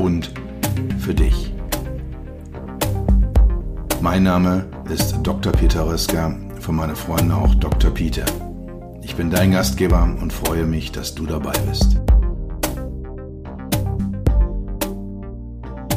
und 0.00 0.32
für 0.98 1.14
dich. 1.14 1.52
Mein 4.00 4.22
Name 4.22 4.66
ist 4.90 5.18
Dr. 5.22 5.52
Peter 5.52 5.86
Röska, 5.86 6.34
von 6.58 6.74
meinen 6.74 6.96
Freunden 6.96 7.32
auch 7.32 7.54
Dr. 7.54 7.90
Peter. 7.90 8.24
Ich 9.02 9.14
bin 9.14 9.30
dein 9.30 9.52
Gastgeber 9.52 10.16
und 10.20 10.32
freue 10.32 10.64
mich, 10.64 10.90
dass 10.90 11.14
du 11.14 11.26
dabei 11.26 11.52
bist. 11.68 12.00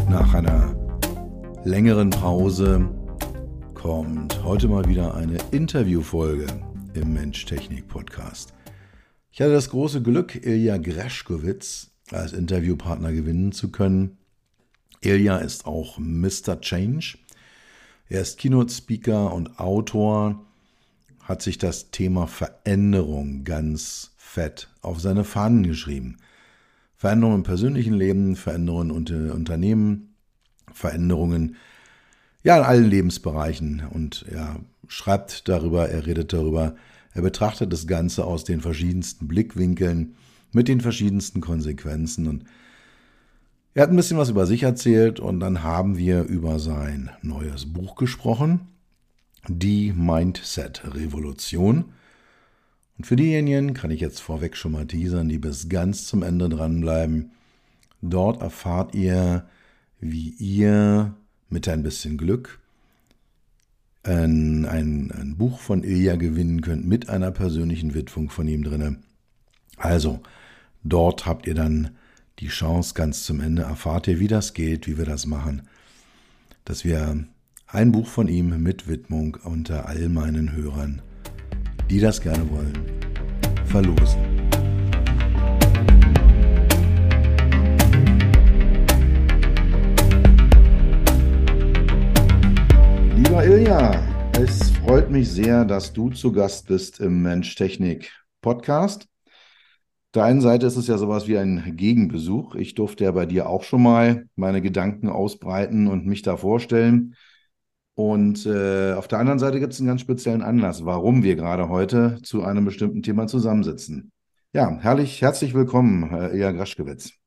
Nach 0.09 0.33
einer 0.33 0.75
längeren 1.63 2.09
Pause 2.09 2.89
kommt 3.73 4.43
heute 4.43 4.67
mal 4.67 4.85
wieder 4.85 5.15
eine 5.15 5.37
Interviewfolge 5.51 6.47
im 6.93 7.13
Mensch-Technik-Podcast. 7.13 8.53
Ich 9.31 9.41
hatte 9.41 9.53
das 9.53 9.69
große 9.69 10.01
Glück, 10.01 10.35
Ilja 10.45 10.77
Greschkowitz 10.77 11.92
als 12.13 12.33
Interviewpartner 12.33 13.11
gewinnen 13.11 13.51
zu 13.51 13.71
können. 13.71 14.17
Ilja 15.01 15.37
ist 15.37 15.65
auch 15.65 15.97
Mr. 15.99 16.61
Change. 16.61 17.17
Er 18.09 18.21
ist 18.21 18.37
Keynote-Speaker 18.37 19.33
und 19.33 19.59
Autor, 19.59 20.45
hat 21.21 21.41
sich 21.41 21.57
das 21.57 21.91
Thema 21.91 22.27
Veränderung 22.27 23.43
ganz 23.43 24.11
fett 24.17 24.69
auf 24.81 24.99
seine 24.99 25.23
Fahnen 25.23 25.63
geschrieben. 25.63 26.17
Veränderungen 26.95 27.39
im 27.39 27.43
persönlichen 27.43 27.93
Leben, 27.93 28.35
Veränderungen 28.35 28.91
unter 28.91 29.33
Unternehmen, 29.33 30.15
Veränderungen 30.71 31.55
ja 32.43 32.57
in 32.57 32.63
allen 32.63 32.89
Lebensbereichen 32.89 33.83
und 33.89 34.25
er 34.29 34.59
schreibt 34.87 35.47
darüber, 35.47 35.89
er 35.89 36.05
redet 36.05 36.33
darüber, 36.33 36.75
er 37.13 37.21
betrachtet 37.21 37.71
das 37.71 37.87
Ganze 37.87 38.25
aus 38.25 38.43
den 38.43 38.61
verschiedensten 38.61 39.27
Blickwinkeln, 39.27 40.15
mit 40.53 40.67
den 40.67 40.81
verschiedensten 40.81 41.41
Konsequenzen. 41.41 42.27
Und 42.27 42.45
er 43.73 43.83
hat 43.83 43.89
ein 43.89 43.95
bisschen 43.95 44.17
was 44.17 44.29
über 44.29 44.45
sich 44.45 44.63
erzählt 44.63 45.19
und 45.19 45.39
dann 45.39 45.63
haben 45.63 45.97
wir 45.97 46.23
über 46.23 46.59
sein 46.59 47.09
neues 47.21 47.71
Buch 47.71 47.95
gesprochen, 47.95 48.67
die 49.47 49.91
Mindset-Revolution. 49.91 51.85
Und 52.97 53.07
für 53.07 53.15
diejenigen 53.15 53.73
kann 53.73 53.91
ich 53.91 53.99
jetzt 53.99 54.19
vorweg 54.21 54.55
schon 54.55 54.73
mal 54.73 54.85
teasern, 54.85 55.27
die 55.27 55.39
bis 55.39 55.67
ganz 55.69 56.05
zum 56.05 56.23
Ende 56.23 56.47
dranbleiben. 56.49 57.31
Dort 58.01 58.41
erfahrt 58.41 58.93
ihr, 58.93 59.47
wie 59.99 60.29
ihr 60.37 61.15
mit 61.49 61.67
ein 61.67 61.83
bisschen 61.83 62.17
Glück 62.17 62.59
ein, 64.03 64.65
ein, 64.65 65.11
ein 65.11 65.37
Buch 65.37 65.59
von 65.59 65.83
Ilja 65.83 66.17
gewinnen 66.17 66.61
könnt 66.61 66.85
mit 66.85 67.09
einer 67.09 67.31
persönlichen 67.31 67.93
Widmung 67.93 68.29
von 68.29 68.47
ihm 68.47 68.63
drinne. 68.63 68.97
Also, 69.77 70.21
dort 70.83 71.25
habt 71.25 71.47
ihr 71.47 71.55
dann 71.55 71.91
die 72.39 72.47
Chance 72.47 72.93
ganz 72.93 73.23
zum 73.23 73.39
Ende, 73.39 73.63
erfahrt 73.63 74.07
ihr, 74.07 74.19
wie 74.19 74.27
das 74.27 74.53
geht, 74.53 74.87
wie 74.87 74.97
wir 74.97 75.05
das 75.05 75.25
machen, 75.25 75.63
dass 76.65 76.83
wir 76.83 77.25
ein 77.67 77.91
Buch 77.91 78.07
von 78.07 78.27
ihm 78.27 78.61
mit 78.61 78.87
Widmung 78.87 79.37
unter 79.43 79.87
all 79.87 80.09
meinen 80.09 80.51
Hörern, 80.51 81.01
die 81.89 81.99
das 81.99 82.21
gerne 82.21 82.49
wollen, 82.49 82.73
verlosen. 83.65 84.21
Lieber 93.15 93.45
Ilja, 93.45 94.03
es 94.33 94.71
freut 94.71 95.09
mich 95.09 95.29
sehr, 95.29 95.65
dass 95.65 95.93
du 95.93 96.09
zu 96.09 96.31
Gast 96.31 96.67
bist 96.67 96.99
im 96.99 97.21
Mensch 97.21 97.55
Technik 97.55 98.11
Podcast. 98.41 99.07
Der 100.13 100.25
einen 100.25 100.41
Seite 100.41 100.67
ist 100.67 100.77
es 100.77 100.87
ja 100.87 100.97
sowas 100.99 101.27
wie 101.27 101.37
ein 101.37 101.75
Gegenbesuch. 101.75 102.53
Ich 102.55 102.75
durfte 102.75 103.03
ja 103.05 103.11
bei 103.11 103.25
dir 103.25 103.49
auch 103.49 103.63
schon 103.63 103.81
mal 103.81 104.27
meine 104.35 104.61
Gedanken 104.61 105.09
ausbreiten 105.09 105.87
und 105.87 106.05
mich 106.05 106.21
da 106.21 106.37
vorstellen. 106.37 107.15
Und 107.95 108.45
äh, 108.45 108.93
auf 108.93 109.07
der 109.07 109.19
anderen 109.19 109.39
Seite 109.39 109.59
gibt 109.59 109.73
es 109.73 109.79
einen 109.79 109.87
ganz 109.87 110.01
speziellen 110.01 110.43
Anlass, 110.43 110.85
warum 110.85 111.23
wir 111.23 111.35
gerade 111.35 111.67
heute 111.69 112.19
zu 112.21 112.43
einem 112.43 112.65
bestimmten 112.65 113.01
Thema 113.01 113.27
zusammensitzen. 113.27 114.11
Ja, 114.51 114.77
herrlich, 114.79 115.21
herzlich 115.21 115.55
willkommen, 115.55 116.09
Herr 116.09 116.31
Ilja 116.31 116.51
Graschkewitz. 116.51 117.22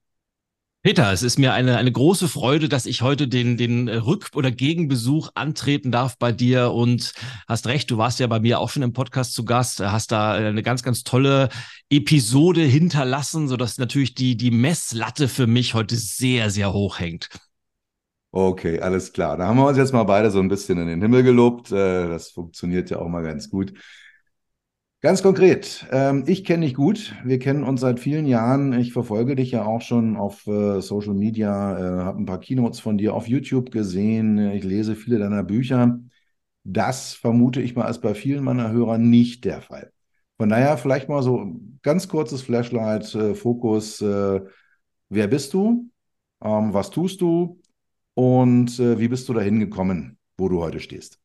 Peter, 0.86 1.12
es 1.12 1.24
ist 1.24 1.36
mir 1.36 1.52
eine, 1.52 1.78
eine 1.78 1.90
große 1.90 2.28
Freude, 2.28 2.68
dass 2.68 2.86
ich 2.86 3.02
heute 3.02 3.26
den, 3.26 3.56
den 3.56 3.88
Rück- 3.88 4.36
oder 4.36 4.52
Gegenbesuch 4.52 5.30
antreten 5.34 5.90
darf 5.90 6.16
bei 6.16 6.30
dir 6.30 6.70
und 6.70 7.12
hast 7.48 7.66
recht, 7.66 7.90
du 7.90 7.98
warst 7.98 8.20
ja 8.20 8.28
bei 8.28 8.38
mir 8.38 8.60
auch 8.60 8.70
schon 8.70 8.84
im 8.84 8.92
Podcast 8.92 9.34
zu 9.34 9.44
Gast, 9.44 9.80
hast 9.80 10.12
da 10.12 10.34
eine 10.34 10.62
ganz, 10.62 10.84
ganz 10.84 11.02
tolle 11.02 11.48
Episode 11.90 12.60
hinterlassen, 12.60 13.48
sodass 13.48 13.78
natürlich 13.78 14.14
die, 14.14 14.36
die 14.36 14.52
Messlatte 14.52 15.26
für 15.26 15.48
mich 15.48 15.74
heute 15.74 15.96
sehr, 15.96 16.50
sehr 16.50 16.72
hoch 16.72 17.00
hängt. 17.00 17.30
Okay, 18.30 18.78
alles 18.78 19.12
klar. 19.12 19.36
Da 19.36 19.48
haben 19.48 19.56
wir 19.56 19.66
uns 19.66 19.78
jetzt 19.78 19.92
mal 19.92 20.04
beide 20.04 20.30
so 20.30 20.38
ein 20.38 20.48
bisschen 20.48 20.78
in 20.78 20.86
den 20.86 21.02
Himmel 21.02 21.24
gelobt. 21.24 21.72
Äh, 21.72 22.06
das 22.06 22.30
funktioniert 22.30 22.90
ja 22.90 23.00
auch 23.00 23.08
mal 23.08 23.24
ganz 23.24 23.50
gut. 23.50 23.72
Ganz 25.06 25.22
konkret, 25.22 25.86
ähm, 25.92 26.24
ich 26.26 26.42
kenne 26.42 26.66
dich 26.66 26.74
gut. 26.74 27.14
Wir 27.22 27.38
kennen 27.38 27.62
uns 27.62 27.80
seit 27.80 28.00
vielen 28.00 28.26
Jahren. 28.26 28.72
Ich 28.72 28.92
verfolge 28.92 29.36
dich 29.36 29.52
ja 29.52 29.64
auch 29.64 29.80
schon 29.80 30.16
auf 30.16 30.44
äh, 30.48 30.80
Social 30.80 31.14
Media, 31.14 31.78
äh, 31.78 32.02
habe 32.02 32.20
ein 32.20 32.26
paar 32.26 32.40
Keynotes 32.40 32.80
von 32.80 32.98
dir 32.98 33.14
auf 33.14 33.28
YouTube 33.28 33.70
gesehen. 33.70 34.50
Ich 34.50 34.64
lese 34.64 34.96
viele 34.96 35.20
deiner 35.20 35.44
Bücher. 35.44 36.00
Das 36.64 37.14
vermute 37.14 37.62
ich 37.62 37.76
mal 37.76 37.88
ist 37.88 38.00
bei 38.00 38.16
vielen 38.16 38.42
meiner 38.42 38.72
Hörer 38.72 38.98
nicht 38.98 39.44
der 39.44 39.62
Fall. 39.62 39.92
Von 40.38 40.48
daher 40.48 40.76
vielleicht 40.76 41.08
mal 41.08 41.22
so 41.22 41.54
ganz 41.82 42.08
kurzes 42.08 42.42
Flashlight, 42.42 43.14
äh, 43.14 43.36
Fokus. 43.36 44.02
Äh, 44.02 44.40
wer 45.08 45.28
bist 45.28 45.54
du? 45.54 45.88
Ähm, 46.42 46.74
was 46.74 46.90
tust 46.90 47.20
du? 47.20 47.60
Und 48.14 48.80
äh, 48.80 48.98
wie 48.98 49.06
bist 49.06 49.28
du 49.28 49.34
dahin 49.34 49.60
gekommen, 49.60 50.18
wo 50.36 50.48
du 50.48 50.60
heute 50.60 50.80
stehst? 50.80 51.20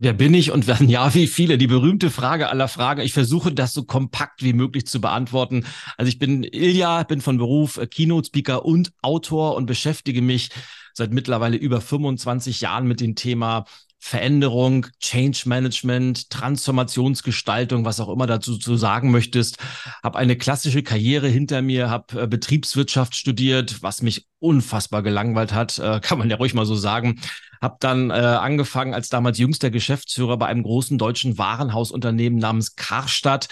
Wer 0.00 0.12
bin 0.12 0.32
ich 0.32 0.52
und 0.52 0.68
werden 0.68 0.88
ja 0.88 1.12
wie 1.14 1.26
viele? 1.26 1.58
Die 1.58 1.66
berühmte 1.66 2.10
Frage 2.10 2.48
aller 2.48 2.68
Fragen. 2.68 3.00
Ich 3.00 3.12
versuche 3.12 3.52
das 3.52 3.72
so 3.72 3.82
kompakt 3.84 4.42
wie 4.42 4.52
möglich 4.52 4.86
zu 4.86 5.00
beantworten. 5.00 5.64
Also 5.96 6.08
ich 6.08 6.18
bin 6.18 6.44
Ilja, 6.44 7.02
bin 7.02 7.20
von 7.20 7.38
Beruf 7.38 7.78
äh, 7.78 7.86
Keynote-Speaker 7.86 8.64
und 8.64 8.92
Autor 9.02 9.56
und 9.56 9.66
beschäftige 9.66 10.22
mich 10.22 10.50
seit 10.94 11.12
mittlerweile 11.12 11.56
über 11.56 11.80
25 11.80 12.60
Jahren 12.60 12.86
mit 12.86 13.00
dem 13.00 13.14
Thema 13.14 13.64
Veränderung, 13.98 14.86
Change 15.00 15.42
Management, 15.46 16.30
Transformationsgestaltung, 16.30 17.84
was 17.84 18.00
auch 18.00 18.08
immer 18.08 18.26
dazu 18.26 18.56
zu 18.56 18.76
sagen 18.76 19.10
möchtest. 19.10 19.58
Habe 20.02 20.18
eine 20.18 20.36
klassische 20.36 20.82
Karriere 20.82 21.28
hinter 21.28 21.62
mir, 21.62 21.90
habe 21.90 22.22
äh, 22.22 22.26
Betriebswirtschaft 22.26 23.16
studiert, 23.16 23.82
was 23.82 24.02
mich 24.02 24.26
unfassbar 24.38 25.02
gelangweilt 25.02 25.52
hat, 25.52 25.78
äh, 25.78 26.00
kann 26.02 26.18
man 26.18 26.30
ja 26.30 26.36
ruhig 26.36 26.54
mal 26.54 26.66
so 26.66 26.76
sagen. 26.76 27.20
Habe 27.60 27.76
dann 27.80 28.10
äh, 28.10 28.14
angefangen 28.14 28.94
als 28.94 29.08
damals 29.08 29.38
jüngster 29.38 29.70
Geschäftsführer 29.70 30.36
bei 30.36 30.46
einem 30.46 30.62
großen 30.62 30.96
deutschen 30.96 31.38
Warenhausunternehmen 31.38 32.38
namens 32.38 32.76
Karstadt, 32.76 33.48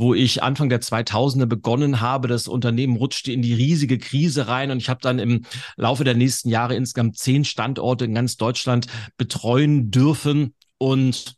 wo 0.00 0.14
ich 0.14 0.42
Anfang 0.42 0.70
der 0.70 0.80
2000er 0.80 1.44
begonnen 1.44 2.00
habe. 2.00 2.26
Das 2.26 2.48
Unternehmen 2.48 2.96
rutschte 2.96 3.32
in 3.32 3.42
die 3.42 3.52
riesige 3.52 3.98
Krise 3.98 4.48
rein 4.48 4.70
und 4.70 4.78
ich 4.78 4.88
habe 4.88 5.00
dann 5.02 5.18
im 5.18 5.44
Laufe 5.76 6.04
der 6.04 6.14
nächsten 6.14 6.48
Jahre 6.48 6.74
insgesamt 6.74 7.18
zehn 7.18 7.44
Standorte 7.44 8.06
in 8.06 8.14
ganz 8.14 8.38
Deutschland 8.38 8.86
betreuen 9.18 9.90
dürfen 9.90 10.54
und 10.78 11.34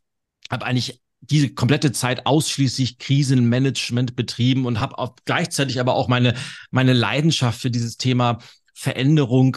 habe 0.48 0.64
eigentlich 0.64 1.00
diese 1.20 1.52
komplette 1.52 1.90
Zeit 1.90 2.24
ausschließlich 2.24 2.98
Krisenmanagement 2.98 4.14
betrieben 4.14 4.64
und 4.64 4.78
habe 4.78 5.12
gleichzeitig 5.24 5.80
aber 5.80 5.94
auch 5.94 6.06
meine 6.06 6.34
meine 6.70 6.92
Leidenschaft 6.92 7.60
für 7.60 7.70
dieses 7.70 7.96
Thema 7.96 8.38
Veränderung 8.74 9.56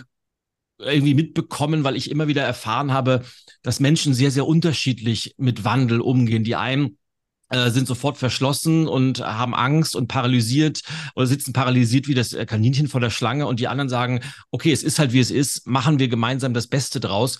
irgendwie 0.79 1.13
mitbekommen, 1.13 1.83
weil 1.83 1.95
ich 1.95 2.09
immer 2.09 2.27
wieder 2.27 2.43
erfahren 2.43 2.91
habe, 2.91 3.23
dass 3.61 3.79
Menschen 3.79 4.15
sehr, 4.15 4.31
sehr 4.31 4.47
unterschiedlich 4.47 5.35
mit 5.37 5.63
Wandel 5.63 6.01
umgehen. 6.01 6.43
Die 6.43 6.55
einen 6.55 6.97
äh, 7.49 7.69
sind 7.69 7.87
sofort 7.87 8.17
verschlossen 8.17 8.87
und 8.87 9.19
haben 9.19 9.53
Angst 9.53 9.95
und 9.95 10.07
paralysiert 10.07 10.81
oder 11.15 11.27
sitzen 11.27 11.53
paralysiert 11.53 12.07
wie 12.07 12.13
das 12.13 12.35
Kaninchen 12.47 12.87
vor 12.87 13.01
der 13.01 13.09
Schlange 13.09 13.47
und 13.47 13.59
die 13.59 13.67
anderen 13.67 13.89
sagen, 13.89 14.21
okay, 14.51 14.71
es 14.71 14.83
ist 14.83 14.99
halt 14.99 15.13
wie 15.13 15.19
es 15.19 15.31
ist, 15.31 15.67
machen 15.67 15.99
wir 15.99 16.07
gemeinsam 16.07 16.53
das 16.53 16.67
Beste 16.67 16.99
draus. 16.99 17.39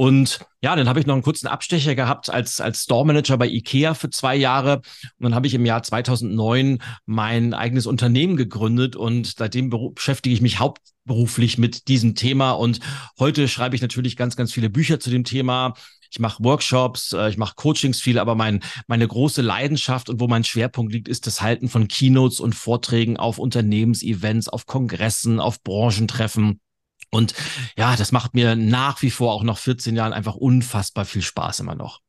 Und 0.00 0.38
ja, 0.62 0.76
dann 0.76 0.88
habe 0.88 1.00
ich 1.00 1.06
noch 1.06 1.14
einen 1.14 1.24
kurzen 1.24 1.48
Abstecher 1.48 1.96
gehabt 1.96 2.30
als, 2.30 2.60
als 2.60 2.84
Store 2.84 3.04
Manager 3.04 3.36
bei 3.36 3.48
IKEA 3.48 3.94
für 3.94 4.10
zwei 4.10 4.36
Jahre. 4.36 4.76
Und 4.76 5.24
dann 5.24 5.34
habe 5.34 5.48
ich 5.48 5.54
im 5.54 5.66
Jahr 5.66 5.82
2009 5.82 6.78
mein 7.04 7.52
eigenes 7.52 7.84
Unternehmen 7.84 8.36
gegründet 8.36 8.94
und 8.94 9.34
seitdem 9.36 9.70
beschäftige 9.70 10.32
ich 10.32 10.40
mich 10.40 10.60
hauptberuflich 10.60 11.58
mit 11.58 11.88
diesem 11.88 12.14
Thema. 12.14 12.52
Und 12.52 12.78
heute 13.18 13.48
schreibe 13.48 13.74
ich 13.74 13.82
natürlich 13.82 14.16
ganz, 14.16 14.36
ganz 14.36 14.52
viele 14.52 14.70
Bücher 14.70 15.00
zu 15.00 15.10
dem 15.10 15.24
Thema. 15.24 15.74
Ich 16.10 16.18
mache 16.18 16.42
Workshops, 16.42 17.12
äh, 17.12 17.28
ich 17.28 17.36
mache 17.36 17.54
Coachings 17.56 18.00
viel, 18.00 18.18
aber 18.18 18.34
mein, 18.34 18.60
meine 18.86 19.06
große 19.06 19.42
Leidenschaft 19.42 20.08
und 20.08 20.20
wo 20.20 20.28
mein 20.28 20.44
Schwerpunkt 20.44 20.92
liegt, 20.92 21.08
ist 21.08 21.26
das 21.26 21.42
Halten 21.42 21.68
von 21.68 21.88
Keynotes 21.88 22.40
und 22.40 22.54
Vorträgen 22.54 23.16
auf 23.16 23.38
Unternehmensevents, 23.38 24.48
auf 24.48 24.66
Kongressen, 24.66 25.40
auf 25.40 25.62
Branchentreffen. 25.62 26.60
Und 27.10 27.34
ja, 27.76 27.96
das 27.96 28.12
macht 28.12 28.34
mir 28.34 28.54
nach 28.56 29.02
wie 29.02 29.10
vor 29.10 29.32
auch 29.32 29.42
nach 29.42 29.58
14 29.58 29.96
Jahren 29.96 30.12
einfach 30.12 30.34
unfassbar 30.34 31.04
viel 31.04 31.22
Spaß 31.22 31.60
immer 31.60 31.74
noch. 31.74 32.00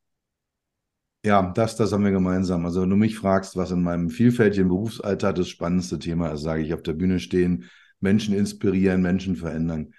Ja, 1.24 1.52
das, 1.52 1.76
das 1.76 1.92
haben 1.92 2.04
wir 2.04 2.12
gemeinsam. 2.12 2.64
Also 2.64 2.82
wenn 2.82 2.90
du 2.90 2.96
mich 2.96 3.18
fragst, 3.18 3.56
was 3.56 3.70
in 3.70 3.82
meinem 3.82 4.08
vielfältigen 4.08 4.68
Berufsalltag 4.68 5.34
das 5.34 5.48
spannendste 5.48 5.98
Thema 5.98 6.30
ist, 6.32 6.40
sage 6.42 6.62
ich 6.62 6.72
auf 6.72 6.82
der 6.82 6.94
Bühne 6.94 7.20
stehen, 7.20 7.70
Menschen 8.00 8.34
inspirieren, 8.34 9.02
Menschen 9.02 9.36
verändern. 9.36 9.92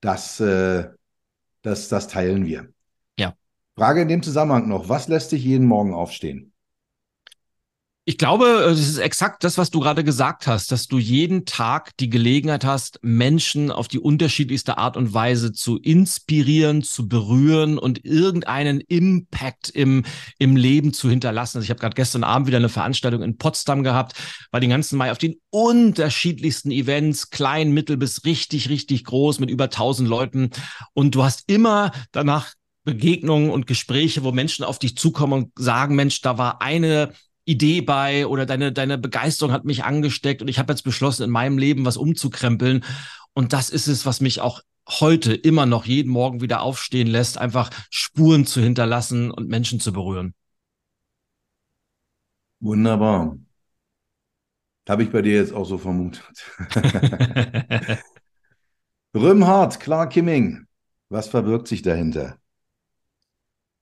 Das, 0.00 0.40
äh, 0.40 0.88
das, 1.62 1.88
das 1.88 2.08
teilen 2.08 2.46
wir. 2.46 2.73
Frage 3.76 4.02
in 4.02 4.08
dem 4.08 4.22
Zusammenhang 4.22 4.68
noch, 4.68 4.88
was 4.88 5.08
lässt 5.08 5.32
dich 5.32 5.44
jeden 5.44 5.66
Morgen 5.66 5.94
aufstehen? 5.94 6.54
Ich 8.06 8.18
glaube, 8.18 8.44
es 8.70 8.80
ist 8.80 8.98
exakt 8.98 9.44
das, 9.44 9.56
was 9.56 9.70
du 9.70 9.80
gerade 9.80 10.04
gesagt 10.04 10.46
hast, 10.46 10.70
dass 10.70 10.88
du 10.88 10.98
jeden 10.98 11.46
Tag 11.46 11.96
die 11.96 12.10
Gelegenheit 12.10 12.62
hast, 12.62 12.98
Menschen 13.00 13.70
auf 13.70 13.88
die 13.88 13.98
unterschiedlichste 13.98 14.76
Art 14.76 14.98
und 14.98 15.14
Weise 15.14 15.52
zu 15.52 15.78
inspirieren, 15.78 16.82
zu 16.82 17.08
berühren 17.08 17.78
und 17.78 18.04
irgendeinen 18.04 18.80
Impact 18.80 19.70
im, 19.70 20.04
im 20.38 20.54
Leben 20.54 20.92
zu 20.92 21.08
hinterlassen. 21.08 21.56
Also 21.56 21.64
ich 21.64 21.70
habe 21.70 21.80
gerade 21.80 21.94
gestern 21.94 22.24
Abend 22.24 22.46
wieder 22.46 22.58
eine 22.58 22.68
Veranstaltung 22.68 23.22
in 23.22 23.38
Potsdam 23.38 23.82
gehabt, 23.82 24.12
war 24.50 24.60
den 24.60 24.68
ganzen 24.68 24.98
Mai 24.98 25.10
auf 25.10 25.16
den 25.16 25.36
unterschiedlichsten 25.48 26.70
Events, 26.72 27.30
klein, 27.30 27.72
mittel 27.72 27.96
bis 27.96 28.26
richtig, 28.26 28.68
richtig 28.68 29.04
groß 29.04 29.40
mit 29.40 29.48
über 29.48 29.64
1000 29.64 30.06
Leuten. 30.06 30.50
Und 30.92 31.14
du 31.14 31.24
hast 31.24 31.44
immer 31.46 31.90
danach 32.12 32.52
Begegnungen 32.84 33.50
und 33.50 33.66
Gespräche, 33.66 34.24
wo 34.24 34.32
Menschen 34.32 34.64
auf 34.64 34.78
dich 34.78 34.96
zukommen 34.96 35.32
und 35.32 35.52
sagen, 35.56 35.96
Mensch, 35.96 36.20
da 36.20 36.38
war 36.38 36.60
eine 36.62 37.12
Idee 37.46 37.80
bei 37.80 38.26
oder 38.26 38.46
deine, 38.46 38.72
deine 38.72 38.98
Begeisterung 38.98 39.52
hat 39.52 39.64
mich 39.64 39.84
angesteckt 39.84 40.42
und 40.42 40.48
ich 40.48 40.58
habe 40.58 40.72
jetzt 40.72 40.82
beschlossen, 40.82 41.24
in 41.24 41.30
meinem 41.30 41.58
Leben 41.58 41.84
was 41.84 41.96
umzukrempeln. 41.96 42.84
Und 43.32 43.52
das 43.52 43.70
ist 43.70 43.86
es, 43.86 44.06
was 44.06 44.20
mich 44.20 44.40
auch 44.40 44.60
heute 44.88 45.34
immer 45.34 45.66
noch 45.66 45.86
jeden 45.86 46.10
Morgen 46.10 46.40
wieder 46.40 46.60
aufstehen 46.60 47.06
lässt, 47.06 47.38
einfach 47.38 47.70
Spuren 47.90 48.46
zu 48.46 48.60
hinterlassen 48.60 49.30
und 49.30 49.48
Menschen 49.48 49.80
zu 49.80 49.92
berühren. 49.92 50.34
Wunderbar. 52.60 53.38
Habe 54.88 55.02
ich 55.02 55.10
bei 55.10 55.22
dir 55.22 55.34
jetzt 55.34 55.52
auch 55.52 55.64
so 55.64 55.78
vermutet. 55.78 56.44
Römhardt, 59.14 59.80
Clark 59.80 60.12
Kimming, 60.12 60.66
was 61.08 61.28
verbirgt 61.28 61.68
sich 61.68 61.82
dahinter? 61.82 62.38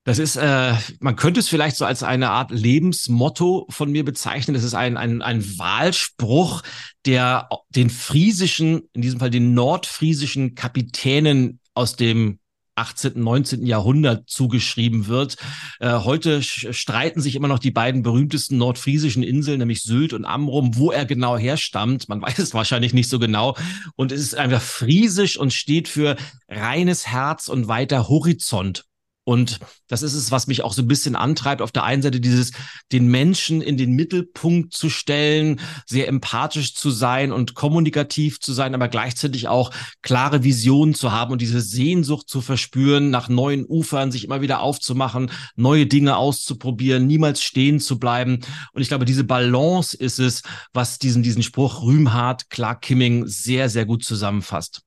Das 0.05 0.19
ist, 0.19 0.35
äh, 0.35 0.73
man 0.99 1.15
könnte 1.15 1.39
es 1.39 1.47
vielleicht 1.47 1.77
so 1.77 1.85
als 1.85 2.03
eine 2.03 2.29
Art 2.29 2.51
Lebensmotto 2.51 3.65
von 3.69 3.89
mir 3.89 4.03
bezeichnen. 4.03 4.53
Das 4.53 4.63
ist 4.63 4.73
ein, 4.73 4.97
ein, 4.97 5.21
ein 5.21 5.57
Wahlspruch, 5.57 6.61
der 7.05 7.47
den 7.69 7.89
friesischen, 7.89 8.81
in 8.91 9.01
diesem 9.01 9.19
Fall 9.19 9.29
den 9.29 9.53
nordfriesischen 9.53 10.55
Kapitänen 10.55 11.59
aus 11.73 11.95
dem 11.95 12.39
18., 12.75 13.13
19. 13.15 13.65
Jahrhundert 13.65 14.29
zugeschrieben 14.29 15.07
wird. 15.07 15.37
Äh, 15.79 15.99
heute 15.99 16.41
streiten 16.41 17.21
sich 17.21 17.35
immer 17.35 17.47
noch 17.47 17.59
die 17.59 17.71
beiden 17.71 18.03
berühmtesten 18.03 18.57
nordfriesischen 18.57 19.23
Inseln, 19.23 19.59
nämlich 19.59 19.83
Sylt 19.83 20.11
und 20.11 20.25
Amrum, 20.25 20.75
wo 20.75 20.91
er 20.91 21.05
genau 21.05 21.37
herstammt. 21.37 22.09
Man 22.09 22.21
weiß 22.21 22.39
es 22.39 22.53
wahrscheinlich 22.53 22.93
nicht 22.93 23.09
so 23.09 23.19
genau. 23.19 23.55
Und 23.95 24.11
es 24.11 24.19
ist 24.19 24.35
einfach 24.35 24.61
friesisch 24.61 25.37
und 25.37 25.53
steht 25.53 25.87
für 25.87 26.17
reines 26.49 27.07
Herz 27.07 27.47
und 27.47 27.67
weiter 27.69 28.09
Horizont. 28.09 28.85
Und 29.25 29.59
das 29.87 30.01
ist 30.03 30.15
es, 30.15 30.31
was 30.31 30.47
mich 30.47 30.63
auch 30.63 30.73
so 30.73 30.81
ein 30.81 30.87
bisschen 30.87 31.15
antreibt. 31.15 31.61
Auf 31.61 31.71
der 31.71 31.83
einen 31.83 32.01
Seite 32.01 32.19
dieses, 32.19 32.51
den 32.91 33.07
Menschen 33.07 33.61
in 33.61 33.77
den 33.77 33.93
Mittelpunkt 33.93 34.73
zu 34.73 34.89
stellen, 34.89 35.61
sehr 35.85 36.07
empathisch 36.09 36.75
zu 36.75 36.91
sein 36.91 37.31
und 37.31 37.53
kommunikativ 37.53 38.39
zu 38.39 38.51
sein, 38.51 38.75
aber 38.75 38.89
gleichzeitig 38.89 39.47
auch 39.47 39.71
klare 40.01 40.43
Visionen 40.43 40.93
zu 40.93 41.11
haben 41.11 41.31
und 41.31 41.41
diese 41.41 41.61
Sehnsucht 41.61 42.29
zu 42.29 42.41
verspüren, 42.41 43.11
nach 43.11 43.29
neuen 43.29 43.65
Ufern 43.65 44.11
sich 44.11 44.25
immer 44.25 44.41
wieder 44.41 44.59
aufzumachen, 44.59 45.31
neue 45.55 45.85
Dinge 45.85 46.17
auszuprobieren, 46.17 47.07
niemals 47.07 47.41
stehen 47.41 47.79
zu 47.79 47.99
bleiben. 47.99 48.39
Und 48.73 48.81
ich 48.81 48.89
glaube, 48.89 49.05
diese 49.05 49.23
Balance 49.23 49.95
ist 49.95 50.19
es, 50.19 50.41
was 50.73 50.99
diesen, 50.99 51.23
diesen 51.23 51.43
Spruch 51.43 51.81
Rühmhart, 51.83 52.49
Clark 52.49 52.81
Kimming 52.81 53.25
sehr, 53.27 53.69
sehr 53.69 53.85
gut 53.85 54.03
zusammenfasst. 54.03 54.81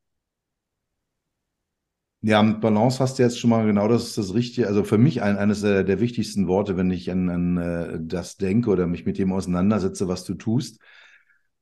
Ja, 2.23 2.43
mit 2.43 2.61
Balance 2.61 2.99
hast 2.99 3.19
du 3.19 3.23
jetzt 3.23 3.39
schon 3.39 3.51
mal 3.51 3.67
genau 3.67 3.89
das 3.89 4.05
ist 4.05 4.19
das 4.19 4.35
Richtige. 4.35 4.67
Also 4.67 4.85
für 4.85 4.99
mich 4.99 5.23
ein, 5.23 5.37
eines 5.37 5.61
der, 5.61 5.85
der 5.85 6.01
wichtigsten 6.01 6.49
Worte, 6.49 6.77
wenn 6.77 6.91
ich 6.91 7.11
an, 7.11 7.29
an 7.29 7.57
äh, 7.57 7.99
das 8.01 8.37
denke 8.37 8.71
oder 8.71 8.87
mich 8.87 9.07
mit 9.07 9.19
dem 9.19 9.33
auseinandersetze, 9.33 10.09
was 10.09 10.25
du 10.25 10.35
tust. 10.35 10.81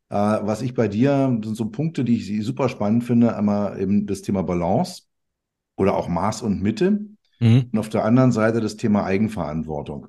Äh, 0.08 0.16
was 0.16 0.62
ich 0.62 0.74
bei 0.74 0.88
dir 0.88 1.38
sind 1.42 1.56
so 1.56 1.66
Punkte, 1.66 2.04
die 2.04 2.16
ich 2.16 2.46
super 2.46 2.68
spannend 2.68 3.04
finde. 3.04 3.36
Einmal 3.36 3.80
eben 3.80 4.06
das 4.06 4.22
Thema 4.22 4.42
Balance 4.42 5.02
oder 5.76 5.96
auch 5.96 6.08
Maß 6.08 6.42
und 6.42 6.62
Mitte. 6.62 7.06
Mhm. 7.40 7.68
Und 7.72 7.78
auf 7.78 7.88
der 7.88 8.04
anderen 8.04 8.32
Seite 8.32 8.60
das 8.60 8.76
Thema 8.76 9.04
Eigenverantwortung. 9.04 10.08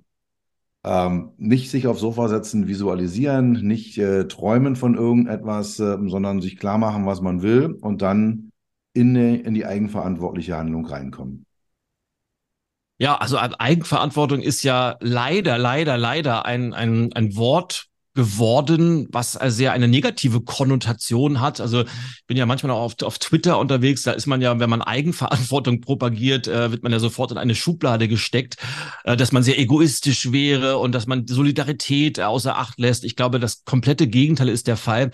Ähm, 0.83 1.31
nicht 1.37 1.71
sich 1.71 1.87
aufs 1.87 2.01
Sofa 2.01 2.27
setzen, 2.27 2.67
visualisieren, 2.67 3.53
nicht 3.53 3.97
äh, 3.97 4.27
träumen 4.27 4.75
von 4.75 4.93
irgendetwas, 4.93 5.79
äh, 5.79 5.97
sondern 6.05 6.41
sich 6.41 6.57
klar 6.57 6.77
machen, 6.77 7.07
was 7.07 7.21
man 7.21 7.41
will 7.41 7.75
und 7.81 8.03
dann 8.03 8.44
in, 8.95 9.15
in 9.15 9.53
die 9.53 9.65
eigenverantwortliche 9.65 10.55
Handlung 10.55 10.85
reinkommen. 10.85 11.45
Ja, 12.97 13.17
also 13.17 13.37
Eigenverantwortung 13.37 14.41
ist 14.41 14.63
ja 14.63 14.95
leider, 15.01 15.57
leider, 15.57 15.97
leider 15.97 16.45
ein, 16.45 16.73
ein, 16.73 17.11
ein 17.11 17.35
Wort 17.35 17.87
geworden, 18.13 19.09
was 19.11 19.33
sehr 19.33 19.73
eine 19.73 19.89
negative 19.89 20.39
Konnotation 20.39 21.41
hat. 21.41 21.59
Also 21.59 21.81
ich 21.81 22.25
bin 22.25 22.37
ja 22.37 22.45
manchmal 22.45 22.71
auch 22.71 22.83
auf, 22.83 22.95
auf 23.03 23.19
Twitter 23.19 23.59
unterwegs, 23.59 24.03
da 24.03 24.13
ist 24.13 24.27
man 24.27 24.41
ja, 24.41 24.57
wenn 24.57 24.69
man 24.69 24.81
Eigenverantwortung 24.81 25.81
propagiert, 25.81 26.47
äh, 26.47 26.71
wird 26.71 26.83
man 26.83 26.93
ja 26.93 26.99
sofort 26.99 27.33
in 27.33 27.37
eine 27.37 27.53
Schublade 27.53 28.07
gesteckt, 28.07 28.55
äh, 29.03 29.17
dass 29.17 29.33
man 29.33 29.43
sehr 29.43 29.59
egoistisch 29.59 30.31
wäre 30.31 30.77
und 30.77 30.93
dass 30.93 31.05
man 31.05 31.27
Solidarität 31.27 32.21
außer 32.21 32.57
Acht 32.57 32.79
lässt. 32.79 33.03
Ich 33.03 33.17
glaube, 33.17 33.41
das 33.41 33.65
komplette 33.65 34.07
Gegenteil 34.07 34.47
ist 34.47 34.67
der 34.67 34.77
Fall. 34.77 35.11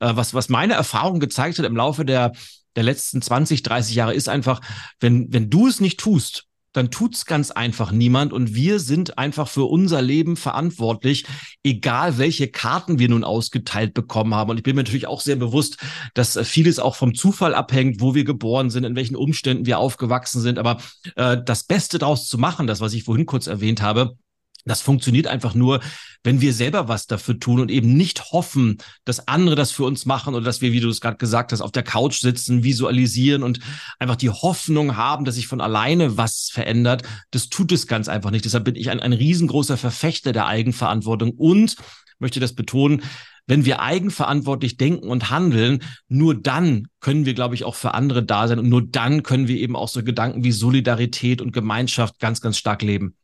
Äh, 0.00 0.12
was, 0.16 0.34
was 0.34 0.50
meine 0.50 0.74
Erfahrung 0.74 1.20
gezeigt 1.20 1.58
hat 1.58 1.64
im 1.64 1.76
Laufe 1.76 2.04
der 2.04 2.32
der 2.76 2.84
letzten 2.84 3.22
20, 3.22 3.62
30 3.62 3.94
Jahre 3.94 4.14
ist 4.14 4.28
einfach, 4.28 4.60
wenn, 5.00 5.32
wenn 5.32 5.50
du 5.50 5.66
es 5.66 5.80
nicht 5.80 6.00
tust, 6.00 6.46
dann 6.72 6.90
tut's 6.90 7.26
ganz 7.26 7.50
einfach 7.50 7.92
niemand 7.92 8.32
und 8.32 8.54
wir 8.54 8.80
sind 8.80 9.18
einfach 9.18 9.48
für 9.48 9.64
unser 9.64 10.00
Leben 10.00 10.36
verantwortlich, 10.36 11.26
egal 11.62 12.18
welche 12.18 12.48
Karten 12.48 12.98
wir 12.98 13.08
nun 13.08 13.24
ausgeteilt 13.24 13.94
bekommen 13.94 14.34
haben. 14.34 14.50
Und 14.50 14.56
ich 14.56 14.62
bin 14.62 14.74
mir 14.74 14.82
natürlich 14.82 15.06
auch 15.06 15.20
sehr 15.20 15.36
bewusst, 15.36 15.76
dass 16.14 16.38
vieles 16.48 16.78
auch 16.78 16.96
vom 16.96 17.14
Zufall 17.14 17.54
abhängt, 17.54 18.00
wo 18.00 18.14
wir 18.14 18.24
geboren 18.24 18.70
sind, 18.70 18.84
in 18.84 18.96
welchen 18.96 19.16
Umständen 19.16 19.66
wir 19.66 19.78
aufgewachsen 19.78 20.40
sind. 20.40 20.58
Aber 20.58 20.78
äh, 21.16 21.36
das 21.44 21.64
Beste 21.64 21.98
daraus 21.98 22.26
zu 22.26 22.38
machen, 22.38 22.66
das, 22.66 22.80
was 22.80 22.94
ich 22.94 23.04
vorhin 23.04 23.26
kurz 23.26 23.46
erwähnt 23.46 23.82
habe, 23.82 24.16
das 24.64 24.80
funktioniert 24.80 25.26
einfach 25.26 25.54
nur, 25.54 25.80
wenn 26.22 26.40
wir 26.40 26.52
selber 26.52 26.88
was 26.88 27.06
dafür 27.06 27.38
tun 27.38 27.60
und 27.60 27.70
eben 27.70 27.94
nicht 27.94 28.32
hoffen, 28.32 28.78
dass 29.04 29.26
andere 29.26 29.56
das 29.56 29.72
für 29.72 29.84
uns 29.84 30.06
machen 30.06 30.34
oder 30.34 30.44
dass 30.44 30.60
wir, 30.60 30.72
wie 30.72 30.80
du 30.80 30.88
es 30.88 31.00
gerade 31.00 31.16
gesagt 31.16 31.52
hast, 31.52 31.60
auf 31.60 31.72
der 31.72 31.82
Couch 31.82 32.20
sitzen, 32.20 32.62
visualisieren 32.62 33.42
und 33.42 33.58
einfach 33.98 34.16
die 34.16 34.30
Hoffnung 34.30 34.96
haben, 34.96 35.24
dass 35.24 35.34
sich 35.34 35.48
von 35.48 35.60
alleine 35.60 36.16
was 36.16 36.48
verändert. 36.52 37.02
Das 37.32 37.48
tut 37.48 37.72
es 37.72 37.86
ganz 37.86 38.08
einfach 38.08 38.30
nicht. 38.30 38.44
Deshalb 38.44 38.64
bin 38.64 38.76
ich 38.76 38.90
ein, 38.90 39.00
ein 39.00 39.12
riesengroßer 39.12 39.76
Verfechter 39.76 40.32
der 40.32 40.46
Eigenverantwortung 40.46 41.32
und 41.32 41.76
möchte 42.18 42.38
das 42.38 42.54
betonen, 42.54 43.02
wenn 43.48 43.64
wir 43.64 43.80
eigenverantwortlich 43.80 44.76
denken 44.76 45.08
und 45.08 45.30
handeln, 45.30 45.82
nur 46.08 46.40
dann 46.40 46.86
können 47.00 47.26
wir, 47.26 47.34
glaube 47.34 47.56
ich, 47.56 47.64
auch 47.64 47.74
für 47.74 47.94
andere 47.94 48.22
da 48.22 48.46
sein 48.46 48.60
und 48.60 48.68
nur 48.68 48.86
dann 48.86 49.24
können 49.24 49.48
wir 49.48 49.56
eben 49.56 49.74
auch 49.74 49.88
so 49.88 50.04
Gedanken 50.04 50.44
wie 50.44 50.52
Solidarität 50.52 51.42
und 51.42 51.52
Gemeinschaft 51.52 52.20
ganz, 52.20 52.40
ganz 52.40 52.56
stark 52.56 52.82
leben. 52.82 53.16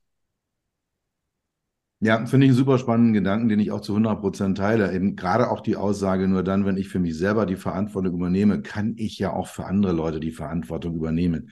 Ja, 2.01 2.25
finde 2.27 2.47
ich 2.47 2.51
einen 2.51 2.57
super 2.59 2.79
spannenden 2.79 3.13
Gedanken, 3.13 3.49
den 3.49 3.59
ich 3.59 3.73
auch 3.73 3.81
zu 3.81 3.93
100 3.93 4.21
Prozent 4.21 4.57
teile. 4.59 4.93
Eben 4.95 5.17
gerade 5.17 5.51
auch 5.51 5.61
die 5.61 5.75
Aussage, 5.77 6.29
nur 6.29 6.45
dann, 6.45 6.65
wenn 6.65 6.77
ich 6.77 6.89
für 6.89 7.01
mich 7.01 7.19
selber 7.19 7.45
die 7.45 7.57
Verantwortung 7.57 8.15
übernehme, 8.15 8.63
kann 8.63 8.95
ich 8.97 9.19
ja 9.19 9.33
auch 9.33 9.49
für 9.49 9.65
andere 9.67 9.93
Leute 9.93 10.21
die 10.21 10.31
Verantwortung 10.31 10.95
übernehmen. 10.95 11.51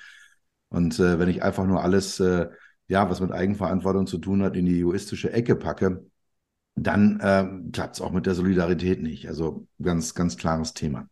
Und 0.68 1.00
äh, 1.00 1.18
wenn 1.18 1.28
ich 1.28 1.42
einfach 1.42 1.66
nur 1.66 1.82
alles, 1.82 2.20
äh, 2.20 2.48
ja, 2.86 3.10
was 3.10 3.20
mit 3.20 3.32
Eigenverantwortung 3.32 4.06
zu 4.06 4.18
tun 4.18 4.42
hat, 4.42 4.56
in 4.56 4.66
die 4.66 4.78
egoistische 4.78 5.32
Ecke 5.32 5.56
packe, 5.56 6.06
dann 6.76 7.20
äh, 7.20 7.70
klappt 7.72 7.96
es 7.96 8.02
auch 8.02 8.12
mit 8.12 8.26
der 8.26 8.34
Solidarität 8.34 9.02
nicht. 9.02 9.28
Also 9.28 9.68
ganz, 9.82 10.14
ganz 10.14 10.36
klares 10.36 10.74
Thema. 10.74 11.08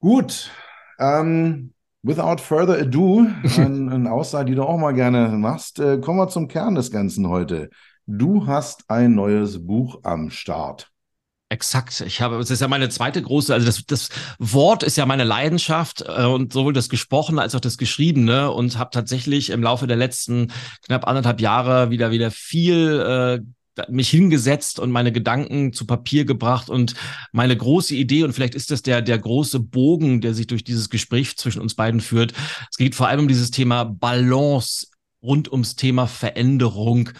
Gut. 0.00 0.50
Ähm, 0.98 1.73
Without 2.04 2.36
further 2.36 2.78
ado, 2.78 3.26
ein, 3.56 3.88
eine 3.88 4.12
Aussage, 4.12 4.50
die 4.50 4.54
du 4.54 4.62
auch 4.62 4.76
mal 4.76 4.92
gerne 4.92 5.30
machst, 5.30 5.80
äh, 5.80 5.96
kommen 5.98 6.18
wir 6.18 6.28
zum 6.28 6.48
Kern 6.48 6.74
des 6.74 6.90
Ganzen 6.90 7.30
heute. 7.30 7.70
Du 8.06 8.46
hast 8.46 8.84
ein 8.88 9.14
neues 9.14 9.66
Buch 9.66 10.00
am 10.02 10.28
Start. 10.28 10.90
Exakt. 11.48 12.02
Ich 12.02 12.20
habe, 12.20 12.36
es 12.36 12.50
ist 12.50 12.60
ja 12.60 12.68
meine 12.68 12.90
zweite 12.90 13.22
große, 13.22 13.54
also 13.54 13.64
das, 13.64 13.86
das 13.86 14.10
Wort 14.38 14.82
ist 14.82 14.96
ja 14.98 15.06
meine 15.06 15.24
Leidenschaft 15.24 16.04
äh, 16.06 16.26
und 16.26 16.52
sowohl 16.52 16.74
das 16.74 16.90
Gesprochene 16.90 17.40
als 17.40 17.54
auch 17.54 17.60
das 17.60 17.78
Geschriebene 17.78 18.50
und 18.50 18.76
habe 18.78 18.90
tatsächlich 18.92 19.48
im 19.48 19.62
Laufe 19.62 19.86
der 19.86 19.96
letzten 19.96 20.52
knapp 20.84 21.06
anderthalb 21.06 21.40
Jahre 21.40 21.88
wieder 21.88 22.10
wieder 22.10 22.30
viel 22.30 23.00
äh, 23.00 23.63
mich 23.88 24.08
hingesetzt 24.08 24.78
und 24.78 24.90
meine 24.90 25.12
Gedanken 25.12 25.72
zu 25.72 25.86
Papier 25.86 26.24
gebracht 26.24 26.70
und 26.70 26.94
meine 27.32 27.56
große 27.56 27.94
Idee, 27.94 28.24
und 28.24 28.32
vielleicht 28.32 28.54
ist 28.54 28.70
das 28.70 28.82
der, 28.82 29.02
der 29.02 29.18
große 29.18 29.60
Bogen, 29.60 30.20
der 30.20 30.34
sich 30.34 30.46
durch 30.46 30.64
dieses 30.64 30.90
Gespräch 30.90 31.36
zwischen 31.36 31.60
uns 31.60 31.74
beiden 31.74 32.00
führt. 32.00 32.32
Es 32.70 32.76
geht 32.76 32.94
vor 32.94 33.08
allem 33.08 33.20
um 33.20 33.28
dieses 33.28 33.50
Thema 33.50 33.84
Balance 33.84 34.86
rund 35.22 35.50
ums 35.50 35.76
Thema 35.76 36.06
Veränderung. 36.06 37.10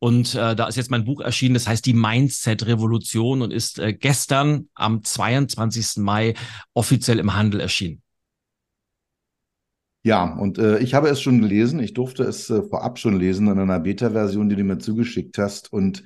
Und 0.00 0.34
äh, 0.34 0.54
da 0.54 0.68
ist 0.68 0.76
jetzt 0.76 0.90
mein 0.90 1.04
Buch 1.04 1.20
erschienen, 1.20 1.54
das 1.54 1.66
heißt 1.66 1.84
die 1.84 1.92
Mindset-Revolution 1.92 3.42
und 3.42 3.50
ist 3.50 3.80
äh, 3.80 3.92
gestern 3.92 4.68
am 4.74 5.02
22. 5.02 5.96
Mai 5.96 6.34
offiziell 6.72 7.18
im 7.18 7.34
Handel 7.34 7.60
erschienen. 7.60 8.02
Ja, 10.04 10.24
und 10.38 10.58
äh, 10.58 10.78
ich 10.78 10.94
habe 10.94 11.08
es 11.08 11.20
schon 11.20 11.40
gelesen. 11.40 11.80
Ich 11.80 11.92
durfte 11.92 12.22
es 12.24 12.48
äh, 12.50 12.62
vorab 12.62 12.98
schon 12.98 13.18
lesen 13.18 13.48
in 13.48 13.58
einer 13.58 13.80
Beta-Version, 13.80 14.48
die 14.48 14.56
du 14.56 14.64
mir 14.64 14.78
zugeschickt 14.78 15.38
hast. 15.38 15.72
Und 15.72 16.04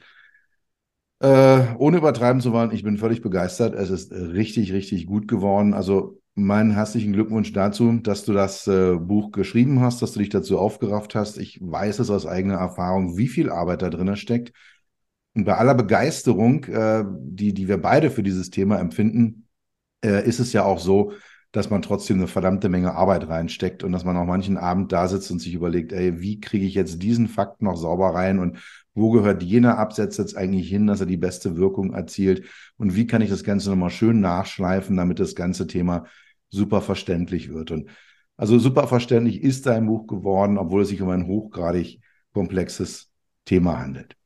äh, 1.20 1.74
ohne 1.78 1.98
übertreiben 1.98 2.40
zu 2.40 2.52
wollen, 2.52 2.72
ich 2.72 2.82
bin 2.82 2.96
völlig 2.98 3.22
begeistert. 3.22 3.74
Es 3.74 3.90
ist 3.90 4.12
richtig, 4.12 4.72
richtig 4.72 5.06
gut 5.06 5.28
geworden. 5.28 5.74
Also 5.74 6.20
meinen 6.34 6.72
herzlichen 6.72 7.12
Glückwunsch 7.12 7.52
dazu, 7.52 7.92
dass 8.02 8.24
du 8.24 8.32
das 8.32 8.66
äh, 8.66 8.96
Buch 8.96 9.30
geschrieben 9.30 9.80
hast, 9.80 10.02
dass 10.02 10.12
du 10.12 10.18
dich 10.18 10.30
dazu 10.30 10.58
aufgerafft 10.58 11.14
hast. 11.14 11.38
Ich 11.38 11.60
weiß 11.62 11.98
es 11.98 12.10
aus 12.10 12.26
eigener 12.26 12.56
Erfahrung, 12.56 13.16
wie 13.18 13.28
viel 13.28 13.50
Arbeit 13.50 13.82
da 13.82 13.90
drin 13.90 14.16
steckt. 14.16 14.52
Und 15.34 15.44
bei 15.44 15.56
aller 15.56 15.74
Begeisterung, 15.74 16.64
äh, 16.64 17.04
die, 17.08 17.54
die 17.54 17.68
wir 17.68 17.80
beide 17.80 18.10
für 18.10 18.22
dieses 18.22 18.50
Thema 18.50 18.78
empfinden, 18.80 19.46
äh, 20.04 20.26
ist 20.26 20.40
es 20.40 20.52
ja 20.52 20.64
auch 20.64 20.78
so, 20.80 21.12
dass 21.52 21.68
man 21.68 21.82
trotzdem 21.82 22.16
eine 22.16 22.28
verdammte 22.28 22.68
Menge 22.68 22.94
Arbeit 22.94 23.28
reinsteckt 23.28 23.84
und 23.84 23.92
dass 23.92 24.04
man 24.04 24.16
auch 24.16 24.24
manchen 24.24 24.56
Abend 24.56 24.90
da 24.90 25.06
sitzt 25.06 25.30
und 25.30 25.38
sich 25.38 25.54
überlegt, 25.54 25.92
ey, 25.92 26.20
wie 26.20 26.40
kriege 26.40 26.64
ich 26.64 26.74
jetzt 26.74 27.02
diesen 27.02 27.28
Fakt 27.28 27.62
noch 27.62 27.76
sauber 27.76 28.14
rein 28.14 28.38
und 28.38 28.58
wo 28.94 29.10
gehört 29.10 29.42
jener 29.42 29.78
Absatz 29.78 30.16
jetzt 30.16 30.36
eigentlich 30.36 30.68
hin, 30.68 30.86
dass 30.86 31.00
er 31.00 31.06
die 31.06 31.16
beste 31.16 31.56
Wirkung 31.56 31.92
erzielt 31.92 32.44
und 32.78 32.96
wie 32.96 33.06
kann 33.06 33.22
ich 33.22 33.30
das 33.30 33.44
Ganze 33.44 33.70
nochmal 33.70 33.90
schön 33.90 34.20
nachschleifen, 34.20 34.96
damit 34.96 35.20
das 35.20 35.34
ganze 35.34 35.66
Thema 35.66 36.06
super 36.48 36.80
verständlich 36.80 37.52
wird. 37.52 37.70
Und 37.70 37.88
also 38.36 38.58
super 38.58 38.88
verständlich 38.88 39.42
ist 39.42 39.66
dein 39.66 39.86
Buch 39.86 40.06
geworden, 40.06 40.58
obwohl 40.58 40.82
es 40.82 40.88
sich 40.88 41.02
um 41.02 41.10
ein 41.10 41.26
hochgradig 41.26 42.00
komplexes 42.32 43.10
Thema 43.44 43.78
handelt. 43.78 44.16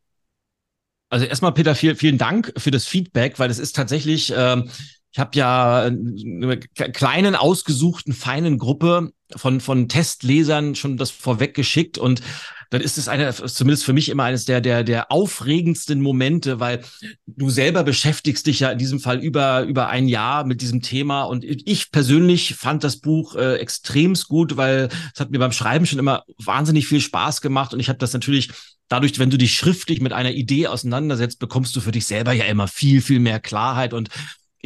Also 1.08 1.26
erstmal, 1.26 1.52
Peter, 1.54 1.74
viel, 1.74 1.94
vielen 1.94 2.18
Dank 2.18 2.52
für 2.56 2.70
das 2.70 2.86
Feedback, 2.86 3.38
weil 3.38 3.48
das 3.48 3.58
ist 3.58 3.76
tatsächlich, 3.76 4.32
ähm, 4.36 4.68
ich 5.16 5.20
habe 5.20 5.38
ja 5.38 5.84
eine 5.84 6.58
kleinen, 6.58 7.36
ausgesuchten, 7.36 8.12
feinen 8.12 8.58
Gruppe 8.58 9.12
von, 9.34 9.62
von 9.62 9.88
Testlesern 9.88 10.74
schon 10.74 10.98
das 10.98 11.10
vorweg 11.10 11.54
geschickt 11.54 11.96
und 11.96 12.20
dann 12.68 12.82
ist 12.82 12.98
es 12.98 13.08
eine, 13.08 13.32
zumindest 13.32 13.86
für 13.86 13.94
mich 13.94 14.10
immer 14.10 14.24
eines 14.24 14.44
der, 14.44 14.60
der, 14.60 14.84
der 14.84 15.10
aufregendsten 15.10 16.02
Momente, 16.02 16.60
weil 16.60 16.82
du 17.26 17.48
selber 17.48 17.82
beschäftigst 17.82 18.46
dich 18.46 18.60
ja 18.60 18.70
in 18.70 18.76
diesem 18.78 19.00
Fall 19.00 19.20
über, 19.20 19.62
über 19.62 19.88
ein 19.88 20.06
Jahr 20.06 20.44
mit 20.44 20.60
diesem 20.60 20.82
Thema. 20.82 21.22
Und 21.22 21.44
ich 21.44 21.90
persönlich 21.92 22.54
fand 22.54 22.84
das 22.84 22.98
Buch 22.98 23.36
äh, 23.36 23.54
extremst 23.54 24.28
gut, 24.28 24.58
weil 24.58 24.90
es 25.14 25.20
hat 25.20 25.30
mir 25.30 25.38
beim 25.38 25.52
Schreiben 25.52 25.86
schon 25.86 26.00
immer 26.00 26.24
wahnsinnig 26.44 26.88
viel 26.88 27.00
Spaß 27.00 27.40
gemacht. 27.40 27.72
Und 27.72 27.80
ich 27.80 27.88
habe 27.88 28.00
das 28.00 28.12
natürlich 28.12 28.50
dadurch, 28.88 29.18
wenn 29.18 29.30
du 29.30 29.38
dich 29.38 29.54
schriftlich 29.54 30.00
mit 30.00 30.12
einer 30.12 30.32
Idee 30.32 30.66
auseinandersetzt, 30.66 31.38
bekommst 31.38 31.74
du 31.76 31.80
für 31.80 31.92
dich 31.92 32.04
selber 32.04 32.32
ja 32.32 32.44
immer 32.44 32.68
viel, 32.68 33.00
viel 33.00 33.20
mehr 33.20 33.40
Klarheit. 33.40 33.94
Und 33.94 34.10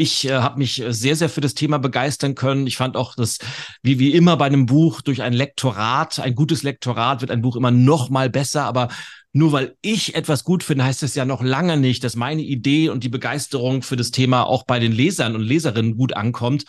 ich 0.01 0.27
äh, 0.27 0.33
habe 0.33 0.59
mich 0.59 0.81
äh, 0.81 0.93
sehr, 0.93 1.15
sehr 1.15 1.29
für 1.29 1.41
das 1.41 1.55
Thema 1.55 1.79
begeistern 1.79 2.35
können. 2.35 2.67
Ich 2.67 2.77
fand 2.77 2.97
auch, 2.97 3.15
dass, 3.15 3.39
wie, 3.83 3.99
wie 3.99 4.13
immer 4.13 4.37
bei 4.37 4.47
einem 4.47 4.67
Buch, 4.67 5.03
durch 5.03 5.23
ein 5.23 5.33
Lektorat, 5.33 6.19
ein 6.19 6.35
gutes 6.35 6.63
Lektorat 6.63 7.21
wird 7.21 7.31
ein 7.31 7.43
Buch 7.43 7.57
immer 7.57 7.71
noch 7.71 8.11
mal 8.11 8.31
besser. 8.31 8.65
Aber 8.65 8.89
nur 9.33 9.53
weil 9.53 9.77
ich 9.83 10.15
etwas 10.15 10.45
gut 10.45 10.63
finde, 10.63 10.85
heißt 10.85 11.03
das 11.03 11.15
ja 11.15 11.25
noch 11.25 11.43
lange 11.43 11.77
nicht, 11.77 12.03
dass 12.03 12.17
meine 12.17 12.43
Idee 12.43 12.89
und 12.89 13.05
die 13.05 13.09
Begeisterung 13.09 13.83
für 13.83 13.97
das 13.97 14.11
Thema 14.11 14.45
auch 14.45 14.65
bei 14.65 14.79
den 14.79 14.93
Lesern 14.93 15.35
und 15.35 15.43
Leserinnen 15.43 15.97
gut 15.97 16.15
ankommt. 16.15 16.65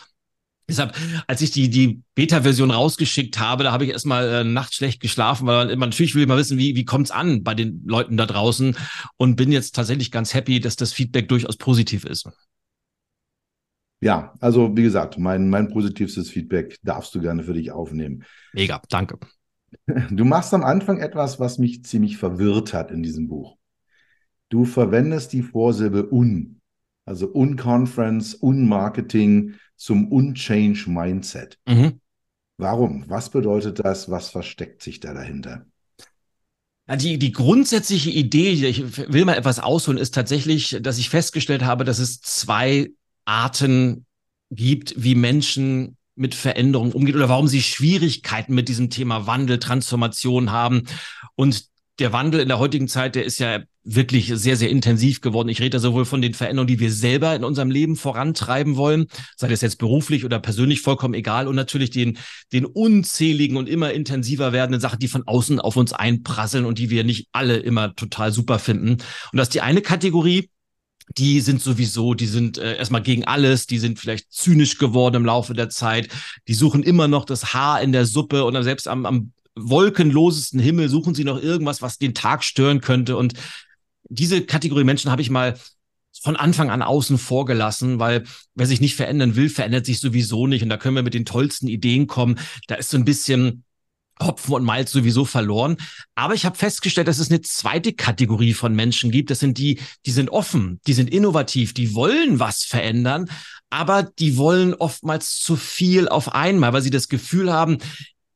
Deshalb, 0.68 0.96
als 1.26 1.40
ich 1.40 1.50
die, 1.50 1.68
die 1.70 2.02
Beta-Version 2.14 2.70
rausgeschickt 2.70 3.38
habe, 3.38 3.64
da 3.64 3.72
habe 3.72 3.84
ich 3.84 3.90
erstmal 3.90 4.28
äh, 4.28 4.44
nachts 4.44 4.76
schlecht 4.76 5.00
geschlafen, 5.00 5.46
weil 5.46 5.76
man, 5.76 5.90
natürlich 5.90 6.14
will 6.14 6.26
mal 6.26 6.38
wissen, 6.38 6.56
wie, 6.56 6.76
wie 6.76 6.84
kommt's 6.84 7.10
an 7.10 7.42
bei 7.42 7.54
den 7.54 7.82
Leuten 7.84 8.16
da 8.16 8.26
draußen 8.26 8.76
und 9.16 9.36
bin 9.36 9.50
jetzt 9.50 9.74
tatsächlich 9.74 10.12
ganz 10.12 10.34
happy, 10.34 10.60
dass 10.60 10.76
das 10.76 10.92
Feedback 10.92 11.28
durchaus 11.28 11.56
positiv 11.56 12.04
ist. 12.04 12.28
Ja, 14.02 14.34
also 14.40 14.76
wie 14.76 14.82
gesagt, 14.82 15.16
mein, 15.16 15.48
mein 15.48 15.68
positivstes 15.68 16.28
Feedback 16.28 16.76
darfst 16.82 17.14
du 17.14 17.20
gerne 17.20 17.44
für 17.44 17.52
dich 17.52 17.70
aufnehmen. 17.70 18.24
Mega, 18.52 18.82
danke. 18.88 19.16
Du 20.10 20.24
machst 20.24 20.52
am 20.52 20.64
Anfang 20.64 20.98
etwas, 20.98 21.38
was 21.38 21.58
mich 21.58 21.84
ziemlich 21.84 22.18
verwirrt 22.18 22.74
hat 22.74 22.90
in 22.90 23.02
diesem 23.02 23.28
Buch. 23.28 23.56
Du 24.48 24.64
verwendest 24.64 25.32
die 25.32 25.42
Vorsilbe 25.42 26.12
un, 26.12 26.60
also 27.06 27.28
Unconference, 27.28 28.34
Unmarketing 28.34 29.54
zum 29.76 30.10
Unchange 30.10 30.84
Mindset. 30.86 31.58
Mhm. 31.66 32.00
Warum? 32.58 33.04
Was 33.08 33.30
bedeutet 33.30 33.84
das? 33.84 34.10
Was 34.10 34.30
versteckt 34.30 34.82
sich 34.82 34.98
da 34.98 35.14
dahinter? 35.14 35.64
Die, 36.96 37.18
die 37.18 37.32
grundsätzliche 37.32 38.10
Idee, 38.10 38.50
ich 38.50 39.12
will 39.12 39.24
mal 39.24 39.38
etwas 39.38 39.60
ausholen, 39.60 39.98
ist 39.98 40.14
tatsächlich, 40.14 40.78
dass 40.82 40.98
ich 40.98 41.08
festgestellt 41.08 41.64
habe, 41.64 41.84
dass 41.84 42.00
es 42.00 42.20
zwei 42.20 42.90
Arten 43.24 44.06
gibt, 44.50 44.94
wie 44.96 45.14
Menschen 45.14 45.96
mit 46.14 46.34
Veränderungen 46.34 46.92
umgehen 46.92 47.16
oder 47.16 47.28
warum 47.28 47.48
sie 47.48 47.62
Schwierigkeiten 47.62 48.54
mit 48.54 48.68
diesem 48.68 48.90
Thema 48.90 49.26
Wandel, 49.26 49.58
Transformation 49.58 50.50
haben. 50.50 50.82
Und 51.36 51.64
der 51.98 52.12
Wandel 52.12 52.40
in 52.40 52.48
der 52.48 52.58
heutigen 52.58 52.88
Zeit, 52.88 53.14
der 53.14 53.24
ist 53.24 53.38
ja 53.38 53.60
wirklich 53.84 54.30
sehr, 54.34 54.56
sehr 54.56 54.70
intensiv 54.70 55.20
geworden. 55.20 55.48
Ich 55.48 55.60
rede 55.60 55.70
da 55.70 55.78
sowohl 55.78 56.04
von 56.04 56.22
den 56.22 56.34
Veränderungen, 56.34 56.68
die 56.68 56.80
wir 56.80 56.92
selber 56.92 57.34
in 57.34 57.44
unserem 57.44 57.70
Leben 57.70 57.96
vorantreiben 57.96 58.76
wollen, 58.76 59.06
sei 59.36 59.48
das 59.48 59.60
jetzt 59.60 59.78
beruflich 59.78 60.24
oder 60.24 60.38
persönlich 60.38 60.82
vollkommen 60.82 61.14
egal, 61.14 61.48
und 61.48 61.56
natürlich 61.56 61.90
den, 61.90 62.18
den 62.52 62.64
unzähligen 62.64 63.56
und 63.56 63.68
immer 63.68 63.92
intensiver 63.92 64.52
werdenden 64.52 64.80
Sachen, 64.80 65.00
die 65.00 65.08
von 65.08 65.26
außen 65.26 65.58
auf 65.60 65.76
uns 65.76 65.92
einprasseln 65.92 66.64
und 66.64 66.78
die 66.78 66.90
wir 66.90 67.04
nicht 67.04 67.28
alle 67.32 67.56
immer 67.56 67.94
total 67.96 68.32
super 68.32 68.58
finden. 68.58 68.90
Und 68.92 69.02
das 69.32 69.48
ist 69.48 69.54
die 69.54 69.62
eine 69.62 69.82
Kategorie, 69.82 70.48
die 71.16 71.40
sind 71.40 71.60
sowieso, 71.60 72.14
die 72.14 72.26
sind 72.26 72.58
äh, 72.58 72.76
erstmal 72.76 73.02
gegen 73.02 73.24
alles, 73.24 73.66
die 73.66 73.78
sind 73.78 73.98
vielleicht 73.98 74.32
zynisch 74.32 74.78
geworden 74.78 75.16
im 75.16 75.24
Laufe 75.24 75.54
der 75.54 75.68
Zeit, 75.68 76.08
die 76.48 76.54
suchen 76.54 76.82
immer 76.82 77.08
noch 77.08 77.24
das 77.24 77.54
Haar 77.54 77.80
in 77.82 77.92
der 77.92 78.06
Suppe 78.06 78.44
und 78.44 78.62
selbst 78.62 78.88
am, 78.88 79.06
am 79.06 79.32
wolkenlosesten 79.54 80.60
Himmel 80.60 80.88
suchen 80.88 81.14
sie 81.14 81.24
noch 81.24 81.42
irgendwas, 81.42 81.82
was 81.82 81.98
den 81.98 82.14
Tag 82.14 82.44
stören 82.44 82.80
könnte. 82.80 83.16
Und 83.16 83.34
diese 84.08 84.42
Kategorie 84.42 84.84
Menschen 84.84 85.10
habe 85.10 85.22
ich 85.22 85.30
mal 85.30 85.58
von 86.22 86.36
Anfang 86.36 86.70
an 86.70 86.82
außen 86.82 87.18
vor 87.18 87.46
gelassen, 87.46 87.98
weil 87.98 88.24
wer 88.54 88.66
sich 88.66 88.80
nicht 88.80 88.94
verändern 88.94 89.34
will, 89.34 89.48
verändert 89.48 89.86
sich 89.86 90.00
sowieso 90.00 90.46
nicht. 90.46 90.62
Und 90.62 90.68
da 90.68 90.76
können 90.76 90.96
wir 90.96 91.02
mit 91.02 91.14
den 91.14 91.24
tollsten 91.24 91.68
Ideen 91.68 92.06
kommen. 92.06 92.38
Da 92.68 92.76
ist 92.76 92.90
so 92.90 92.96
ein 92.96 93.04
bisschen 93.04 93.64
Hopfen 94.20 94.54
und 94.54 94.64
Malz 94.64 94.92
sowieso 94.92 95.24
verloren. 95.24 95.76
Aber 96.14 96.34
ich 96.34 96.44
habe 96.44 96.56
festgestellt, 96.56 97.08
dass 97.08 97.18
es 97.18 97.30
eine 97.30 97.40
zweite 97.40 97.92
Kategorie 97.92 98.54
von 98.54 98.74
Menschen 98.74 99.10
gibt. 99.10 99.30
Das 99.30 99.40
sind 99.40 99.58
die, 99.58 99.80
die 100.06 100.10
sind 100.10 100.30
offen, 100.30 100.80
die 100.86 100.92
sind 100.92 101.10
innovativ, 101.10 101.74
die 101.74 101.94
wollen 101.94 102.38
was 102.38 102.64
verändern, 102.64 103.30
aber 103.70 104.02
die 104.02 104.36
wollen 104.36 104.74
oftmals 104.74 105.38
zu 105.38 105.56
viel 105.56 106.08
auf 106.08 106.34
einmal, 106.34 106.72
weil 106.72 106.82
sie 106.82 106.90
das 106.90 107.08
Gefühl 107.08 107.52
haben, 107.52 107.78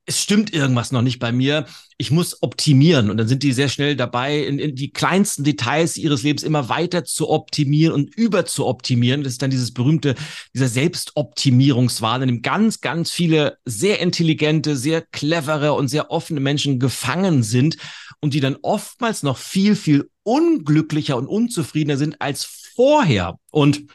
es 0.06 0.22
stimmt 0.22 0.54
irgendwas 0.54 0.92
noch 0.92 1.02
nicht 1.02 1.18
bei 1.18 1.32
mir. 1.32 1.66
Ich 1.98 2.10
muss 2.10 2.42
optimieren. 2.42 3.10
Und 3.10 3.16
dann 3.16 3.26
sind 3.26 3.42
die 3.42 3.52
sehr 3.52 3.68
schnell 3.68 3.96
dabei, 3.96 4.38
in, 4.38 4.58
in 4.58 4.76
die 4.76 4.92
kleinsten 4.92 5.42
Details 5.42 5.96
ihres 5.96 6.22
Lebens 6.22 6.44
immer 6.44 6.68
weiter 6.68 7.04
zu 7.04 7.28
optimieren 7.28 7.92
und 7.92 8.14
über 8.14 8.46
zu 8.46 8.66
optimieren. 8.66 9.24
Das 9.24 9.32
ist 9.32 9.42
dann 9.42 9.50
dieses 9.50 9.72
berühmte, 9.72 10.14
dieser 10.54 10.68
Selbstoptimierungswahn, 10.68 12.22
in 12.22 12.28
dem 12.28 12.42
ganz, 12.42 12.80
ganz 12.80 13.10
viele 13.10 13.58
sehr 13.64 14.00
intelligente, 14.00 14.76
sehr 14.76 15.02
clevere 15.02 15.72
und 15.72 15.88
sehr 15.88 16.10
offene 16.10 16.40
Menschen 16.40 16.78
gefangen 16.78 17.42
sind 17.42 17.76
und 18.20 18.32
die 18.32 18.40
dann 18.40 18.56
oftmals 18.62 19.24
noch 19.24 19.38
viel, 19.38 19.74
viel 19.74 20.08
unglücklicher 20.22 21.16
und 21.16 21.26
unzufriedener 21.26 21.96
sind 21.96 22.20
als 22.20 22.44
vorher. 22.44 23.38
Und 23.50 23.86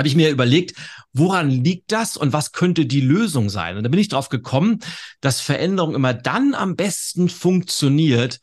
habe 0.00 0.08
ich 0.08 0.16
mir 0.16 0.30
überlegt, 0.30 0.76
woran 1.12 1.50
liegt 1.50 1.92
das 1.92 2.16
und 2.16 2.32
was 2.32 2.52
könnte 2.52 2.86
die 2.86 3.02
Lösung 3.02 3.50
sein? 3.50 3.76
Und 3.76 3.82
da 3.82 3.90
bin 3.90 4.00
ich 4.00 4.08
drauf 4.08 4.30
gekommen, 4.30 4.78
dass 5.20 5.42
Veränderung 5.42 5.94
immer 5.94 6.14
dann 6.14 6.54
am 6.54 6.74
besten 6.74 7.28
funktioniert, 7.28 8.40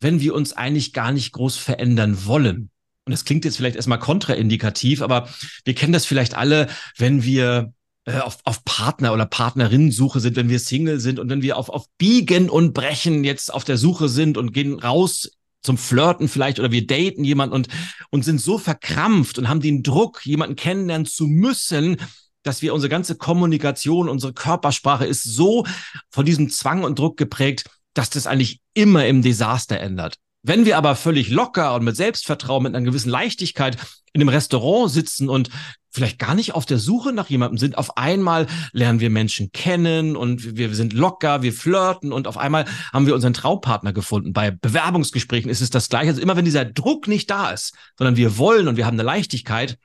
wenn 0.00 0.20
wir 0.20 0.34
uns 0.34 0.52
eigentlich 0.52 0.92
gar 0.92 1.10
nicht 1.10 1.32
groß 1.32 1.56
verändern 1.56 2.26
wollen. 2.26 2.68
Und 3.06 3.12
das 3.12 3.24
klingt 3.24 3.46
jetzt 3.46 3.56
vielleicht 3.56 3.76
erstmal 3.76 3.98
kontraindikativ, 3.98 5.00
aber 5.00 5.30
wir 5.64 5.74
kennen 5.74 5.94
das 5.94 6.04
vielleicht 6.04 6.34
alle, 6.34 6.68
wenn 6.98 7.24
wir 7.24 7.72
äh, 8.04 8.18
auf, 8.18 8.40
auf 8.44 8.62
Partner 8.66 9.14
oder 9.14 9.24
Partnerinnensuche 9.24 10.20
sind, 10.20 10.36
wenn 10.36 10.50
wir 10.50 10.58
Single 10.58 11.00
sind 11.00 11.18
und 11.18 11.30
wenn 11.30 11.40
wir 11.40 11.56
auf, 11.56 11.70
auf 11.70 11.86
Biegen 11.96 12.50
und 12.50 12.74
Brechen 12.74 13.24
jetzt 13.24 13.54
auf 13.54 13.64
der 13.64 13.78
Suche 13.78 14.10
sind 14.10 14.36
und 14.36 14.52
gehen 14.52 14.78
raus 14.78 15.30
zum 15.62 15.78
Flirten 15.78 16.28
vielleicht 16.28 16.58
oder 16.58 16.70
wir 16.70 16.86
daten 16.86 17.24
jemanden 17.24 17.54
und, 17.54 17.68
und 18.10 18.24
sind 18.24 18.40
so 18.40 18.58
verkrampft 18.58 19.38
und 19.38 19.48
haben 19.48 19.60
den 19.60 19.82
Druck, 19.82 20.24
jemanden 20.24 20.56
kennenlernen 20.56 21.06
zu 21.06 21.26
müssen, 21.26 21.98
dass 22.42 22.62
wir 22.62 22.72
unsere 22.72 22.88
ganze 22.88 23.16
Kommunikation, 23.16 24.08
unsere 24.08 24.32
Körpersprache 24.32 25.06
ist 25.06 25.24
so 25.24 25.66
von 26.10 26.24
diesem 26.24 26.48
Zwang 26.48 26.84
und 26.84 26.98
Druck 26.98 27.16
geprägt, 27.16 27.64
dass 27.92 28.10
das 28.10 28.26
eigentlich 28.26 28.60
immer 28.72 29.06
im 29.06 29.20
Desaster 29.22 29.78
ändert. 29.78 30.16
Wenn 30.42 30.64
wir 30.64 30.78
aber 30.78 30.96
völlig 30.96 31.28
locker 31.28 31.74
und 31.74 31.84
mit 31.84 31.96
Selbstvertrauen, 31.96 32.62
mit 32.62 32.74
einer 32.74 32.84
gewissen 32.84 33.10
Leichtigkeit 33.10 33.76
in 34.12 34.22
einem 34.22 34.30
Restaurant 34.30 34.90
sitzen 34.90 35.28
und 35.28 35.50
vielleicht 35.90 36.18
gar 36.18 36.34
nicht 36.34 36.54
auf 36.54 36.66
der 36.66 36.78
Suche 36.78 37.12
nach 37.12 37.28
jemandem 37.28 37.58
sind, 37.58 37.76
auf 37.76 37.96
einmal 37.96 38.46
lernen 38.72 39.00
wir 39.00 39.10
Menschen 39.10 39.52
kennen 39.52 40.16
und 40.16 40.56
wir 40.56 40.74
sind 40.74 40.92
locker, 40.92 41.42
wir 41.42 41.52
flirten 41.52 42.12
und 42.12 42.26
auf 42.26 42.38
einmal 42.38 42.64
haben 42.92 43.06
wir 43.06 43.14
unseren 43.14 43.34
Traumpartner 43.34 43.92
gefunden. 43.92 44.32
Bei 44.32 44.50
Bewerbungsgesprächen 44.50 45.50
ist 45.50 45.60
es 45.60 45.70
das 45.70 45.88
Gleiche. 45.88 46.10
Also 46.10 46.22
immer 46.22 46.36
wenn 46.36 46.44
dieser 46.44 46.64
Druck 46.64 47.06
nicht 47.06 47.28
da 47.30 47.50
ist, 47.50 47.74
sondern 47.98 48.16
wir 48.16 48.38
wollen 48.38 48.68
und 48.68 48.76
wir 48.76 48.86
haben 48.86 48.94
eine 48.94 49.02
Leichtigkeit, 49.02 49.78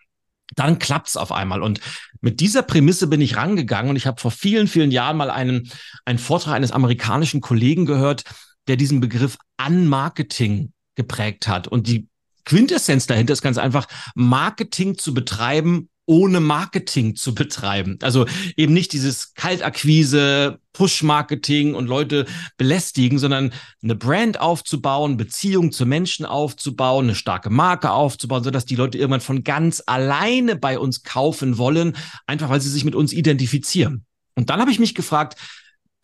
dann 0.55 0.79
klappt's 0.79 1.17
auf 1.17 1.31
einmal. 1.31 1.61
Und 1.61 1.81
mit 2.21 2.39
dieser 2.39 2.61
Prämisse 2.61 3.07
bin 3.07 3.19
ich 3.19 3.35
rangegangen 3.35 3.89
und 3.89 3.95
ich 3.95 4.07
habe 4.07 4.21
vor 4.21 4.31
vielen, 4.31 4.67
vielen 4.67 4.91
Jahren 4.91 5.17
mal 5.17 5.31
einen, 5.31 5.69
einen 6.05 6.19
Vortrag 6.19 6.53
eines 6.53 6.71
amerikanischen 6.71 7.41
Kollegen 7.41 7.85
gehört, 7.85 8.23
der 8.67 8.77
diesen 8.77 8.99
Begriff 8.99 9.37
Unmarketing 9.63 10.71
geprägt 10.95 11.47
hat. 11.47 11.67
Und 11.67 11.87
die 11.87 12.07
Quintessenz 12.45 13.07
dahinter 13.07 13.33
ist 13.33 13.41
ganz 13.41 13.57
einfach, 13.57 13.87
Marketing 14.13 14.97
zu 14.97 15.13
betreiben, 15.13 15.89
ohne 16.07 16.39
Marketing 16.39 17.15
zu 17.15 17.33
betreiben. 17.33 17.97
Also 18.01 18.27
eben 18.55 18.73
nicht 18.73 18.93
dieses 18.93 19.33
Kaltakquise, 19.33 20.59
Push-Marketing 20.73 21.73
und 21.73 21.87
Leute 21.87 22.25
belästigen, 22.57 23.17
sondern 23.17 23.53
eine 23.81 23.95
Brand 23.95 24.39
aufzubauen, 24.39 25.17
Beziehungen 25.17 25.71
zu 25.71 25.85
Menschen 25.85 26.25
aufzubauen, 26.25 27.05
eine 27.05 27.15
starke 27.15 27.49
Marke 27.49 27.91
aufzubauen, 27.91 28.43
sodass 28.43 28.65
die 28.65 28.75
Leute 28.75 28.97
irgendwann 28.97 29.21
von 29.21 29.43
ganz 29.43 29.81
alleine 29.85 30.55
bei 30.55 30.77
uns 30.77 31.01
kaufen 31.03 31.57
wollen, 31.57 31.95
einfach 32.27 32.49
weil 32.49 32.61
sie 32.61 32.69
sich 32.69 32.85
mit 32.85 32.93
uns 32.93 33.11
identifizieren. 33.11 34.05
Und 34.35 34.49
dann 34.49 34.59
habe 34.59 34.71
ich 34.71 34.79
mich 34.79 34.93
gefragt, 34.93 35.39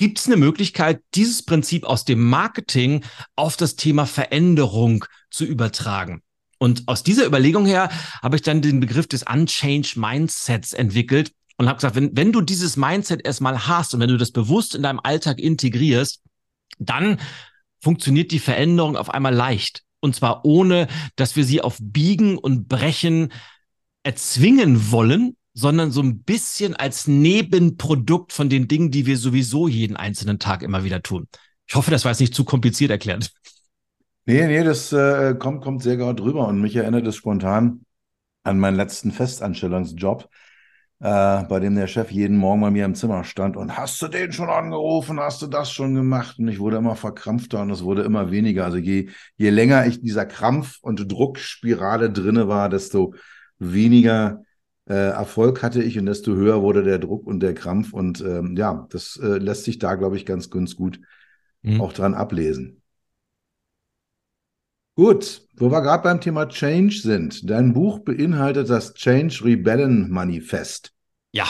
Gibt 0.02 0.18
es 0.18 0.26
eine 0.26 0.36
Möglichkeit, 0.36 1.04
dieses 1.14 1.44
Prinzip 1.44 1.84
aus 1.84 2.06
dem 2.06 2.28
Marketing 2.28 3.06
auf 3.36 3.56
das 3.56 3.76
Thema 3.76 4.08
Veränderung 4.08 5.06
zu 5.30 5.46
übertragen? 5.46 6.24
Und 6.58 6.88
aus 6.88 7.04
dieser 7.04 7.24
Überlegung 7.24 7.68
her 7.68 7.92
habe 8.24 8.36
ich 8.36 8.42
dann 8.42 8.64
den 8.64 8.80
Begriff 8.80 9.06
des 9.06 9.22
Unchanged 9.22 9.98
Mindsets 9.98 10.74
entwickelt 10.74 11.34
und 11.58 11.68
habe 11.68 11.76
gesagt, 11.76 11.96
wenn, 11.96 12.18
wenn 12.18 12.32
du 12.32 12.42
dieses 12.42 12.78
Mindset 12.78 13.24
erstmal 13.24 13.68
hast 13.68 13.94
und 13.94 14.00
wenn 14.00 14.10
du 14.10 14.18
das 14.18 14.32
bewusst 14.32 14.74
in 14.74 14.82
deinem 14.82 15.00
Alltag 15.04 15.38
integrierst, 15.38 16.24
dann 16.80 17.20
funktioniert 17.80 18.32
die 18.32 18.40
Veränderung 18.40 18.98
auf 18.98 19.12
einmal 19.12 19.36
leicht. 19.36 19.84
Und 20.00 20.16
zwar 20.16 20.44
ohne, 20.46 20.88
dass 21.16 21.36
wir 21.36 21.46
sie 21.46 21.62
auf 21.62 21.78
Biegen 21.80 22.40
und 22.40 22.68
Brechen 22.68 23.32
erzwingen 24.02 24.90
wollen, 24.90 25.38
sondern 25.54 25.92
so 25.92 26.02
ein 26.02 26.24
bisschen 26.24 26.76
als 26.76 27.08
Nebenprodukt 27.08 28.32
von 28.34 28.50
den 28.50 28.68
Dingen, 28.68 28.92
die 28.92 29.06
wir 29.06 29.18
sowieso 29.18 29.68
jeden 29.68 29.98
einzelnen 29.98 30.40
Tag 30.40 30.64
immer 30.64 30.84
wieder 30.84 31.02
tun. 31.02 31.28
Ich 31.68 31.76
hoffe, 31.76 31.92
das 31.92 32.06
war 32.06 32.12
jetzt 32.12 32.20
nicht 32.20 32.36
zu 32.36 32.44
kompliziert 32.44 32.92
erklärt. 32.92 33.32
Nee, 34.26 34.46
nee, 34.48 34.64
das 34.64 34.94
äh, 34.94 35.36
kommt, 35.38 35.64
kommt 35.64 35.82
sehr 35.82 35.98
gerade 35.98 36.22
drüber 36.22 36.48
und 36.48 36.62
mich 36.62 36.76
erinnert 36.76 37.08
es 37.08 37.16
spontan 37.16 37.86
an 38.44 38.60
meinen 38.60 38.76
letzten 38.76 39.12
Festanstellungsjob, 39.12 40.30
äh, 41.00 41.44
bei 41.44 41.60
dem 41.60 41.76
der 41.76 41.88
Chef 41.88 42.12
jeden 42.12 42.38
Morgen 42.38 42.62
bei 42.62 42.72
mir 42.72 42.86
im 42.86 42.96
Zimmer 42.96 43.24
stand 43.24 43.58
und 43.58 43.78
hast 43.78 44.02
du 44.02 44.08
den 44.08 44.32
schon 44.32 44.50
angerufen, 44.50 45.20
hast 45.20 45.42
du 45.42 45.48
das 45.48 45.72
schon 45.72 45.96
gemacht? 45.96 46.38
Und 46.40 46.48
ich 46.48 46.60
wurde 46.60 46.78
immer 46.78 46.96
verkrampfter 46.96 47.62
und 47.62 47.72
es 47.72 47.84
wurde 47.84 48.04
immer 48.04 48.32
weniger. 48.32 48.66
Also 48.66 48.78
je, 48.78 49.10
je 49.38 49.50
länger 49.50 49.86
ich 49.88 49.98
in 49.98 50.04
dieser 50.04 50.26
Krampf- 50.26 50.80
und 50.82 51.12
Druckspirale 51.12 52.12
drinne 52.12 52.48
war, 52.48 52.70
desto 52.70 53.16
weniger 53.58 54.44
äh, 54.92 55.12
Erfolg 55.12 55.64
hatte 55.64 55.82
ich 55.82 55.98
und 55.98 56.06
desto 56.06 56.36
höher 56.36 56.62
wurde 56.62 56.84
der 56.84 57.00
Druck 57.00 57.26
und 57.26 57.40
der 57.40 57.54
Krampf. 57.54 57.94
Und 57.94 58.20
ähm, 58.20 58.58
ja, 58.58 58.88
das 58.90 59.18
äh, 59.24 59.38
lässt 59.38 59.64
sich 59.64 59.80
da, 59.80 59.96
glaube 59.96 60.18
ich, 60.18 60.26
ganz, 60.26 60.50
ganz 60.50 60.76
gut 60.76 61.00
mhm. 61.62 61.80
auch 61.80 61.94
dran 61.94 62.14
ablesen. 62.14 62.82
Gut, 64.96 65.48
wo 65.56 65.72
wir 65.72 65.82
gerade 65.82 66.04
beim 66.04 66.20
Thema 66.20 66.50
Change 66.50 66.94
sind. 66.98 67.50
Dein 67.50 67.72
Buch 67.72 68.00
beinhaltet 68.00 68.70
das 68.70 68.94
Change 68.94 69.46
Rebellion 69.46 70.10
Manifest. 70.10 70.92
Ja. 71.32 71.46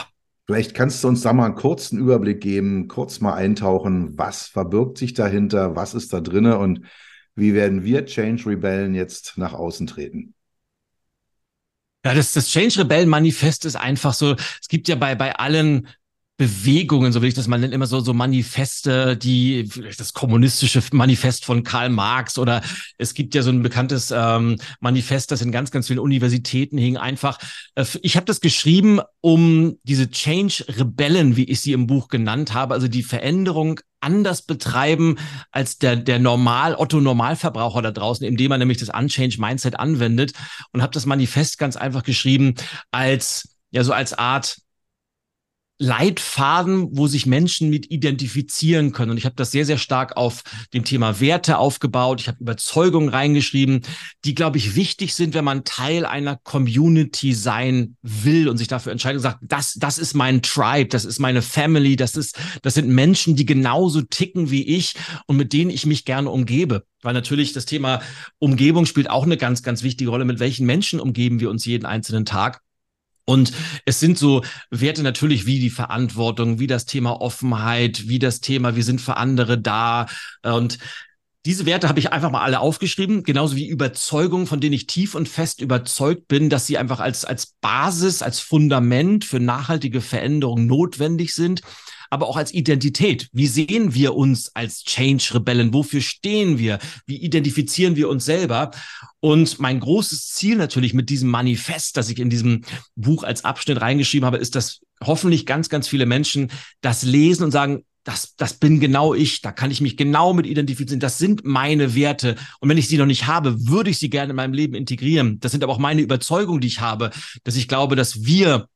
Vielleicht 0.46 0.76
kannst 0.76 1.04
du 1.04 1.08
uns 1.08 1.22
da 1.22 1.34
mal 1.34 1.46
einen 1.46 1.56
kurzen 1.56 1.98
Überblick 1.98 2.42
geben, 2.42 2.88
kurz 2.88 3.22
mal 3.22 3.34
eintauchen, 3.34 4.18
was 4.18 4.46
verbirgt 4.46 5.00
sich 5.00 5.14
dahinter, 5.14 5.76
was 5.76 5.96
ist 5.96 6.14
da 6.14 6.22
drinne 6.22 6.60
und 6.60 6.86
wie 7.34 7.56
werden 7.56 7.84
wir 7.84 8.06
Change 8.06 8.46
Rebellen 8.46 8.94
jetzt 8.94 9.38
nach 9.38 9.54
außen 9.54 9.88
treten? 9.88 10.36
Ja, 12.04 12.16
das, 12.16 12.34
das 12.34 12.48
Change 12.50 12.80
Rebellen 12.80 13.10
Manifest 13.10 13.66
ist 13.66 13.76
einfach 13.76 14.14
so, 14.14 14.36
es 14.36 14.68
gibt 14.68 14.88
ja 14.88 14.96
bei, 14.96 15.14
bei 15.16 15.36
allen 15.36 15.88
Bewegungen, 16.38 17.12
so 17.14 17.22
will 17.22 17.30
ich 17.30 17.36
das 17.36 17.48
mal 17.48 17.60
nennen, 17.60 17.74
immer 17.74 17.86
so, 17.86 18.00
so 18.00 18.14
Manifeste, 18.14 19.16
die, 19.16 19.70
das 19.96 20.14
kommunistische 20.14 20.82
Manifest 20.92 21.46
von 21.46 21.64
Karl 21.64 21.90
Marx 21.90 22.40
oder 22.40 22.64
es 22.98 23.14
gibt 23.14 23.36
ja 23.36 23.44
so 23.44 23.52
ein 23.52 23.62
bekanntes 23.62 24.10
ähm, 24.10 24.56
Manifest, 24.80 25.32
das 25.32 25.44
in 25.44 25.52
ganz, 25.52 25.70
ganz 25.70 25.86
vielen 25.86 26.00
Universitäten 26.00 26.80
hing. 26.80 26.98
Einfach, 26.98 27.38
äh, 27.76 27.86
ich 28.02 28.16
habe 28.16 28.26
das 28.26 28.42
geschrieben, 28.42 29.02
um 29.20 29.78
diese 29.84 30.10
Change-Rebellen, 30.10 31.36
wie 31.36 31.44
ich 31.44 31.62
sie 31.62 31.74
im 31.74 31.86
Buch 31.86 32.08
genannt 32.08 32.56
habe, 32.56 32.74
also 32.74 32.88
die 32.88 33.04
Veränderung 33.04 33.80
anders 34.00 34.42
betreiben 34.42 35.18
als 35.52 35.78
der, 35.78 35.96
der 35.96 36.18
Normal, 36.18 36.76
Otto-Normalverbraucher 36.76 37.84
da 37.84 37.92
draußen, 37.92 38.26
indem 38.26 38.50
man 38.50 38.60
nämlich 38.60 38.80
das 38.80 38.90
Unchange 38.90 39.36
Mindset 39.38 39.80
anwendet 39.80 40.34
und 40.72 40.82
habe 40.82 40.94
das 40.94 41.06
Manifest 41.06 41.60
ganz 41.60 41.76
einfach 41.76 42.02
geschrieben 42.02 42.56
als, 42.90 43.58
ja, 43.70 43.84
so 43.84 43.94
als 43.94 44.14
Art 44.14 44.58
Leitfaden, 45.82 46.90
wo 46.92 47.08
sich 47.08 47.26
Menschen 47.26 47.72
mit 47.72 47.90
identifizieren 47.90 48.92
können. 48.92 49.10
Und 49.10 49.18
ich 49.18 49.26
habe 49.26 49.36
das 49.36 49.50
sehr, 49.50 49.66
sehr 49.66 49.80
stark 49.80 50.16
auf 50.16 50.44
dem 50.76 50.84
Thema 50.84 51.20
Werte 51.20 51.58
aufgebaut. 51.58 52.22
Ich 52.22 52.28
habe 52.28 52.38
Überzeugungen 52.40 53.10
reingeschrieben, 53.10 53.82
die, 54.24 54.36
glaube 54.36 54.60
ich, 54.60 54.76
wichtig 54.76 55.16
sind, 55.16 55.34
wenn 55.34 55.44
man 55.44 55.64
Teil 55.64 56.06
einer 56.06 56.38
Community 56.38 57.34
sein 57.34 57.98
will 58.04 58.48
und 58.48 58.58
sich 58.58 58.68
dafür 58.68 58.92
entscheidet 58.92 59.18
und 59.18 59.24
sagt, 59.24 59.40
das, 59.42 59.74
das 59.74 59.98
ist 59.98 60.14
mein 60.14 60.44
Tribe, 60.44 60.90
das 60.90 61.04
ist 61.04 61.18
meine 61.18 61.42
Family, 61.42 61.96
das 61.96 62.16
ist, 62.16 62.38
das 62.62 62.76
sind 62.76 62.88
Menschen, 62.88 63.36
die 63.36 63.48
genauso 63.48 64.04
ticken 64.04 64.52
wie 64.52 64.64
ich 64.64 64.94
und 65.26 65.38
mit 65.38 65.52
denen 65.52 65.72
ich 65.72 65.88
mich 65.88 66.06
gerne 66.06 66.30
umgebe. 66.30 66.86
Weil 67.02 67.16
natürlich 67.16 67.54
das 67.54 67.66
Thema 67.66 68.02
Umgebung 68.38 68.86
spielt 68.86 69.10
auch 69.10 69.24
eine 69.24 69.38
ganz, 69.38 69.64
ganz 69.64 69.82
wichtige 69.82 70.12
Rolle. 70.12 70.26
Mit 70.26 70.40
welchen 70.40 70.68
Menschen 70.68 71.00
umgeben 71.00 71.40
wir 71.40 71.50
uns 71.50 71.66
jeden 71.66 71.88
einzelnen 71.88 72.26
Tag? 72.26 72.62
Und 73.26 73.54
es 73.86 74.00
sind 74.00 74.18
so 74.18 74.44
Werte 74.70 75.04
natürlich 75.04 75.46
wie 75.46 75.60
die 75.60 75.70
Verantwortung, 75.70 76.60
wie 76.60 76.68
das 76.68 76.86
Thema 76.86 77.22
Offenheit, 77.22 78.08
wie 78.08 78.20
das 78.20 78.42
Thema, 78.42 78.76
wir 78.76 78.84
sind 78.84 79.02
für 79.02 79.18
andere 79.18 79.60
da. 79.60 80.08
Und 80.44 80.80
diese 81.46 81.66
Werte 81.66 81.90
habe 81.90 82.00
ich 82.00 82.12
einfach 82.12 82.30
mal 82.30 82.44
alle 82.44 82.60
aufgeschrieben, 82.60 83.24
genauso 83.24 83.56
wie 83.56 83.68
Überzeugungen, 83.68 84.48
von 84.48 84.60
denen 84.60 84.74
ich 84.74 84.88
tief 84.88 85.16
und 85.16 85.28
fest 85.28 85.62
überzeugt 85.62 86.28
bin, 86.28 86.50
dass 86.50 86.68
sie 86.68 86.78
einfach 86.78 87.00
als, 87.00 87.26
als 87.26 87.54
Basis, 87.62 88.22
als 88.22 88.40
Fundament 88.40 89.26
für 89.26 89.40
nachhaltige 89.40 90.02
Veränderung 90.02 90.68
notwendig 90.68 91.34
sind 91.34 91.62
aber 92.12 92.28
auch 92.28 92.38
als 92.38 92.54
Identität. 92.54 93.30
Wie 93.32 93.48
sehen 93.48 93.96
wir 93.96 94.16
uns 94.16 94.54
als 94.54 94.84
Change-Rebellen? 94.84 95.74
Wofür 95.74 96.02
stehen 96.02 96.60
wir? 96.60 96.78
Wie 97.08 97.18
identifizieren 97.18 97.96
wir 97.96 98.10
uns 98.10 98.26
selber? 98.26 98.72
Und 99.22 99.60
mein 99.60 99.80
großes 99.80 100.28
Ziel 100.28 100.58
natürlich 100.58 100.94
mit 100.94 101.10
diesem 101.10 101.30
Manifest, 101.30 101.96
das 101.96 102.10
ich 102.10 102.20
in 102.20 102.30
diesem 102.30 102.64
Buch 102.96 103.24
als 103.24 103.46
Abschnitt 103.46 103.80
reingeschrieben 103.80 104.26
habe, 104.26 104.38
ist, 104.38 104.56
dass 104.56 104.82
hoffentlich 105.02 105.46
ganz, 105.46 105.70
ganz 105.70 105.88
viele 105.88 106.06
Menschen 106.06 106.52
das 106.82 107.04
lesen 107.04 107.46
und 107.46 107.52
sagen, 107.52 107.86
das, 108.04 108.36
das 108.36 108.56
bin 108.56 108.80
genau 108.80 109.14
ich, 109.14 109.42
da 109.42 109.52
kann 109.52 109.72
ich 109.72 109.80
mich 109.80 109.96
genau 109.96 110.34
mit 110.34 110.48
identifizieren, 110.48 111.00
das 111.00 111.18
sind 111.18 111.46
meine 111.46 111.96
Werte. 111.96 112.36
Und 112.60 112.68
wenn 112.68 112.78
ich 112.78 112.88
sie 112.88 112.98
noch 112.98 113.06
nicht 113.06 113.28
habe, 113.28 113.68
würde 113.68 113.90
ich 113.90 114.00
sie 114.00 114.10
gerne 114.10 114.32
in 114.32 114.36
meinem 114.36 114.54
Leben 114.54 114.74
integrieren. 114.74 115.40
Das 115.40 115.52
sind 115.52 115.64
aber 115.64 115.72
auch 115.72 115.78
meine 115.78 116.02
Überzeugungen, 116.02 116.62
die 116.62 116.68
ich 116.68 116.82
habe, 116.82 117.12
dass 117.44 117.56
ich 117.56 117.68
glaube, 117.68 117.96
dass 117.96 118.26
wir 118.26 118.68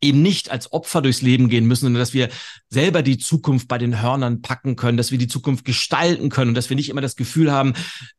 eben 0.00 0.22
nicht 0.22 0.50
als 0.50 0.72
Opfer 0.72 1.02
durchs 1.02 1.22
Leben 1.22 1.48
gehen 1.48 1.66
müssen, 1.66 1.84
sondern 1.84 2.00
dass 2.00 2.14
wir 2.14 2.30
selber 2.68 3.02
die 3.02 3.18
Zukunft 3.18 3.68
bei 3.68 3.78
den 3.78 4.00
Hörnern 4.00 4.42
packen 4.42 4.76
können, 4.76 4.96
dass 4.96 5.10
wir 5.10 5.18
die 5.18 5.28
Zukunft 5.28 5.64
gestalten 5.64 6.30
können 6.30 6.50
und 6.50 6.54
dass 6.54 6.70
wir 6.70 6.76
nicht 6.76 6.88
immer 6.88 7.00
das 7.00 7.16
Gefühl 7.16 7.52
haben, 7.52 7.74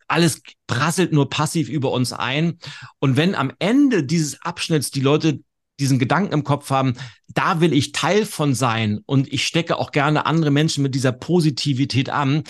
alles 0.08 0.42
prasselt 0.68 1.12
nur 1.12 1.30
passiv 1.30 1.70
über 1.70 1.92
uns 1.92 2.14
ein. 2.14 2.60
Und 3.00 3.18
wenn 3.18 3.36
am 3.36 3.52
Ende 3.60 4.04
dieses 4.04 4.42
Abschnitts 4.42 4.92
die 4.92 5.02
Leute 5.02 5.40
diesen 5.80 5.98
Gedanken 5.98 6.34
im 6.34 6.44
Kopf 6.44 6.70
haben, 6.70 6.94
da 7.28 7.60
will 7.60 7.74
ich 7.74 7.92
Teil 7.92 8.26
von 8.26 8.54
sein 8.54 9.00
und 9.06 9.32
ich 9.34 9.48
stecke 9.48 9.78
auch 9.78 9.92
gerne 9.92 10.26
andere 10.26 10.52
Menschen 10.52 10.84
mit 10.84 10.94
dieser 10.94 11.12
Positivität 11.12 12.10
an, 12.10 12.44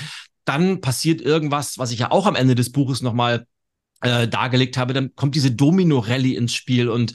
dann 0.44 0.82
passiert 0.82 1.22
irgendwas, 1.22 1.78
was 1.78 1.92
ich 1.92 2.00
ja 2.00 2.12
auch 2.12 2.26
am 2.26 2.36
Ende 2.36 2.56
des 2.56 2.72
Buches 2.72 3.02
nochmal 3.02 3.46
äh, 4.02 4.28
dargelegt 4.28 4.78
habe, 4.78 4.94
dann 4.94 5.16
kommt 5.16 5.36
diese 5.36 5.52
Domino-Rallye 5.52 6.36
ins 6.36 6.54
Spiel 6.54 6.90
und 6.90 7.14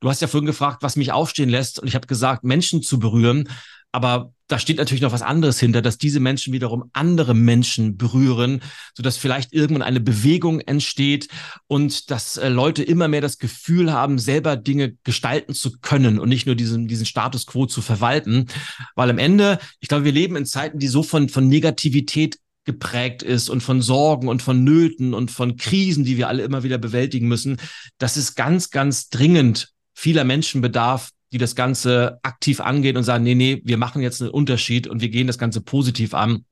du 0.00 0.08
hast 0.08 0.20
ja 0.20 0.28
vorhin 0.28 0.46
gefragt, 0.46 0.82
was 0.82 0.96
mich 0.96 1.12
aufstehen 1.12 1.48
lässt. 1.48 1.78
Und 1.78 1.88
ich 1.88 1.94
habe 1.94 2.06
gesagt, 2.06 2.44
Menschen 2.44 2.82
zu 2.82 2.98
berühren. 2.98 3.48
Aber 3.92 4.32
da 4.46 4.58
steht 4.58 4.76
natürlich 4.76 5.00
noch 5.00 5.12
was 5.12 5.22
anderes 5.22 5.58
hinter, 5.58 5.80
dass 5.80 5.96
diese 5.96 6.20
Menschen 6.20 6.52
wiederum 6.52 6.90
andere 6.92 7.34
Menschen 7.34 7.96
berühren, 7.96 8.60
sodass 8.94 9.16
vielleicht 9.16 9.52
irgendwann 9.52 9.82
eine 9.82 10.00
Bewegung 10.00 10.60
entsteht 10.60 11.28
und 11.66 12.10
dass 12.10 12.36
äh, 12.36 12.48
Leute 12.48 12.82
immer 12.82 13.08
mehr 13.08 13.22
das 13.22 13.38
Gefühl 13.38 13.92
haben, 13.92 14.18
selber 14.18 14.56
Dinge 14.56 14.96
gestalten 15.02 15.54
zu 15.54 15.78
können 15.80 16.18
und 16.18 16.28
nicht 16.28 16.46
nur 16.46 16.54
diesen, 16.54 16.88
diesen 16.88 17.06
Status 17.06 17.46
quo 17.46 17.66
zu 17.66 17.80
verwalten. 17.80 18.46
Weil 18.94 19.10
am 19.10 19.18
Ende, 19.18 19.58
ich 19.80 19.88
glaube, 19.88 20.04
wir 20.04 20.12
leben 20.12 20.36
in 20.36 20.46
Zeiten, 20.46 20.78
die 20.78 20.88
so 20.88 21.02
von, 21.02 21.28
von 21.28 21.48
Negativität 21.48 22.38
geprägt 22.64 23.22
ist 23.22 23.48
und 23.48 23.62
von 23.62 23.80
Sorgen 23.80 24.28
und 24.28 24.42
von 24.42 24.62
Nöten 24.62 25.14
und 25.14 25.30
von 25.30 25.56
Krisen, 25.56 26.04
die 26.04 26.18
wir 26.18 26.28
alle 26.28 26.42
immer 26.42 26.62
wieder 26.64 26.78
bewältigen 26.78 27.28
müssen, 27.28 27.58
dass 27.96 28.16
es 28.16 28.34
ganz, 28.34 28.70
ganz 28.70 29.08
dringend 29.08 29.72
vieler 29.96 30.24
Menschen 30.24 30.60
bedarf, 30.60 31.10
die 31.32 31.38
das 31.38 31.56
Ganze 31.56 32.20
aktiv 32.22 32.60
angehen 32.60 32.96
und 32.96 33.02
sagen, 33.02 33.24
nee, 33.24 33.34
nee, 33.34 33.62
wir 33.64 33.78
machen 33.78 34.02
jetzt 34.02 34.20
einen 34.22 34.30
Unterschied 34.30 34.86
und 34.86 35.00
wir 35.00 35.08
gehen 35.08 35.26
das 35.26 35.38
Ganze 35.38 35.60
positiv 35.60 36.14
an. 36.14 36.44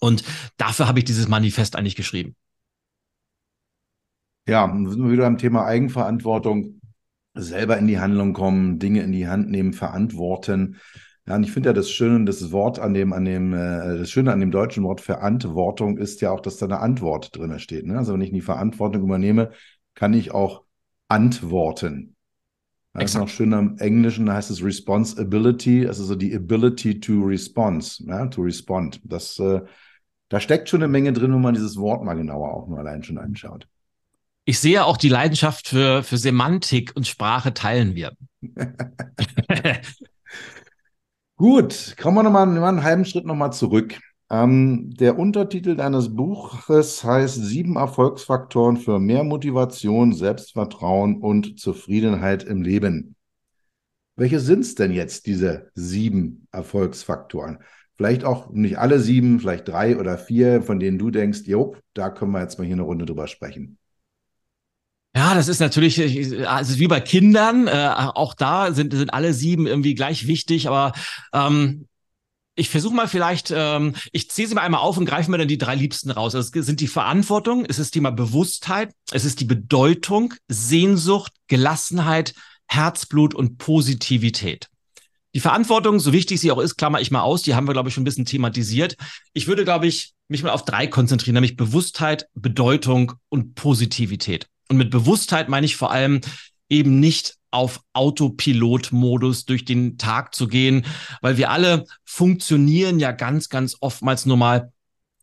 Und 0.00 0.24
dafür 0.56 0.88
habe 0.88 0.98
ich 0.98 1.04
dieses 1.04 1.28
Manifest 1.28 1.76
eigentlich 1.76 1.94
geschrieben. 1.94 2.34
Ja, 4.48 4.66
sind 4.66 5.04
wir 5.04 5.12
wieder 5.12 5.26
am 5.26 5.38
Thema 5.38 5.66
Eigenverantwortung. 5.66 6.80
Selber 7.34 7.76
in 7.76 7.86
die 7.86 7.98
Handlung 8.00 8.32
kommen, 8.32 8.78
Dinge 8.78 9.02
in 9.02 9.12
die 9.12 9.28
Hand 9.28 9.50
nehmen, 9.50 9.74
verantworten. 9.74 10.78
Ja, 11.26 11.36
und 11.36 11.42
ich 11.42 11.52
finde 11.52 11.68
ja 11.68 11.72
das 11.74 11.90
Schöne, 11.90 12.24
das 12.24 12.50
Wort 12.50 12.78
an 12.78 12.94
dem, 12.94 13.12
an 13.12 13.26
dem, 13.26 13.52
äh, 13.52 13.98
das 13.98 14.10
Schöne 14.10 14.32
an 14.32 14.40
dem 14.40 14.50
deutschen 14.50 14.84
Wort 14.84 15.02
Verantwortung 15.02 15.98
ist 15.98 16.22
ja 16.22 16.30
auch, 16.30 16.40
dass 16.40 16.56
da 16.56 16.66
eine 16.66 16.80
Antwort 16.80 17.36
drin 17.36 17.58
steht. 17.58 17.84
Ne? 17.84 17.98
Also 17.98 18.14
wenn 18.14 18.22
ich 18.22 18.32
die 18.32 18.40
Verantwortung 18.40 19.02
übernehme, 19.02 19.50
kann 19.94 20.14
ich 20.14 20.30
auch 20.30 20.64
antworten. 21.08 22.15
Das 22.98 23.10
ist 23.10 23.18
noch 23.18 23.28
schön 23.28 23.52
am 23.54 23.76
Englischen, 23.78 24.26
da 24.26 24.34
heißt 24.34 24.50
es 24.50 24.62
Responsibility, 24.62 25.86
also 25.86 26.04
so 26.04 26.14
die 26.14 26.34
Ability 26.34 27.00
to 27.00 27.22
response, 27.22 28.02
ja, 28.06 28.26
to 28.26 28.42
respond. 28.42 29.00
Das, 29.04 29.38
äh, 29.38 29.60
da 30.28 30.40
steckt 30.40 30.68
schon 30.68 30.82
eine 30.82 30.90
Menge 30.90 31.12
drin, 31.12 31.32
wenn 31.32 31.40
man 31.40 31.54
dieses 31.54 31.76
Wort 31.76 32.04
mal 32.04 32.14
genauer 32.14 32.52
auch 32.52 32.68
nur 32.68 32.78
allein 32.78 33.02
schon 33.02 33.18
anschaut. 33.18 33.68
Ich 34.44 34.60
sehe 34.60 34.84
auch 34.84 34.96
die 34.96 35.08
Leidenschaft 35.08 35.68
für, 35.68 36.02
für 36.02 36.16
Semantik 36.16 36.92
und 36.94 37.06
Sprache 37.06 37.52
teilen 37.52 37.94
wir. 37.94 38.12
Gut, 41.36 41.96
kommen 42.00 42.16
wir 42.16 42.22
nochmal 42.22 42.46
mal 42.46 42.68
einen 42.68 42.82
halben 42.82 43.04
Schritt 43.04 43.26
nochmal 43.26 43.52
zurück. 43.52 43.98
Ähm, 44.28 44.90
der 44.94 45.18
Untertitel 45.18 45.76
deines 45.76 46.14
Buches 46.14 47.04
heißt 47.04 47.44
Sieben 47.44 47.76
Erfolgsfaktoren 47.76 48.76
für 48.76 48.98
mehr 48.98 49.22
Motivation, 49.22 50.12
Selbstvertrauen 50.12 51.18
und 51.20 51.60
Zufriedenheit 51.60 52.42
im 52.42 52.62
Leben. 52.62 53.14
Welche 54.16 54.40
sind 54.40 54.60
es 54.60 54.74
denn 54.74 54.92
jetzt, 54.92 55.26
diese 55.26 55.70
sieben 55.74 56.48
Erfolgsfaktoren? 56.50 57.58
Vielleicht 57.96 58.24
auch 58.24 58.50
nicht 58.50 58.78
alle 58.78 58.98
sieben, 58.98 59.38
vielleicht 59.38 59.68
drei 59.68 59.96
oder 59.96 60.18
vier, 60.18 60.62
von 60.62 60.80
denen 60.80 60.98
du 60.98 61.10
denkst, 61.10 61.42
jo, 61.44 61.76
da 61.94 62.10
können 62.10 62.32
wir 62.32 62.40
jetzt 62.40 62.58
mal 62.58 62.64
hier 62.64 62.74
eine 62.74 62.82
Runde 62.82 63.06
drüber 63.06 63.28
sprechen. 63.28 63.78
Ja, 65.14 65.34
das 65.34 65.48
ist 65.48 65.60
natürlich, 65.60 65.98
also 66.46 66.78
wie 66.78 66.88
bei 66.88 67.00
Kindern, 67.00 67.68
äh, 67.68 67.90
auch 67.96 68.34
da 68.34 68.72
sind, 68.72 68.92
sind 68.92 69.14
alle 69.14 69.32
sieben 69.32 69.66
irgendwie 69.66 69.94
gleich 69.94 70.26
wichtig, 70.26 70.68
aber 70.68 70.92
ähm, 71.32 71.86
ich 72.56 72.70
versuche 72.70 72.94
mal 72.94 73.06
vielleicht, 73.06 73.52
ähm, 73.54 73.94
ich 74.12 74.30
ziehe 74.30 74.48
sie 74.48 74.54
mal 74.54 74.62
einmal 74.62 74.80
auf 74.80 74.96
und 74.96 75.04
greife 75.04 75.30
mir 75.30 75.38
dann 75.38 75.46
die 75.46 75.58
drei 75.58 75.74
Liebsten 75.74 76.10
raus. 76.10 76.34
Also 76.34 76.58
es 76.58 76.66
sind 76.66 76.80
die 76.80 76.88
Verantwortung, 76.88 77.64
es 77.64 77.78
ist 77.78 77.86
das 77.86 77.90
Thema 77.90 78.10
Bewusstheit, 78.10 78.92
es 79.12 79.24
ist 79.24 79.40
die 79.40 79.44
Bedeutung, 79.44 80.34
Sehnsucht, 80.48 81.32
Gelassenheit, 81.48 82.34
Herzblut 82.66 83.34
und 83.34 83.58
Positivität. 83.58 84.68
Die 85.34 85.40
Verantwortung, 85.40 86.00
so 86.00 86.14
wichtig 86.14 86.40
sie 86.40 86.50
auch 86.50 86.58
ist, 86.58 86.76
klammer 86.76 87.00
ich 87.00 87.10
mal 87.10 87.20
aus, 87.20 87.42
die 87.42 87.54
haben 87.54 87.68
wir, 87.68 87.74
glaube 87.74 87.90
ich, 87.90 87.94
schon 87.94 88.02
ein 88.02 88.06
bisschen 88.06 88.24
thematisiert. 88.24 88.96
Ich 89.34 89.46
würde, 89.46 89.64
glaube 89.64 89.86
ich, 89.86 90.14
mich 90.28 90.42
mal 90.42 90.50
auf 90.50 90.64
drei 90.64 90.86
konzentrieren, 90.86 91.34
nämlich 91.34 91.56
Bewusstheit, 91.56 92.26
Bedeutung 92.34 93.12
und 93.28 93.54
Positivität. 93.54 94.46
Und 94.70 94.78
mit 94.78 94.90
Bewusstheit 94.90 95.50
meine 95.50 95.66
ich 95.66 95.76
vor 95.76 95.90
allem 95.90 96.22
eben 96.70 97.00
nicht 97.00 97.35
auf 97.50 97.80
Autopilot-Modus 97.92 99.44
durch 99.44 99.64
den 99.64 99.98
Tag 99.98 100.34
zu 100.34 100.48
gehen, 100.48 100.84
weil 101.20 101.36
wir 101.36 101.50
alle 101.50 101.84
funktionieren 102.04 102.98
ja 102.98 103.12
ganz, 103.12 103.48
ganz 103.48 103.76
oftmals 103.80 104.26
nur 104.26 104.36
mal 104.36 104.72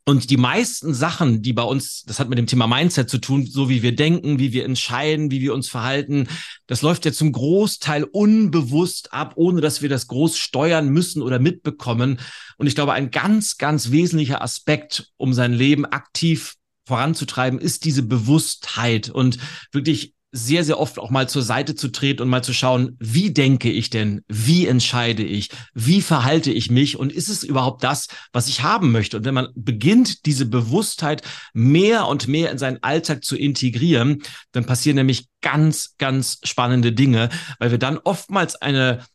und 0.06 0.30
die 0.30 0.38
meisten 0.38 0.94
Sachen, 0.94 1.42
die 1.42 1.54
bei 1.54 1.64
uns, 1.64 2.04
das 2.04 2.20
hat 2.20 2.28
mit 2.28 2.38
dem 2.38 2.48
Thema 2.48 2.68
Mindset 2.68 3.10
zu 3.10 3.20
tun, 3.20 3.46
so 3.46 3.70
wie 3.70 3.84
wir 3.84 3.96
denken, 3.96 4.38
wie 4.38 4.52
wir 4.52 4.66
entscheiden, 4.66 5.32
wie 5.32 5.40
wir 5.40 5.54
uns 5.54 5.70
verhalten, 5.70 6.28
das 6.68 6.82
läuft 6.82 7.06
ja 7.06 7.14
zum 7.14 7.32
Großteil 7.32 8.04
unbewusst 8.04 9.14
ab, 9.14 9.34
ohne 9.38 9.62
dass 9.62 9.82
wir 9.82 9.88
das 9.88 10.08
groß 10.08 10.38
steuern 10.38 10.90
müssen 10.90 11.22
oder 11.22 11.40
mitbekommen. 11.40 12.20
Und 12.58 12.68
ich 12.68 12.76
glaube, 12.76 12.92
ein 12.92 13.12
ganz, 13.12 13.58
ganz 13.58 13.92
wesentlicher 13.92 14.42
Aspekt, 14.42 15.10
um 15.16 15.34
sein 15.34 15.54
Leben 15.54 15.86
aktiv 15.86 16.56
voranzutreiben, 16.86 17.60
ist 17.60 17.86
diese 17.86 18.04
Bewusstheit 18.04 19.10
und 19.10 19.38
wirklich 19.72 20.16
sehr, 20.36 20.66
sehr 20.66 20.80
oft 20.80 20.98
auch 20.98 21.12
mal 21.12 21.30
zur 21.30 21.44
Seite 21.44 21.76
zu 21.76 21.90
treten 21.90 22.24
und 22.24 22.30
mal 22.30 22.44
zu 22.44 22.54
schauen, 22.54 22.98
wie 23.00 23.32
denke 23.32 23.70
ich 23.70 23.92
denn? 23.92 24.22
Wie 24.28 24.66
entscheide 24.66 25.24
ich? 25.24 25.50
Wie 25.76 26.02
verhalte 26.02 26.52
ich 26.52 26.72
mich? 26.72 26.98
Und 26.98 27.14
ist 27.14 27.30
es 27.30 27.44
überhaupt 27.44 27.84
das, 27.84 28.08
was 28.34 28.48
ich 28.48 28.64
haben 28.64 28.92
möchte? 28.92 29.18
Und 29.18 29.26
wenn 29.26 29.36
man 29.36 29.50
beginnt, 29.54 30.26
diese 30.26 30.48
Bewusstheit 30.48 31.22
mehr 31.54 32.08
und 32.08 32.28
mehr 32.28 32.50
in 32.50 32.58
seinen 32.58 32.82
Alltag 32.82 33.24
zu 33.24 33.38
integrieren, 33.38 34.24
dann 34.52 34.66
passieren 34.66 34.96
nämlich 34.96 35.28
ganz, 35.42 35.94
ganz 36.00 36.40
spannende 36.44 36.94
Dinge, 36.94 37.30
weil 37.60 37.70
wir 37.70 37.78
dann 37.78 38.00
oftmals 38.00 38.56
eine 38.56 39.06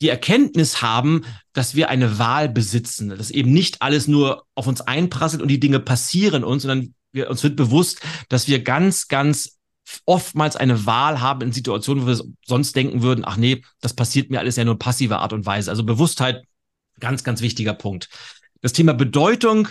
die 0.00 0.08
Erkenntnis 0.08 0.80
haben, 0.80 1.24
dass 1.52 1.74
wir 1.74 1.88
eine 1.88 2.20
Wahl 2.20 2.48
besitzen, 2.48 3.08
dass 3.08 3.32
eben 3.32 3.52
nicht 3.52 3.82
alles 3.82 4.06
nur 4.06 4.44
auf 4.54 4.68
uns 4.68 4.80
einprasselt 4.80 5.42
und 5.42 5.48
die 5.48 5.58
Dinge 5.58 5.80
passieren 5.80 6.44
uns, 6.44 6.62
sondern 6.62 6.94
wir, 7.10 7.28
uns 7.28 7.42
wird 7.42 7.56
bewusst, 7.56 8.00
dass 8.28 8.46
wir 8.46 8.62
ganz, 8.62 9.08
ganz 9.08 9.57
oftmals 10.04 10.56
eine 10.56 10.86
Wahl 10.86 11.20
haben 11.20 11.42
in 11.42 11.52
Situationen, 11.52 12.04
wo 12.04 12.08
wir 12.08 12.20
sonst 12.44 12.76
denken 12.76 13.02
würden, 13.02 13.24
ach 13.24 13.36
nee, 13.36 13.62
das 13.80 13.94
passiert 13.94 14.30
mir 14.30 14.40
alles 14.40 14.56
ja 14.56 14.64
nur 14.64 14.78
passive 14.78 15.18
Art 15.18 15.32
und 15.32 15.46
Weise. 15.46 15.70
Also 15.70 15.84
Bewusstheit, 15.84 16.44
ganz, 17.00 17.24
ganz 17.24 17.40
wichtiger 17.40 17.74
Punkt. 17.74 18.08
Das 18.60 18.72
Thema 18.72 18.94
Bedeutung, 18.94 19.68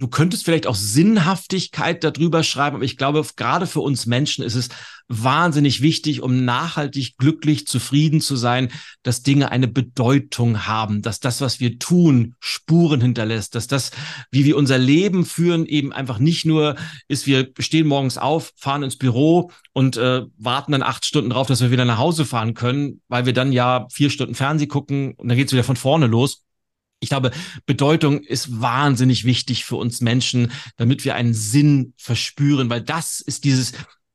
Du 0.00 0.08
könntest 0.08 0.46
vielleicht 0.46 0.66
auch 0.66 0.76
Sinnhaftigkeit 0.76 2.02
darüber 2.02 2.42
schreiben, 2.42 2.76
aber 2.76 2.86
ich 2.86 2.96
glaube, 2.96 3.22
gerade 3.36 3.66
für 3.66 3.80
uns 3.80 4.06
Menschen 4.06 4.42
ist 4.42 4.54
es 4.54 4.70
wahnsinnig 5.08 5.82
wichtig, 5.82 6.22
um 6.22 6.46
nachhaltig 6.46 7.18
glücklich, 7.18 7.66
zufrieden 7.66 8.22
zu 8.22 8.36
sein, 8.36 8.70
dass 9.02 9.22
Dinge 9.22 9.52
eine 9.52 9.68
Bedeutung 9.68 10.66
haben, 10.66 11.02
dass 11.02 11.20
das, 11.20 11.42
was 11.42 11.60
wir 11.60 11.78
tun, 11.78 12.34
Spuren 12.40 13.02
hinterlässt, 13.02 13.54
dass 13.54 13.66
das, 13.66 13.90
wie 14.30 14.46
wir 14.46 14.56
unser 14.56 14.78
Leben 14.78 15.26
führen, 15.26 15.66
eben 15.66 15.92
einfach 15.92 16.18
nicht 16.18 16.46
nur 16.46 16.76
ist, 17.06 17.26
wir 17.26 17.50
stehen 17.58 17.86
morgens 17.86 18.16
auf, 18.16 18.52
fahren 18.56 18.84
ins 18.84 18.96
Büro 18.96 19.50
und 19.74 19.98
äh, 19.98 20.22
warten 20.38 20.72
dann 20.72 20.82
acht 20.82 21.04
Stunden 21.04 21.28
drauf, 21.28 21.46
dass 21.46 21.60
wir 21.60 21.72
wieder 21.72 21.84
nach 21.84 21.98
Hause 21.98 22.24
fahren 22.24 22.54
können, 22.54 23.02
weil 23.08 23.26
wir 23.26 23.34
dann 23.34 23.52
ja 23.52 23.86
vier 23.92 24.08
Stunden 24.08 24.34
Fernseh 24.34 24.66
gucken 24.66 25.12
und 25.18 25.28
dann 25.28 25.36
geht's 25.36 25.52
wieder 25.52 25.62
von 25.62 25.76
vorne 25.76 26.06
los 26.06 26.42
ich 27.00 27.08
glaube, 27.08 27.30
Bedeutung 27.66 28.20
ist 28.20 28.60
wahnsinnig 28.60 29.24
wichtig 29.24 29.64
für 29.64 29.76
uns 29.76 30.00
Menschen, 30.00 30.52
damit 30.76 31.04
wir 31.04 31.14
einen 31.14 31.34
Sinn 31.34 31.94
verspüren, 31.96 32.68
weil 32.68 32.82
das 32.82 33.20
ist 33.20 33.44
dieses, 33.44 33.72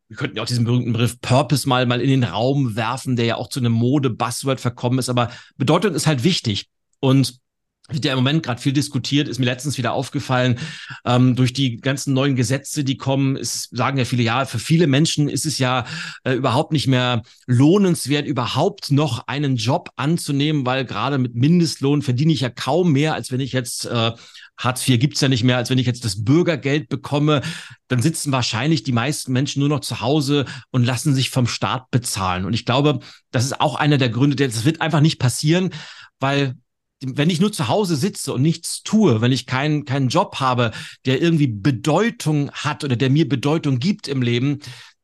wir 0.08 0.17
könnten 0.17 0.38
ja 0.38 0.43
auch 0.43 0.48
diesen 0.48 0.65
berühmten 0.65 0.93
Begriff 0.93 1.19
Purpose 1.19 1.67
mal, 1.67 1.86
mal 1.88 2.00
in 2.00 2.10
den 2.10 2.24
Raum 2.24 2.76
werfen, 2.76 3.15
der 3.15 3.26
ja 3.26 3.36
auch 3.36 3.50
zu 3.50 3.60
einem 3.60 3.71
Mode-Buzzword 3.71 4.60
verkommen 4.60 5.00
ist, 5.00 5.10
aber 5.10 5.32
Bedeutung 5.58 5.95
ist 5.95 6.08
halt 6.08 6.24
wichtig. 6.24 6.69
Und 7.00 7.39
wird 7.89 8.04
ja 8.04 8.13
im 8.13 8.17
Moment 8.17 8.41
gerade 8.41 8.62
viel 8.62 8.74
diskutiert, 8.74 9.28
ist 9.28 9.38
mir 9.38 9.45
letztens 9.45 9.78
wieder 9.78 9.93
aufgefallen, 9.93 10.58
ähm, 11.06 11.36
durch 11.36 11.54
die 11.54 11.78
ganzen 11.78 12.13
neuen 12.13 12.36
Gesetze, 12.36 12.84
die 12.84 12.98
kommen, 12.98 13.36
ist, 13.36 13.76
sagen 13.76 13.98
ja 13.98 14.06
viele, 14.06 14.24
ja, 14.24 14.45
für 14.45 14.60
viele 14.60 14.88
Menschen 14.88 15.30
ist 15.30 15.45
es 15.45 15.60
ja 15.60 15.86
äh, 16.24 16.34
überhaupt 16.34 16.71
nicht 16.71 16.88
mehr 16.88 17.21
lohnenswert, 17.45 18.26
überhaupt 18.26 18.91
noch 18.91 19.28
einen 19.28 19.56
Job 19.56 19.91
anzunehmen, 19.98 20.65
weil 20.65 20.86
gerade 20.86 21.19
mit 21.19 21.36
Mindestlohn 21.36 22.02
verdiene 22.02 22.34
ich 22.34 22.41
ja 22.41 22.50
kaum 22.50 22.91
mehr, 22.91 23.13
als 23.13 23.32
wenn 23.32 23.39
ich 23.39 23.52
jetzt 23.52 23.86
äh, 23.86 24.12
Hartz 24.58 24.88
IV 24.88 25.00
gibt's 25.00 25.21
ja 25.21 25.28
nicht 25.28 25.43
mehr, 25.43 25.58
als 25.58 25.69
wenn 25.69 25.78
ich 25.78 25.86
jetzt 25.86 26.06
das 26.06 26.24
Bürgergeld 26.24 26.89
bekomme, 26.89 27.41
dann 27.88 28.02
sitzen 28.02 28.32
wahrscheinlich 28.32 28.84
die 28.84 28.93
meisten 28.93 29.32
Menschen 29.32 29.60
nur 29.60 29.69
noch 29.69 29.82
zu 29.82 30.02
Hause 30.02 30.45
und 30.71 30.86
lassen 30.86 31.13
sich 31.13 31.30
vom 31.30 31.45
Staat 31.45 31.91
bezahlen. 31.91 32.45
Und 32.45 32.54
ich 32.54 32.65
glaube, 32.65 33.00
das 33.32 33.45
ist 33.45 33.60
auch 33.60 33.76
einer 33.76 33.98
der 33.98 34.10
Gründe, 34.10 34.36
das 34.36 34.65
wird 34.65 34.82
einfach 34.82 35.02
nicht 35.02 35.19
passieren, 35.19 35.71
weil 36.19 36.56
wenn 37.03 37.29
ich 37.29 37.41
nur 37.41 37.51
zu 37.51 37.67
Hause 37.67 37.95
sitze 37.95 38.34
und 38.34 38.41
nichts 38.41 38.84
tue, 38.84 39.21
wenn 39.21 39.31
ich 39.31 39.45
keinen 39.45 39.86
keinen 39.86 40.10
Job 40.10 40.38
habe, 40.39 40.71
der 41.05 41.21
irgendwie 41.21 41.47
Bedeutung 41.47 42.51
hat 42.51 42.84
oder 42.84 42.95
der 42.95 43.10
mir 43.10 43.27
Bedeutung 43.27 43.79
gibt 43.79 44.08
im 44.08 44.21
Leben, 44.21 44.60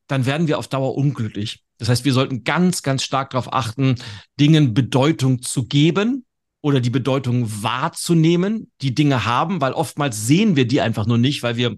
dann 0.06 0.26
werden 0.26 0.46
wir 0.46 0.58
auf 0.58 0.68
Dauer 0.68 0.94
unglücklich. 0.94 1.62
Das 1.78 1.88
heißt, 1.88 2.04
wir 2.04 2.12
sollten 2.12 2.44
ganz, 2.44 2.82
ganz 2.82 3.02
stark 3.02 3.30
darauf 3.30 3.52
achten, 3.52 3.96
Dingen 4.38 4.74
Bedeutung 4.74 5.42
zu 5.42 5.64
geben 5.64 6.24
oder 6.60 6.80
die 6.80 6.90
Bedeutung 6.90 7.46
wahrzunehmen, 7.62 8.70
die 8.80 8.94
Dinge 8.94 9.24
haben, 9.24 9.60
weil 9.60 9.72
oftmals 9.72 10.26
sehen 10.26 10.56
wir 10.56 10.66
die 10.66 10.80
einfach 10.80 11.06
nur 11.06 11.18
nicht, 11.18 11.42
weil 11.42 11.56
wir 11.56 11.76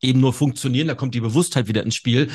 eben 0.00 0.20
nur 0.20 0.32
funktionieren, 0.32 0.88
da 0.88 0.94
kommt 0.94 1.14
die 1.14 1.20
Bewusstheit 1.20 1.68
wieder 1.68 1.82
ins 1.82 1.94
Spiel. 1.94 2.30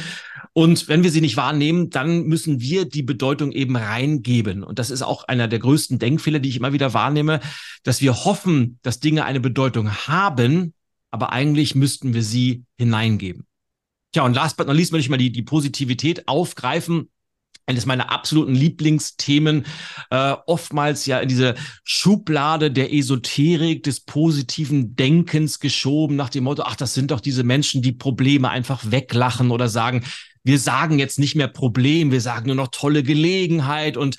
Und 0.58 0.88
wenn 0.88 1.04
wir 1.04 1.12
sie 1.12 1.20
nicht 1.20 1.36
wahrnehmen, 1.36 1.90
dann 1.90 2.24
müssen 2.28 2.62
wir 2.62 2.86
die 2.86 3.04
Bedeutung 3.04 3.52
eben 3.52 3.76
reingeben. 3.76 4.64
Und 4.64 4.80
das 4.80 4.90
ist 4.90 5.02
auch 5.02 5.26
einer 5.26 5.50
der 5.50 5.60
größten 5.60 6.00
Denkfehler, 6.00 6.40
die 6.40 6.48
ich 6.48 6.56
immer 6.56 6.72
wieder 6.72 6.94
wahrnehme, 6.94 7.42
dass 7.84 8.00
wir 8.00 8.24
hoffen, 8.24 8.80
dass 8.82 9.02
Dinge 9.02 9.26
eine 9.26 9.42
Bedeutung 9.42 9.92
haben, 9.92 10.74
aber 11.12 11.34
eigentlich 11.34 11.76
müssten 11.76 12.14
wir 12.14 12.24
sie 12.24 12.64
hineingeben. 12.78 13.46
Tja, 14.14 14.24
und 14.24 14.34
last 14.34 14.56
but 14.56 14.68
not 14.68 14.78
least 14.78 14.94
will 14.94 15.02
ich 15.02 15.10
mal 15.10 15.18
die, 15.18 15.30
die 15.30 15.42
Positivität 15.42 16.26
aufgreifen 16.30 17.10
eines 17.66 17.86
meiner 17.86 18.12
absoluten 18.12 18.56
Lieblingsthemen, 18.56 19.66
äh, 20.10 20.36
oftmals 20.46 21.06
ja 21.06 21.20
in 21.20 21.28
diese 21.28 21.56
Schublade 21.84 22.72
der 22.72 22.94
Esoterik, 22.94 23.84
des 23.84 24.00
positiven 24.02 24.96
Denkens 24.96 25.60
geschoben, 25.60 26.16
nach 26.16 26.30
dem 26.30 26.46
Motto, 26.46 26.64
ach, 26.64 26.78
das 26.78 26.94
sind 26.94 27.12
doch 27.12 27.20
diese 27.20 27.44
Menschen, 27.44 27.82
die 27.82 27.92
Probleme 27.92 28.50
einfach 28.50 28.90
weglachen 28.90 29.52
oder 29.52 29.68
sagen, 29.68 30.06
wir 30.46 30.60
sagen 30.60 31.00
jetzt 31.00 31.20
nicht 31.20 31.36
mehr 31.36 31.48
Problem, 31.48 32.12
wir 32.12 32.22
sagen 32.22 32.48
nur 32.48 32.56
noch 32.56 32.70
tolle 32.70 33.04
Gelegenheit 33.04 33.98
und 33.98 34.18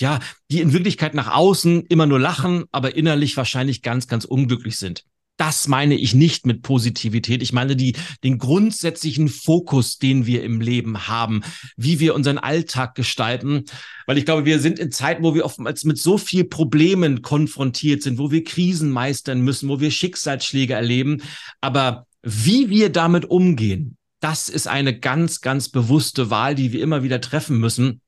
ja, 0.00 0.18
die 0.50 0.60
in 0.60 0.72
Wirklichkeit 0.72 1.14
nach 1.14 1.32
außen 1.32 1.86
immer 1.86 2.06
nur 2.06 2.18
lachen, 2.18 2.64
aber 2.72 2.96
innerlich 2.96 3.36
wahrscheinlich 3.36 3.82
ganz, 3.82 4.08
ganz 4.08 4.24
unglücklich 4.24 4.76
sind. 4.78 5.04
Das 5.36 5.68
meine 5.68 5.94
ich 5.94 6.14
nicht 6.14 6.44
mit 6.44 6.60
Positivität. 6.60 7.42
Ich 7.42 7.54
meine 7.54 7.74
die, 7.74 7.96
den 8.24 8.36
grundsätzlichen 8.36 9.28
Fokus, 9.28 9.96
den 9.96 10.26
wir 10.26 10.42
im 10.42 10.60
Leben 10.60 11.08
haben, 11.08 11.42
wie 11.76 11.98
wir 11.98 12.14
unseren 12.14 12.36
Alltag 12.36 12.94
gestalten. 12.94 13.64
Weil 14.06 14.18
ich 14.18 14.26
glaube, 14.26 14.44
wir 14.44 14.58
sind 14.60 14.78
in 14.78 14.92
Zeiten, 14.92 15.22
wo 15.22 15.34
wir 15.34 15.46
oftmals 15.46 15.84
mit 15.84 15.96
so 15.96 16.18
viel 16.18 16.44
Problemen 16.44 17.22
konfrontiert 17.22 18.02
sind, 18.02 18.18
wo 18.18 18.30
wir 18.30 18.44
Krisen 18.44 18.90
meistern 18.90 19.40
müssen, 19.40 19.70
wo 19.70 19.80
wir 19.80 19.90
Schicksalsschläge 19.90 20.74
erleben. 20.74 21.22
Aber 21.62 22.06
wie 22.22 22.68
wir 22.68 22.90
damit 22.90 23.24
umgehen, 23.24 23.96
das 24.20 24.48
ist 24.48 24.68
eine 24.68 24.98
ganz, 24.98 25.40
ganz 25.40 25.68
bewusste 25.68 26.30
Wahl, 26.30 26.54
die 26.54 26.72
wir 26.72 26.82
immer 26.82 27.02
wieder 27.02 27.20
treffen 27.20 27.58
müssen. 27.58 28.00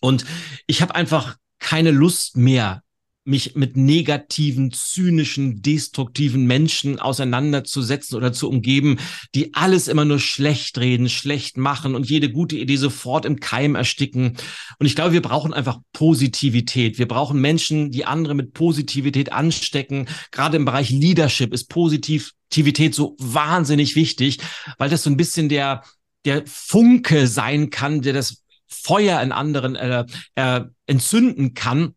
Und 0.00 0.24
ich 0.66 0.82
habe 0.82 0.94
einfach 0.94 1.36
keine 1.58 1.90
Lust 1.90 2.36
mehr, 2.36 2.82
mich 3.28 3.54
mit 3.54 3.76
negativen, 3.76 4.72
zynischen, 4.72 5.62
destruktiven 5.62 6.46
Menschen 6.46 6.98
auseinanderzusetzen 6.98 8.16
oder 8.16 8.32
zu 8.32 8.48
umgeben, 8.48 8.98
die 9.34 9.54
alles 9.54 9.86
immer 9.86 10.04
nur 10.04 10.18
schlecht 10.18 10.78
reden, 10.78 11.08
schlecht 11.08 11.56
machen 11.56 11.94
und 11.94 12.08
jede 12.08 12.32
gute 12.32 12.56
Idee 12.56 12.76
sofort 12.76 13.24
im 13.26 13.38
Keim 13.38 13.74
ersticken. 13.74 14.36
Und 14.78 14.86
ich 14.86 14.96
glaube, 14.96 15.12
wir 15.12 15.22
brauchen 15.22 15.52
einfach 15.52 15.78
Positivität. 15.92 16.98
Wir 16.98 17.06
brauchen 17.06 17.40
Menschen, 17.40 17.90
die 17.90 18.06
andere 18.06 18.34
mit 18.34 18.54
Positivität 18.54 19.32
anstecken. 19.32 20.08
Gerade 20.30 20.56
im 20.56 20.64
Bereich 20.64 20.90
Leadership 20.90 21.52
ist 21.52 21.68
Positivität 21.68 22.94
so 22.94 23.14
wahnsinnig 23.18 23.94
wichtig, 23.94 24.38
weil 24.78 24.88
das 24.90 25.02
so 25.02 25.10
ein 25.10 25.18
bisschen 25.18 25.48
der, 25.48 25.84
der 26.24 26.44
Funke 26.46 27.26
sein 27.26 27.68
kann, 27.70 28.00
der 28.00 28.14
das 28.14 28.42
Feuer 28.66 29.20
in 29.22 29.32
anderen 29.32 29.76
äh, 29.76 30.04
äh, 30.34 30.62
entzünden 30.86 31.54
kann 31.54 31.94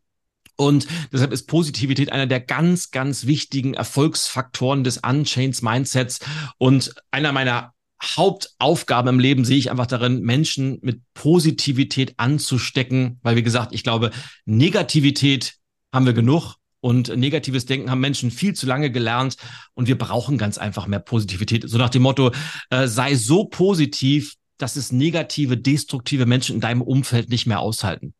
und 0.56 0.88
deshalb 1.12 1.32
ist 1.32 1.48
Positivität 1.48 2.12
einer 2.12 2.28
der 2.28 2.40
ganz, 2.40 2.92
ganz 2.92 3.26
wichtigen 3.26 3.74
Erfolgsfaktoren 3.74 4.84
des 4.84 4.98
Unchained 4.98 5.62
Mindsets. 5.62 6.20
Und 6.58 6.94
einer 7.10 7.32
meiner 7.32 7.74
Hauptaufgaben 8.04 9.16
im 9.16 9.20
Leben 9.20 9.46
sehe 9.46 9.58
ich 9.58 9.72
einfach 9.72 9.88
darin, 9.88 10.22
Menschen 10.22 10.80
mit 10.82 11.02
Positivität 11.14 12.16
anzustecken, 12.18 13.20
weil 13.22 13.36
wie 13.36 13.44
gesagt, 13.44 13.74
ich 13.74 13.84
glaube, 13.84 14.12
Negativität 14.46 15.56
haben 15.94 16.06
wir 16.06 16.14
genug 16.14 16.56
und 16.80 17.16
negatives 17.16 17.66
Denken 17.66 17.92
haben 17.92 18.00
Menschen 18.00 18.32
viel 18.32 18.54
zu 18.54 18.66
lange 18.66 18.92
gelernt 18.92 19.38
und 19.76 19.88
wir 19.88 19.98
brauchen 19.98 20.38
ganz 20.38 20.58
einfach 20.58 20.88
mehr 20.88 21.00
Positivität. 21.00 21.70
So 21.70 21.78
nach 21.78 21.90
dem 21.90 22.02
Motto, 22.02 22.32
äh, 22.72 22.88
sei 22.88 23.16
so 23.16 23.46
positiv, 23.46 24.36
dass 24.58 24.76
es 24.76 24.92
negative, 24.92 25.58
destruktive 25.58 26.26
Menschen 26.26 26.56
in 26.56 26.62
deinem 26.62 26.82
Umfeld 26.82 27.30
nicht 27.30 27.46
mehr 27.46 27.60
aushalten. 27.60 28.14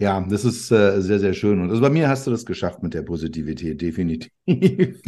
Ja, 0.00 0.18
das 0.22 0.46
ist 0.46 0.70
äh, 0.70 1.02
sehr, 1.02 1.20
sehr 1.20 1.34
schön. 1.34 1.60
Und 1.60 1.68
also 1.68 1.82
bei 1.82 1.90
mir 1.90 2.08
hast 2.08 2.26
du 2.26 2.30
das 2.30 2.46
geschafft 2.46 2.82
mit 2.82 2.94
der 2.94 3.02
Positivität, 3.02 3.82
definitiv. 3.82 4.30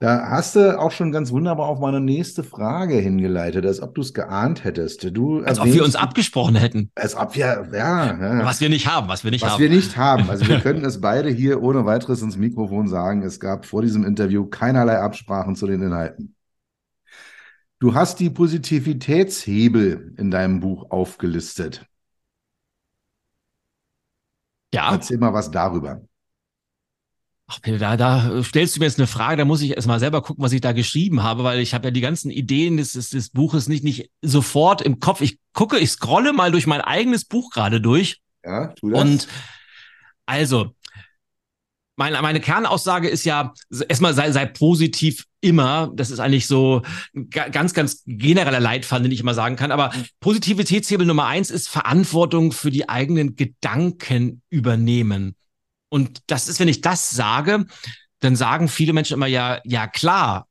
da 0.00 0.30
hast 0.30 0.56
du 0.56 0.80
auch 0.80 0.90
schon 0.90 1.12
ganz 1.12 1.30
wunderbar 1.30 1.68
auf 1.68 1.78
meine 1.78 2.00
nächste 2.00 2.42
Frage 2.42 2.96
hingeleitet, 2.96 3.64
als 3.66 3.80
ob 3.80 3.94
du 3.94 4.00
es 4.00 4.14
geahnt 4.14 4.64
hättest. 4.64 5.16
Du 5.16 5.44
als 5.44 5.60
ob 5.60 5.66
wir 5.66 5.84
uns 5.84 5.94
abgesprochen 5.94 6.56
hätten. 6.56 6.90
Als 6.96 7.14
ob 7.14 7.36
wir, 7.36 7.68
ja, 7.72 8.06
ja. 8.18 8.44
Was 8.44 8.60
wir 8.60 8.68
nicht 8.68 8.88
haben, 8.88 9.06
was 9.06 9.22
wir 9.22 9.30
nicht 9.30 9.42
was 9.42 9.52
haben. 9.52 9.62
Was 9.62 9.70
wir 9.70 9.76
nicht 9.76 9.96
haben. 9.96 10.28
Also 10.28 10.48
wir 10.48 10.58
können 10.62 10.84
es 10.84 11.00
beide 11.00 11.30
hier 11.30 11.62
ohne 11.62 11.86
weiteres 11.86 12.20
ins 12.20 12.36
Mikrofon 12.36 12.88
sagen. 12.88 13.22
Es 13.22 13.38
gab 13.38 13.64
vor 13.64 13.82
diesem 13.82 14.04
Interview 14.04 14.44
keinerlei 14.46 14.98
Absprachen 14.98 15.54
zu 15.54 15.68
den 15.68 15.82
Inhalten. 15.82 16.34
Du 17.78 17.94
hast 17.94 18.18
die 18.18 18.30
Positivitätshebel 18.30 20.14
in 20.16 20.32
deinem 20.32 20.58
Buch 20.58 20.90
aufgelistet. 20.90 21.86
Ja. 24.74 24.92
Erzähl 24.92 25.18
mal 25.18 25.32
was 25.32 25.50
darüber. 25.50 26.02
Ach, 27.46 27.60
Peter, 27.60 27.78
da, 27.78 27.96
da 27.96 28.42
stellst 28.42 28.74
du 28.74 28.80
mir 28.80 28.86
jetzt 28.86 28.98
eine 28.98 29.06
Frage, 29.06 29.36
da 29.36 29.44
muss 29.44 29.60
ich 29.60 29.76
erstmal 29.76 30.00
selber 30.00 30.22
gucken, 30.22 30.42
was 30.42 30.52
ich 30.52 30.62
da 30.62 30.72
geschrieben 30.72 31.22
habe, 31.22 31.44
weil 31.44 31.60
ich 31.60 31.74
habe 31.74 31.88
ja 31.88 31.90
die 31.90 32.00
ganzen 32.00 32.30
Ideen 32.30 32.78
des, 32.78 32.94
des, 32.94 33.10
des 33.10 33.30
Buches 33.30 33.68
nicht, 33.68 33.84
nicht 33.84 34.10
sofort 34.22 34.80
im 34.80 34.98
Kopf. 34.98 35.20
Ich 35.20 35.38
gucke, 35.52 35.78
ich 35.78 35.90
scrolle 35.90 36.32
mal 36.32 36.50
durch 36.50 36.66
mein 36.66 36.80
eigenes 36.80 37.26
Buch 37.26 37.50
gerade 37.50 37.82
durch. 37.82 38.22
Ja, 38.44 38.68
tu 38.68 38.90
das. 38.90 39.00
Und 39.00 39.28
also, 40.26 40.74
meine, 41.96 42.20
meine 42.22 42.40
Kernaussage 42.40 43.08
ist 43.08 43.24
ja, 43.24 43.54
erstmal 43.88 44.14
sei, 44.14 44.32
sei 44.32 44.46
positiv 44.46 45.26
immer. 45.40 45.92
Das 45.94 46.10
ist 46.10 46.18
eigentlich 46.18 46.46
so 46.46 46.82
ganz, 47.30 47.74
ganz 47.74 48.02
genereller 48.06 48.60
Leitfaden, 48.60 49.04
den 49.04 49.12
ich 49.12 49.20
immer 49.20 49.34
sagen 49.34 49.56
kann. 49.56 49.70
Aber 49.70 49.92
Positivitätshebel 50.20 51.06
Nummer 51.06 51.26
eins 51.26 51.50
ist 51.50 51.68
Verantwortung 51.68 52.52
für 52.52 52.70
die 52.70 52.88
eigenen 52.88 53.36
Gedanken 53.36 54.42
übernehmen. 54.50 55.36
Und 55.88 56.22
das 56.26 56.48
ist, 56.48 56.58
wenn 56.58 56.68
ich 56.68 56.80
das 56.80 57.10
sage, 57.10 57.66
dann 58.20 58.34
sagen 58.34 58.68
viele 58.68 58.92
Menschen 58.92 59.14
immer 59.14 59.26
ja, 59.26 59.60
ja 59.64 59.86
klar, 59.86 60.48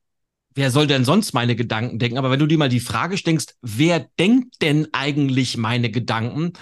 wer 0.54 0.70
soll 0.70 0.86
denn 0.86 1.04
sonst 1.04 1.34
meine 1.34 1.56
Gedanken 1.56 1.98
denken? 1.98 2.18
Aber 2.18 2.30
wenn 2.30 2.38
du 2.38 2.46
dir 2.46 2.56
mal 2.56 2.68
die 2.68 2.80
Frage 2.80 3.18
stellst, 3.18 3.56
wer 3.60 4.06
denkt 4.18 4.62
denn 4.62 4.88
eigentlich 4.92 5.56
meine 5.56 5.90
Gedanken? 5.90 6.52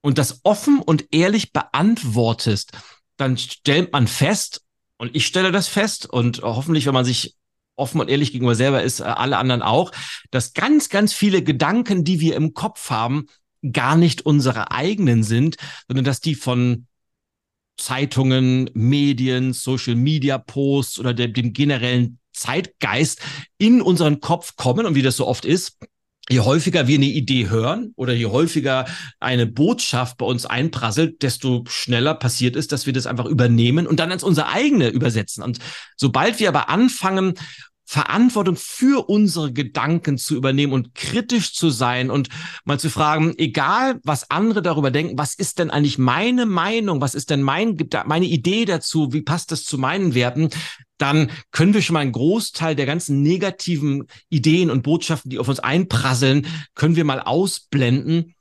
Und 0.00 0.18
das 0.18 0.40
offen 0.44 0.80
und 0.80 1.06
ehrlich 1.12 1.52
beantwortest, 1.52 2.72
dann 3.18 3.36
stellt 3.36 3.92
man 3.92 4.06
fest, 4.06 4.62
und 4.96 5.14
ich 5.14 5.26
stelle 5.26 5.52
das 5.52 5.68
fest, 5.68 6.06
und 6.06 6.42
hoffentlich, 6.42 6.86
wenn 6.86 6.94
man 6.94 7.04
sich 7.04 7.36
offen 7.76 8.00
und 8.00 8.10
ehrlich 8.10 8.32
gegenüber 8.32 8.54
selber 8.54 8.82
ist, 8.82 9.00
äh, 9.00 9.04
alle 9.04 9.38
anderen 9.38 9.62
auch, 9.62 9.92
dass 10.30 10.54
ganz, 10.54 10.88
ganz 10.88 11.12
viele 11.12 11.42
Gedanken, 11.42 12.04
die 12.04 12.20
wir 12.20 12.34
im 12.36 12.54
Kopf 12.54 12.90
haben, 12.90 13.26
gar 13.72 13.96
nicht 13.96 14.22
unsere 14.24 14.70
eigenen 14.70 15.22
sind, 15.22 15.56
sondern 15.86 16.04
dass 16.04 16.20
die 16.20 16.34
von 16.34 16.86
Zeitungen, 17.76 18.70
Medien, 18.74 19.52
Social 19.52 19.94
Media 19.94 20.38
Posts 20.38 20.98
oder 20.98 21.14
dem, 21.14 21.32
dem 21.32 21.52
generellen 21.52 22.18
Zeitgeist 22.32 23.20
in 23.56 23.80
unseren 23.80 24.20
Kopf 24.20 24.56
kommen 24.56 24.86
und 24.86 24.94
wie 24.94 25.02
das 25.02 25.16
so 25.16 25.26
oft 25.26 25.44
ist, 25.44 25.78
je 26.28 26.40
häufiger 26.40 26.86
wir 26.86 26.96
eine 26.96 27.06
Idee 27.06 27.48
hören 27.48 27.92
oder 27.96 28.12
je 28.12 28.26
häufiger 28.26 28.86
eine 29.18 29.46
Botschaft 29.46 30.18
bei 30.18 30.26
uns 30.26 30.46
einprasselt, 30.46 31.22
desto 31.22 31.64
schneller 31.68 32.14
passiert 32.14 32.56
ist, 32.56 32.72
dass 32.72 32.86
wir 32.86 32.92
das 32.92 33.06
einfach 33.06 33.26
übernehmen 33.26 33.86
und 33.86 34.00
dann 34.00 34.12
als 34.12 34.22
unser 34.22 34.48
eigene 34.48 34.88
übersetzen. 34.88 35.42
Und 35.42 35.58
sobald 35.96 36.38
wir 36.40 36.48
aber 36.48 36.68
anfangen, 36.68 37.34
Verantwortung 37.90 38.56
für 38.56 39.08
unsere 39.08 39.50
Gedanken 39.50 40.18
zu 40.18 40.36
übernehmen 40.36 40.74
und 40.74 40.94
kritisch 40.94 41.54
zu 41.54 41.70
sein 41.70 42.10
und 42.10 42.28
mal 42.66 42.78
zu 42.78 42.90
fragen, 42.90 43.32
egal 43.38 43.98
was 44.04 44.30
andere 44.30 44.60
darüber 44.60 44.90
denken, 44.90 45.16
was 45.16 45.34
ist 45.34 45.58
denn 45.58 45.70
eigentlich 45.70 45.96
meine 45.96 46.44
Meinung, 46.44 47.00
was 47.00 47.14
ist 47.14 47.30
denn 47.30 47.40
mein, 47.40 47.78
meine 48.04 48.26
Idee 48.26 48.66
dazu, 48.66 49.14
wie 49.14 49.22
passt 49.22 49.52
das 49.52 49.64
zu 49.64 49.78
meinen 49.78 50.14
Werten, 50.14 50.50
dann 50.98 51.30
können 51.50 51.72
wir 51.72 51.80
schon 51.80 51.94
mal 51.94 52.00
einen 52.00 52.12
Großteil 52.12 52.76
der 52.76 52.84
ganzen 52.84 53.22
negativen 53.22 54.04
Ideen 54.28 54.70
und 54.70 54.82
Botschaften, 54.82 55.30
die 55.30 55.38
auf 55.38 55.48
uns 55.48 55.60
einprasseln, 55.60 56.46
können 56.74 56.94
wir 56.94 57.04
mal 57.04 57.22
ausblenden. 57.22 58.34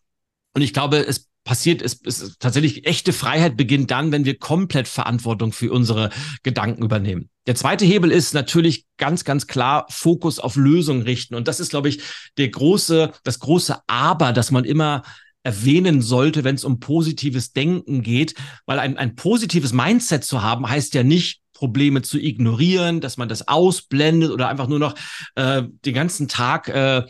Und 0.56 0.62
ich 0.62 0.74
glaube, 0.74 1.08
es 1.08 1.30
passiert, 1.48 1.82
es 1.82 1.94
ist 1.94 2.40
tatsächlich 2.40 2.86
echte 2.86 3.14
Freiheit 3.14 3.56
beginnt 3.56 3.90
dann, 3.90 4.12
wenn 4.12 4.26
wir 4.26 4.38
komplett 4.38 4.88
Verantwortung 4.88 5.54
für 5.54 5.72
unsere 5.72 6.12
Gedanken 6.44 6.84
übernehmen. 6.84 7.30
Der 7.48 7.56
zweite 7.56 7.86
Hebel 7.86 8.12
ist 8.12 8.34
natürlich 8.34 8.86
ganz, 8.98 9.24
ganz 9.24 9.48
klar 9.48 9.86
Fokus 9.90 10.40
auf 10.40 10.58
Lösungen 10.58 11.04
richten. 11.04 11.36
Und 11.36 11.48
das 11.48 11.62
ist, 11.62 11.70
glaube 11.70 11.88
ich, 11.88 12.02
der 12.38 12.50
große, 12.50 13.14
das 13.24 13.40
große 13.40 13.78
Aber, 13.88 14.34
das 14.34 14.52
man 14.52 14.66
immer 14.66 15.04
erwähnen 15.44 16.02
sollte, 16.02 16.44
wenn 16.44 16.56
es 16.56 16.66
um 16.66 16.82
positives 16.82 17.54
Denken 17.54 18.04
geht, 18.04 18.36
weil 18.66 18.80
ein, 18.80 18.98
ein 18.98 19.16
positives 19.16 19.72
Mindset 19.72 20.26
zu 20.26 20.44
haben, 20.44 20.70
heißt 20.70 20.94
ja 20.94 21.04
nicht, 21.04 21.42
Probleme 21.54 22.02
zu 22.02 22.20
ignorieren, 22.20 23.00
dass 23.00 23.18
man 23.18 23.30
das 23.30 23.48
ausblendet 23.48 24.30
oder 24.30 24.50
einfach 24.50 24.68
nur 24.68 24.80
noch 24.80 24.96
äh, 25.36 25.64
den 25.86 25.94
ganzen 25.94 26.28
Tag 26.28 26.68
äh, 26.68 27.04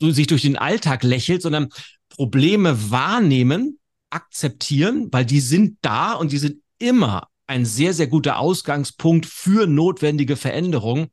sich 0.00 0.28
durch 0.28 0.42
den 0.42 0.56
Alltag 0.56 1.02
lächelt, 1.02 1.42
sondern 1.42 1.68
Probleme 2.20 2.90
wahrnehmen, 2.90 3.78
akzeptieren, 4.10 5.08
weil 5.10 5.24
die 5.24 5.40
sind 5.40 5.78
da 5.80 6.12
und 6.12 6.32
die 6.32 6.36
sind 6.36 6.60
immer 6.78 7.28
ein 7.46 7.64
sehr, 7.64 7.94
sehr 7.94 8.08
guter 8.08 8.38
Ausgangspunkt 8.38 9.24
für 9.24 9.66
notwendige 9.66 10.36
Veränderungen. 10.36 11.06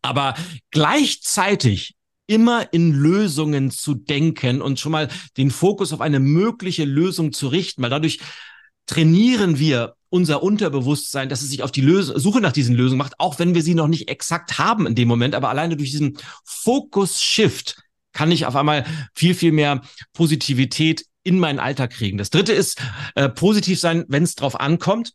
Aber 0.00 0.34
gleichzeitig 0.70 1.96
immer 2.26 2.72
in 2.72 2.94
Lösungen 2.94 3.70
zu 3.70 3.92
denken 3.94 4.62
und 4.62 4.80
schon 4.80 4.92
mal 4.92 5.10
den 5.36 5.50
Fokus 5.50 5.92
auf 5.92 6.00
eine 6.00 6.18
mögliche 6.18 6.86
Lösung 6.86 7.34
zu 7.34 7.48
richten, 7.48 7.82
weil 7.82 7.90
dadurch 7.90 8.18
trainieren 8.86 9.58
wir 9.58 9.96
unser 10.08 10.42
Unterbewusstsein, 10.42 11.28
dass 11.28 11.42
es 11.42 11.50
sich 11.50 11.62
auf 11.62 11.72
die 11.72 11.82
Lösung, 11.82 12.18
Suche 12.18 12.40
nach 12.40 12.52
diesen 12.52 12.74
Lösungen 12.74 12.96
macht, 12.96 13.20
auch 13.20 13.38
wenn 13.38 13.54
wir 13.54 13.62
sie 13.62 13.74
noch 13.74 13.88
nicht 13.88 14.08
exakt 14.08 14.58
haben 14.58 14.86
in 14.86 14.94
dem 14.94 15.08
Moment, 15.08 15.34
aber 15.34 15.50
alleine 15.50 15.76
durch 15.76 15.90
diesen 15.90 16.16
Fokus-Shift 16.46 17.82
kann 18.18 18.32
ich 18.32 18.46
auf 18.46 18.56
einmal 18.56 18.84
viel, 19.14 19.32
viel 19.32 19.52
mehr 19.52 19.80
Positivität 20.12 21.04
in 21.22 21.38
meinen 21.38 21.60
Alltag 21.60 21.90
kriegen. 21.90 22.18
Das 22.18 22.30
dritte 22.30 22.52
ist 22.52 22.82
äh, 23.14 23.28
positiv 23.28 23.78
sein, 23.78 24.04
wenn 24.08 24.24
es 24.24 24.34
drauf 24.34 24.58
ankommt. 24.58 25.12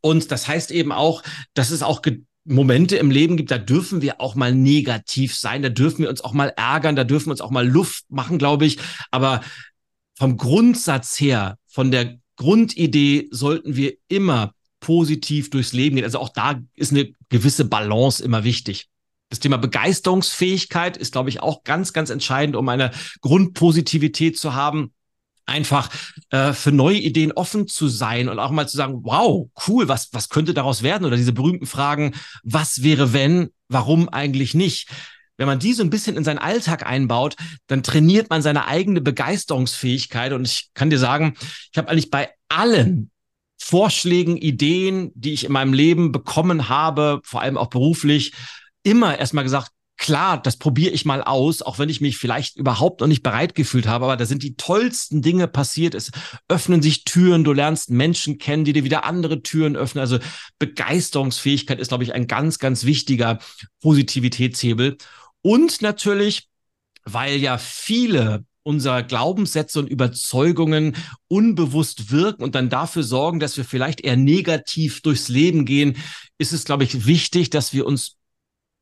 Und 0.00 0.30
das 0.30 0.46
heißt 0.46 0.70
eben 0.70 0.92
auch, 0.92 1.24
dass 1.54 1.72
es 1.72 1.82
auch 1.82 2.00
Momente 2.44 2.96
im 2.96 3.10
Leben 3.10 3.36
gibt, 3.36 3.50
da 3.50 3.58
dürfen 3.58 4.02
wir 4.02 4.20
auch 4.20 4.36
mal 4.36 4.54
negativ 4.54 5.34
sein, 5.34 5.62
da 5.62 5.68
dürfen 5.68 6.02
wir 6.02 6.10
uns 6.10 6.20
auch 6.20 6.32
mal 6.32 6.52
ärgern, 6.56 6.94
da 6.94 7.02
dürfen 7.02 7.26
wir 7.26 7.32
uns 7.32 7.40
auch 7.40 7.50
mal 7.50 7.66
Luft 7.66 8.04
machen, 8.08 8.38
glaube 8.38 8.66
ich. 8.66 8.78
Aber 9.10 9.40
vom 10.16 10.36
Grundsatz 10.36 11.18
her, 11.18 11.58
von 11.66 11.90
der 11.90 12.20
Grundidee 12.36 13.26
sollten 13.32 13.74
wir 13.74 13.94
immer 14.06 14.52
positiv 14.78 15.50
durchs 15.50 15.72
Leben 15.72 15.96
gehen. 15.96 16.04
Also 16.04 16.20
auch 16.20 16.28
da 16.28 16.60
ist 16.76 16.92
eine 16.92 17.10
gewisse 17.30 17.64
Balance 17.64 18.22
immer 18.22 18.44
wichtig. 18.44 18.86
Das 19.30 19.40
Thema 19.40 19.58
Begeisterungsfähigkeit 19.58 20.96
ist, 20.96 21.12
glaube 21.12 21.28
ich, 21.28 21.42
auch 21.42 21.62
ganz, 21.64 21.92
ganz 21.92 22.10
entscheidend, 22.10 22.56
um 22.56 22.68
eine 22.68 22.92
Grundpositivität 23.20 24.38
zu 24.38 24.54
haben 24.54 24.92
einfach 25.48 25.90
äh, 26.30 26.52
für 26.52 26.72
neue 26.72 26.98
Ideen 26.98 27.32
offen 27.32 27.66
zu 27.66 27.88
sein 27.88 28.28
und 28.28 28.38
auch 28.38 28.50
mal 28.50 28.68
zu 28.68 28.76
sagen, 28.76 29.00
wow, 29.02 29.48
cool, 29.66 29.88
was, 29.88 30.12
was 30.12 30.28
könnte 30.28 30.54
daraus 30.54 30.82
werden? 30.82 31.06
Oder 31.06 31.16
diese 31.16 31.32
berühmten 31.32 31.66
Fragen, 31.66 32.14
was 32.42 32.82
wäre 32.82 33.12
wenn, 33.12 33.50
warum 33.68 34.08
eigentlich 34.08 34.54
nicht? 34.54 34.90
Wenn 35.36 35.46
man 35.46 35.58
die 35.58 35.72
so 35.72 35.82
ein 35.82 35.90
bisschen 35.90 36.16
in 36.16 36.24
seinen 36.24 36.38
Alltag 36.38 36.86
einbaut, 36.86 37.36
dann 37.68 37.82
trainiert 37.82 38.28
man 38.28 38.42
seine 38.42 38.66
eigene 38.66 39.00
Begeisterungsfähigkeit. 39.00 40.32
Und 40.32 40.46
ich 40.46 40.70
kann 40.74 40.90
dir 40.90 40.98
sagen, 40.98 41.34
ich 41.72 41.78
habe 41.78 41.88
eigentlich 41.88 42.10
bei 42.10 42.30
allen 42.48 43.10
Vorschlägen, 43.56 44.36
Ideen, 44.36 45.10
die 45.14 45.32
ich 45.32 45.44
in 45.44 45.52
meinem 45.52 45.72
Leben 45.72 46.12
bekommen 46.12 46.68
habe, 46.68 47.20
vor 47.24 47.40
allem 47.40 47.56
auch 47.56 47.68
beruflich, 47.68 48.32
immer 48.82 49.18
erstmal 49.18 49.44
gesagt, 49.44 49.70
klar, 49.98 50.40
das 50.40 50.56
probiere 50.56 50.92
ich 50.92 51.04
mal 51.04 51.22
aus, 51.22 51.60
auch 51.60 51.78
wenn 51.78 51.88
ich 51.88 52.00
mich 52.00 52.16
vielleicht 52.16 52.56
überhaupt 52.56 53.00
noch 53.00 53.08
nicht 53.08 53.22
bereit 53.22 53.54
gefühlt 53.54 53.86
habe, 53.86 54.04
aber 54.04 54.16
da 54.16 54.24
sind 54.24 54.42
die 54.42 54.54
tollsten 54.54 55.20
Dinge 55.20 55.48
passiert. 55.48 55.94
Es 55.94 56.12
öffnen 56.48 56.80
sich 56.80 57.04
Türen, 57.04 57.44
du 57.44 57.52
lernst 57.52 57.90
Menschen 57.90 58.38
kennen, 58.38 58.64
die 58.64 58.72
dir 58.72 58.84
wieder 58.84 59.04
andere 59.04 59.42
Türen 59.42 59.76
öffnen. 59.76 60.00
Also 60.00 60.18
Begeisterungsfähigkeit 60.58 61.80
ist, 61.80 61.88
glaube 61.88 62.04
ich, 62.04 62.14
ein 62.14 62.28
ganz, 62.28 62.58
ganz 62.58 62.84
wichtiger 62.84 63.40
Positivitätshebel. 63.82 64.96
Und 65.42 65.82
natürlich, 65.82 66.48
weil 67.04 67.36
ja 67.36 67.58
viele 67.58 68.44
unserer 68.62 69.02
Glaubenssätze 69.02 69.78
und 69.78 69.88
Überzeugungen 69.88 70.94
unbewusst 71.26 72.10
wirken 72.10 72.42
und 72.42 72.54
dann 72.54 72.68
dafür 72.68 73.02
sorgen, 73.02 73.40
dass 73.40 73.56
wir 73.56 73.64
vielleicht 73.64 74.02
eher 74.02 74.16
negativ 74.16 75.00
durchs 75.00 75.28
Leben 75.28 75.64
gehen, 75.64 75.96
ist 76.36 76.52
es, 76.52 76.64
glaube 76.64 76.84
ich, 76.84 77.06
wichtig, 77.06 77.48
dass 77.50 77.72
wir 77.72 77.86
uns 77.86 78.17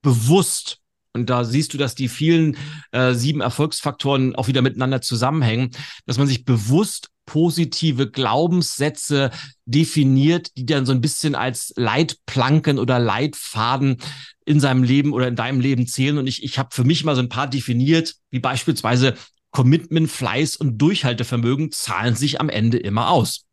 bewusst 0.07 0.79
und 1.13 1.31
da 1.31 1.45
siehst 1.45 1.75
du, 1.75 1.79
dass 1.79 1.95
die 1.95 2.09
vielen 2.09 2.57
äh, 2.93 3.15
sieben 3.15 3.41
Erfolgsfaktoren 3.41 4.37
auch 4.37 4.49
wieder 4.49 4.63
miteinander 4.63 5.01
zusammenhängen, 5.01 5.71
dass 6.05 6.19
man 6.19 6.27
sich 6.27 6.45
bewusst 6.45 7.09
positive 7.25 8.09
Glaubenssätze 8.09 9.31
definiert, 9.65 10.57
die 10.57 10.67
dann 10.67 10.87
so 10.87 10.93
ein 10.93 11.01
bisschen 11.01 11.35
als 11.35 11.73
Leitplanken 11.77 12.79
oder 12.79 12.99
Leitfaden 12.99 13.97
in 14.45 14.61
seinem 14.61 14.85
Leben 14.85 15.13
oder 15.13 15.27
in 15.27 15.37
deinem 15.37 15.59
Leben 15.59 15.87
zählen. 15.89 16.19
Und 16.19 16.27
ich, 16.29 16.45
ich 16.45 16.59
habe 16.59 16.69
für 16.73 16.85
mich 16.85 17.03
mal 17.03 17.17
so 17.17 17.23
ein 17.23 17.31
paar 17.31 17.49
definiert, 17.49 18.15
wie 18.31 18.39
beispielsweise 18.39 19.15
Commitment, 19.51 20.11
Fleiß 20.11 20.57
und 20.57 20.79
Durchhaltevermögen 20.79 21.73
zahlen 21.73 22.15
sich 22.15 22.41
am 22.41 22.51
Ende 22.51 22.77
immer 22.77 23.09
aus. 23.09 23.47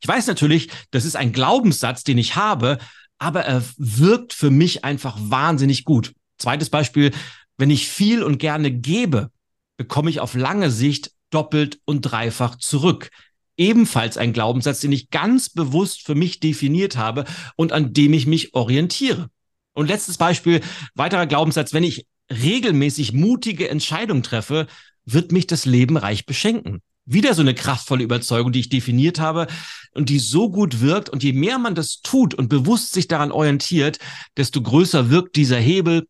Ich 0.00 0.06
weiß 0.06 0.26
natürlich, 0.26 0.68
das 0.90 1.06
ist 1.06 1.16
ein 1.16 1.32
Glaubenssatz, 1.32 2.04
den 2.04 2.18
ich 2.18 2.36
habe, 2.36 2.78
aber 3.18 3.42
er 3.42 3.62
wirkt 3.76 4.32
für 4.32 4.50
mich 4.50 4.84
einfach 4.84 5.16
wahnsinnig 5.18 5.84
gut. 5.84 6.12
Zweites 6.38 6.70
Beispiel, 6.70 7.12
wenn 7.56 7.70
ich 7.70 7.88
viel 7.88 8.22
und 8.22 8.38
gerne 8.38 8.70
gebe, 8.70 9.30
bekomme 9.76 10.10
ich 10.10 10.20
auf 10.20 10.34
lange 10.34 10.70
Sicht 10.70 11.12
doppelt 11.30 11.80
und 11.84 12.02
dreifach 12.02 12.56
zurück. 12.56 13.10
Ebenfalls 13.56 14.18
ein 14.18 14.32
Glaubenssatz, 14.32 14.80
den 14.80 14.92
ich 14.92 15.10
ganz 15.10 15.48
bewusst 15.48 16.04
für 16.04 16.14
mich 16.14 16.40
definiert 16.40 16.96
habe 16.96 17.24
und 17.56 17.72
an 17.72 17.94
dem 17.94 18.12
ich 18.12 18.26
mich 18.26 18.54
orientiere. 18.54 19.30
Und 19.72 19.88
letztes 19.88 20.18
Beispiel, 20.18 20.60
weiterer 20.94 21.26
Glaubenssatz, 21.26 21.72
wenn 21.72 21.84
ich 21.84 22.06
regelmäßig 22.30 23.12
mutige 23.12 23.68
Entscheidungen 23.68 24.22
treffe, 24.22 24.66
wird 25.04 25.32
mich 25.32 25.46
das 25.46 25.64
Leben 25.64 25.96
reich 25.96 26.26
beschenken. 26.26 26.82
Wieder 27.06 27.34
so 27.34 27.42
eine 27.42 27.54
kraftvolle 27.54 28.02
Überzeugung, 28.02 28.52
die 28.52 28.60
ich 28.60 28.68
definiert 28.68 29.20
habe 29.20 29.46
und 29.92 30.08
die 30.08 30.18
so 30.18 30.50
gut 30.50 30.80
wirkt. 30.80 31.08
Und 31.08 31.22
je 31.22 31.32
mehr 31.32 31.58
man 31.58 31.74
das 31.74 32.02
tut 32.02 32.34
und 32.34 32.48
bewusst 32.48 32.92
sich 32.92 33.06
daran 33.08 33.32
orientiert, 33.32 33.98
desto 34.36 34.60
größer 34.60 35.08
wirkt 35.08 35.36
dieser 35.36 35.58
Hebel 35.58 36.06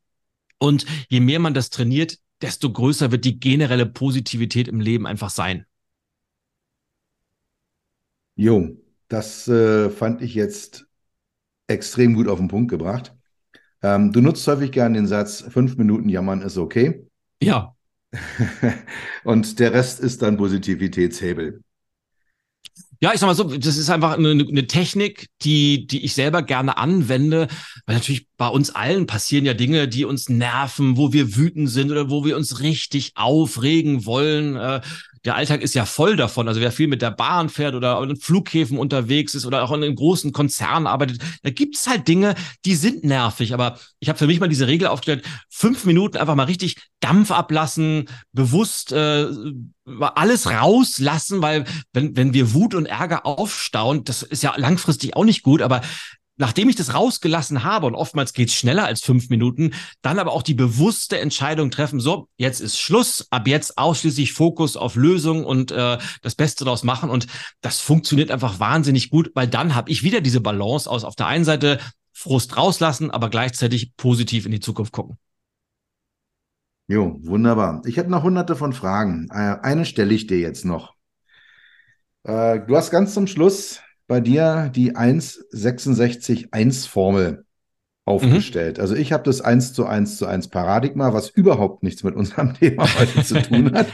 und 0.59 0.87
je 1.09 1.21
mehr 1.21 1.39
man 1.39 1.55
das 1.55 1.71
trainiert, 1.71 2.19
desto 2.41 2.73
größer 2.73 3.13
wird 3.13 3.25
die 3.25 3.39
generelle 3.39 3.87
Positivität 3.87 4.69
im 4.69 4.81
Leben 4.81 5.07
einfach 5.07 5.31
sein. 5.31 5.67
Jo, 8.35 8.77
das 9.09 9.49
äh, 9.49 9.91
fand 9.91 10.23
ich 10.23 10.35
jetzt 10.35 10.87
extrem 11.69 12.15
gut 12.15 12.29
auf 12.29 12.39
den 12.39 12.49
Punkt 12.49 12.71
gebracht. 12.71 13.15
Ähm, 13.83 14.13
du 14.13 14.21
nutzt 14.21 14.47
häufig 14.47 14.73
gerne 14.73 14.99
den 14.99 15.07
Satz, 15.07 15.43
fünf 15.49 15.77
Minuten 15.77 16.09
jammern 16.09 16.43
ist 16.43 16.59
okay. 16.59 17.07
Ja. 17.43 17.76
Und 19.25 19.59
der 19.59 19.73
Rest 19.73 20.01
ist 20.01 20.23
dann 20.23 20.37
Positivitätshebel. 20.37 21.61
Ja, 23.01 23.13
ich 23.13 23.21
sag 23.21 23.27
mal 23.27 23.35
so, 23.35 23.45
das 23.45 23.77
ist 23.77 23.91
einfach 23.91 24.17
eine, 24.17 24.31
eine 24.31 24.67
Technik, 24.67 25.29
die, 25.43 25.87
die 25.87 26.03
ich 26.03 26.15
selber 26.15 26.43
gerne 26.43 26.79
anwende, 26.79 27.47
weil 27.85 27.97
natürlich 27.97 28.27
bei 28.39 28.49
uns 28.49 28.71
allen 28.71 29.07
passieren 29.07 29.45
ja 29.45 29.53
Dinge, 29.53 29.87
die 29.87 30.07
uns 30.07 30.31
nerven, 30.31 30.97
wo 30.97 31.13
wir 31.13 31.37
wütend 31.37 31.69
sind 31.69 31.91
oder 31.91 32.09
wo 32.09 32.25
wir 32.25 32.37
uns 32.37 32.61
richtig 32.61 33.13
aufregen 33.15 34.07
wollen. 34.07 34.57
Äh, 34.57 34.81
der 35.27 35.35
Alltag 35.35 35.61
ist 35.61 35.75
ja 35.75 35.85
voll 35.85 36.17
davon. 36.17 36.47
Also 36.47 36.61
wer 36.61 36.71
viel 36.71 36.87
mit 36.87 37.03
der 37.03 37.11
Bahn 37.11 37.49
fährt 37.49 37.75
oder 37.75 38.01
in 38.03 38.17
Flughäfen 38.17 38.79
unterwegs 38.79 39.35
ist 39.35 39.45
oder 39.45 39.65
auch 39.65 39.73
in 39.73 39.83
einem 39.83 39.97
großen 39.97 40.33
Konzern 40.33 40.87
arbeitet, 40.87 41.21
da 41.43 41.51
gibt 41.51 41.77
es 41.77 41.89
halt 41.89 42.07
Dinge, 42.07 42.37
die 42.65 42.77
sind 42.77 43.03
nervig. 43.03 43.53
Aber 43.53 43.79
ich 43.99 44.09
habe 44.09 44.19
für 44.19 44.29
mich 44.29 44.39
mal 44.39 44.49
diese 44.49 44.69
Regel 44.69 44.87
aufgestellt, 44.87 45.27
fünf 45.51 45.85
Minuten 45.85 46.17
einfach 46.17 46.37
mal 46.37 46.45
richtig 46.45 46.77
Dampf 47.01 47.33
ablassen, 47.33 48.09
bewusst 48.33 48.93
äh, 48.93 49.27
alles 50.01 50.49
rauslassen, 50.49 51.43
weil 51.43 51.65
wenn, 51.93 52.17
wenn 52.17 52.33
wir 52.33 52.55
Wut 52.55 52.75
und 52.75 52.87
Ärger 52.87 53.27
aufstauen, 53.27 54.05
das 54.05 54.23
ist 54.23 54.45
ja 54.45 54.55
langfristig 54.57 55.17
auch 55.17 55.25
nicht 55.25 55.43
gut, 55.43 55.61
aber 55.61 55.83
nachdem 56.37 56.69
ich 56.69 56.77
das 56.77 56.95
rausgelassen 56.95 57.65
habe, 57.65 57.87
und 57.87 57.95
oftmals 57.95 58.33
geht's 58.33 58.55
schneller 58.55 58.85
als 58.85 59.01
fünf 59.01 59.29
Minuten, 59.29 59.73
dann 60.03 60.19
aber 60.19 60.33
auch 60.33 60.43
die 60.43 60.55
bewusste 60.55 61.19
Entscheidung 61.19 61.71
treffen, 61.71 62.01
so, 62.01 62.29
jetzt 62.37 62.61
ist 62.61 62.79
Schluss, 62.79 63.27
ab 63.31 63.49
jetzt 63.49 63.79
ausschließlich 63.79 64.33
Fokus 64.33 64.77
auf 64.77 64.97
Lösung 64.97 65.45
und 65.45 65.73
äh, 65.73 65.99
das 66.23 66.35
Beste 66.35 66.65
daraus 66.65 66.85
machen. 66.85 67.11
Und 67.11 67.27
das 67.61 67.81
funktioniert 67.81 68.31
einfach 68.31 68.61
wahnsinnig 68.61 69.11
gut, 69.11 69.31
weil 69.35 69.49
dann 69.49 69.75
habe 69.75 69.91
ich 69.91 70.03
wieder 70.03 70.21
diese 70.21 70.41
Balance 70.41 70.91
aus 70.91 71.05
auf 71.05 71.17
der 71.17 71.27
einen 71.27 71.45
Seite 71.45 71.79
Frust 72.13 72.57
rauslassen, 72.57 73.11
aber 73.11 73.29
gleichzeitig 73.29 73.95
positiv 73.97 74.47
in 74.47 74.53
die 74.53 74.61
Zukunft 74.61 74.93
gucken. 74.93 75.19
Jo, 76.89 77.19
wunderbar. 77.23 77.83
Ich 77.85 77.97
hätte 77.97 78.11
noch 78.11 78.23
hunderte 78.23 78.55
von 78.57 78.73
Fragen. 78.73 79.29
Äh, 79.31 79.59
eine 79.63 79.85
stelle 79.85 80.15
ich 80.15 80.27
dir 80.27 80.39
jetzt 80.39 80.65
noch. 80.65 80.95
Äh, 82.23 82.61
du 82.67 82.77
hast 82.77 82.91
ganz 82.91 83.13
zum 83.13 83.27
Schluss 83.27 83.81
bei 84.07 84.21
dir 84.21 84.71
die 84.75 84.97
1,66-1-Formel 84.97 87.45
aufgestellt. 88.05 88.79
Mhm. 88.79 88.83
Also 88.83 88.95
ich 88.95 89.13
habe 89.13 89.25
das 89.25 89.41
1 89.41 89.73
zu 89.73 89.87
1 89.87 90.17
zu 90.17 90.27
1 90.27 90.47
Paradigma, 90.49 91.13
was 91.13 91.29
überhaupt 91.29 91.83
nichts 91.83 92.05
mit 92.05 92.15
unserem 92.15 92.55
Thema 92.59 92.87
heute 92.99 93.25
zu 93.25 93.43
tun 93.43 93.75
hat. 93.75 93.89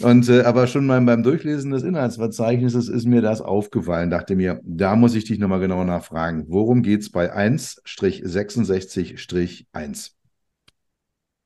Und 0.00 0.28
äh, 0.28 0.42
aber 0.42 0.66
schon 0.66 0.86
mal 0.86 1.00
beim 1.02 1.22
Durchlesen 1.22 1.70
des 1.70 1.84
Inhaltsverzeichnisses 1.84 2.88
ist 2.88 3.06
mir 3.06 3.22
das 3.22 3.40
aufgefallen. 3.40 4.10
Dachte 4.10 4.34
mir, 4.34 4.60
da 4.64 4.96
muss 4.96 5.14
ich 5.14 5.24
dich 5.24 5.38
nochmal 5.38 5.60
genauer 5.60 5.84
nachfragen. 5.84 6.46
Worum 6.48 6.82
geht 6.82 7.02
es 7.02 7.12
bei 7.12 7.32
1-66-1? 7.32 10.10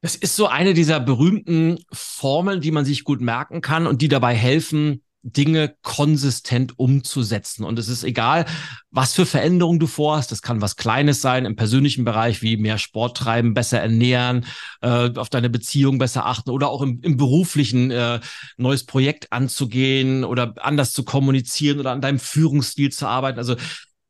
Das 0.00 0.14
ist 0.14 0.36
so 0.36 0.46
eine 0.46 0.74
dieser 0.74 1.00
berühmten 1.00 1.80
Formeln, 1.92 2.60
die 2.60 2.70
man 2.70 2.84
sich 2.84 3.02
gut 3.04 3.20
merken 3.20 3.60
kann 3.60 3.88
und 3.88 4.00
die 4.00 4.06
dabei 4.08 4.34
helfen, 4.34 5.02
Dinge 5.32 5.74
konsistent 5.82 6.78
umzusetzen. 6.78 7.64
Und 7.64 7.78
es 7.78 7.88
ist 7.88 8.04
egal, 8.04 8.46
was 8.90 9.14
für 9.14 9.26
Veränderungen 9.26 9.78
du 9.78 9.86
vorhast. 9.86 10.32
Das 10.32 10.42
kann 10.42 10.60
was 10.60 10.76
Kleines 10.76 11.20
sein 11.20 11.44
im 11.44 11.56
persönlichen 11.56 12.04
Bereich, 12.04 12.42
wie 12.42 12.56
mehr 12.56 12.78
Sport 12.78 13.16
treiben, 13.16 13.54
besser 13.54 13.80
ernähren, 13.80 14.46
äh, 14.80 15.10
auf 15.14 15.28
deine 15.28 15.50
Beziehung 15.50 15.98
besser 15.98 16.26
achten 16.26 16.50
oder 16.50 16.68
auch 16.68 16.82
im, 16.82 17.00
im 17.02 17.16
beruflichen 17.16 17.90
äh, 17.90 18.20
neues 18.56 18.84
Projekt 18.84 19.32
anzugehen 19.32 20.24
oder 20.24 20.54
anders 20.58 20.92
zu 20.92 21.04
kommunizieren 21.04 21.80
oder 21.80 21.92
an 21.92 22.00
deinem 22.00 22.18
Führungsstil 22.18 22.90
zu 22.90 23.06
arbeiten. 23.06 23.38
Also 23.38 23.56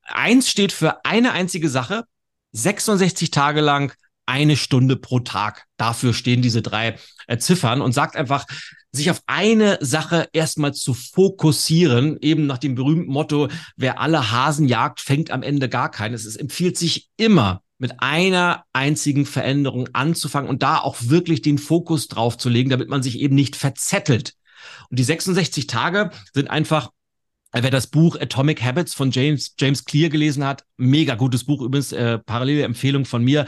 eins 0.05 0.49
steht 0.49 0.73
für 0.73 1.05
eine 1.05 1.33
einzige 1.33 1.69
Sache, 1.69 2.05
66 2.53 3.31
Tage 3.31 3.61
lang 3.61 3.93
eine 4.29 4.57
Stunde 4.57 4.97
pro 4.97 5.21
Tag. 5.21 5.65
Dafür 5.79 6.13
stehen 6.13 6.43
diese 6.43 6.61
drei 6.61 6.99
äh, 7.27 7.39
Ziffern 7.39 7.81
und 7.81 7.93
sagt 7.93 8.15
einfach, 8.15 8.45
sich 8.93 9.11
auf 9.11 9.23
eine 9.27 9.79
Sache 9.81 10.29
erstmal 10.33 10.75
zu 10.75 10.95
fokussieren, 10.95 12.19
eben 12.21 12.47
nach 12.47 12.59
dem 12.59 12.75
berühmten 12.75 13.13
Motto, 13.13 13.49
wer 13.77 14.01
alle 14.01 14.31
Hasen 14.31 14.67
jagt, 14.67 15.01
fängt 15.01 15.31
am 15.31 15.43
Ende 15.43 15.69
gar 15.69 15.91
keines. 15.91 16.25
Es 16.25 16.37
empfiehlt 16.37 16.79
sich 16.79 17.11
immer, 17.17 17.63
mit 17.79 18.01
einer 18.01 18.65
einzigen 18.73 19.25
Veränderung 19.25 19.89
anzufangen 19.93 20.51
und 20.51 20.63
da 20.63 20.79
auch 20.79 20.97
wirklich 21.01 21.43
den 21.43 21.59
Fokus 21.59 22.09
drauf 22.09 22.37
zu 22.37 22.49
legen, 22.49 22.71
damit 22.71 22.89
man 22.89 23.03
sich 23.03 23.21
eben 23.21 23.37
nicht 23.37 23.57
verzettelt. 23.57 24.35
Und 24.91 24.99
die 24.99 25.05
66 25.05 25.67
Tage 25.69 26.11
sind 26.35 26.51
einfach 26.51 26.91
Wer 27.53 27.71
das 27.71 27.87
Buch 27.87 28.17
Atomic 28.21 28.63
Habits 28.63 28.95
von 28.95 29.11
James, 29.11 29.55
James 29.59 29.85
Clear 29.87 30.11
gelesen 30.11 30.45
hat, 30.45 30.65
mega 30.77 31.15
gutes 31.15 31.45
Buch, 31.45 31.63
übrigens 31.63 31.93
äh, 31.93 32.19
parallele 32.19 32.63
Empfehlung 32.63 33.07
von 33.07 33.25
mir. 33.25 33.47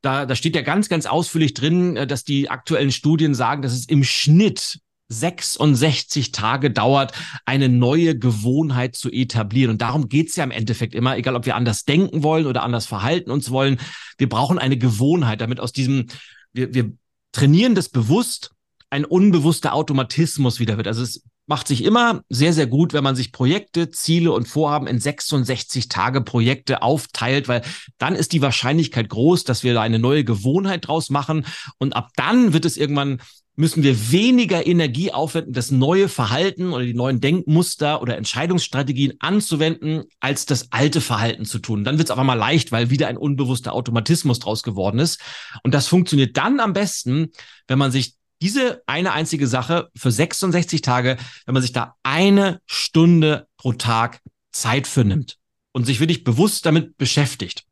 Da, 0.00 0.24
da 0.24 0.34
steht 0.34 0.56
ja 0.56 0.62
ganz, 0.62 0.88
ganz 0.88 1.04
ausführlich 1.04 1.52
drin, 1.52 1.96
äh, 1.96 2.06
dass 2.06 2.24
die 2.24 2.48
aktuellen 2.48 2.90
Studien 2.90 3.34
sagen, 3.34 3.60
dass 3.60 3.72
es 3.72 3.84
im 3.86 4.02
Schnitt 4.02 4.80
66 5.08 6.32
Tage 6.32 6.70
dauert, 6.70 7.12
eine 7.44 7.68
neue 7.68 8.18
Gewohnheit 8.18 8.96
zu 8.96 9.10
etablieren. 9.10 9.72
Und 9.72 9.82
darum 9.82 10.08
geht's 10.08 10.36
ja 10.36 10.44
im 10.44 10.50
Endeffekt 10.50 10.94
immer, 10.94 11.16
egal 11.18 11.36
ob 11.36 11.44
wir 11.44 11.56
anders 11.56 11.84
denken 11.84 12.22
wollen 12.22 12.46
oder 12.46 12.62
anders 12.62 12.86
verhalten 12.86 13.30
uns 13.30 13.50
wollen. 13.50 13.78
Wir 14.16 14.28
brauchen 14.28 14.58
eine 14.58 14.78
Gewohnheit, 14.78 15.42
damit 15.42 15.60
aus 15.60 15.72
diesem, 15.72 16.06
wir, 16.54 16.72
wir 16.72 16.92
trainieren 17.32 17.74
das 17.74 17.90
bewusst, 17.90 18.52
ein 18.88 19.04
unbewusster 19.04 19.74
Automatismus 19.74 20.60
wieder 20.60 20.78
wird. 20.78 20.86
Also 20.86 21.02
es 21.02 21.22
macht 21.46 21.68
sich 21.68 21.84
immer 21.84 22.22
sehr, 22.28 22.52
sehr 22.52 22.66
gut, 22.66 22.92
wenn 22.92 23.04
man 23.04 23.16
sich 23.16 23.32
Projekte, 23.32 23.90
Ziele 23.90 24.32
und 24.32 24.48
Vorhaben 24.48 24.86
in 24.86 24.98
66 24.98 25.88
Tage 25.88 26.20
Projekte 26.22 26.82
aufteilt, 26.82 27.48
weil 27.48 27.62
dann 27.98 28.14
ist 28.14 28.32
die 28.32 28.42
Wahrscheinlichkeit 28.42 29.08
groß, 29.08 29.44
dass 29.44 29.62
wir 29.62 29.74
da 29.74 29.82
eine 29.82 29.98
neue 29.98 30.24
Gewohnheit 30.24 30.88
draus 30.88 31.10
machen. 31.10 31.46
Und 31.78 31.94
ab 31.94 32.10
dann 32.16 32.52
wird 32.52 32.64
es 32.64 32.76
irgendwann 32.76 33.20
müssen 33.56 33.82
wir 33.82 34.10
weniger 34.10 34.66
Energie 34.66 35.12
aufwenden, 35.12 35.52
das 35.52 35.70
neue 35.70 36.08
Verhalten 36.08 36.72
oder 36.72 36.84
die 36.84 36.94
neuen 36.94 37.20
Denkmuster 37.20 38.02
oder 38.02 38.16
Entscheidungsstrategien 38.16 39.14
anzuwenden, 39.20 40.04
als 40.20 40.46
das 40.46 40.72
alte 40.72 41.00
Verhalten 41.00 41.44
zu 41.44 41.60
tun. 41.60 41.84
Dann 41.84 41.98
wird 41.98 42.08
es 42.08 42.10
aber 42.10 42.24
mal 42.24 42.34
leicht, 42.34 42.72
weil 42.72 42.90
wieder 42.90 43.06
ein 43.06 43.16
unbewusster 43.16 43.72
Automatismus 43.72 44.40
draus 44.40 44.62
geworden 44.62 44.98
ist. 44.98 45.20
Und 45.62 45.72
das 45.72 45.86
funktioniert 45.86 46.36
dann 46.36 46.58
am 46.58 46.72
besten, 46.72 47.30
wenn 47.68 47.78
man 47.78 47.92
sich 47.92 48.14
diese 48.42 48.82
eine 48.86 49.12
einzige 49.12 49.46
Sache 49.46 49.90
für 49.96 50.10
66 50.10 50.82
Tage, 50.82 51.16
wenn 51.46 51.54
man 51.54 51.62
sich 51.62 51.72
da 51.72 51.96
eine 52.02 52.60
Stunde 52.66 53.46
pro 53.56 53.72
Tag 53.72 54.20
Zeit 54.52 54.86
für 54.86 55.04
nimmt 55.04 55.38
und 55.72 55.84
sich 55.84 56.00
wirklich 56.00 56.24
bewusst 56.24 56.66
damit 56.66 56.96
beschäftigt. 56.96 57.64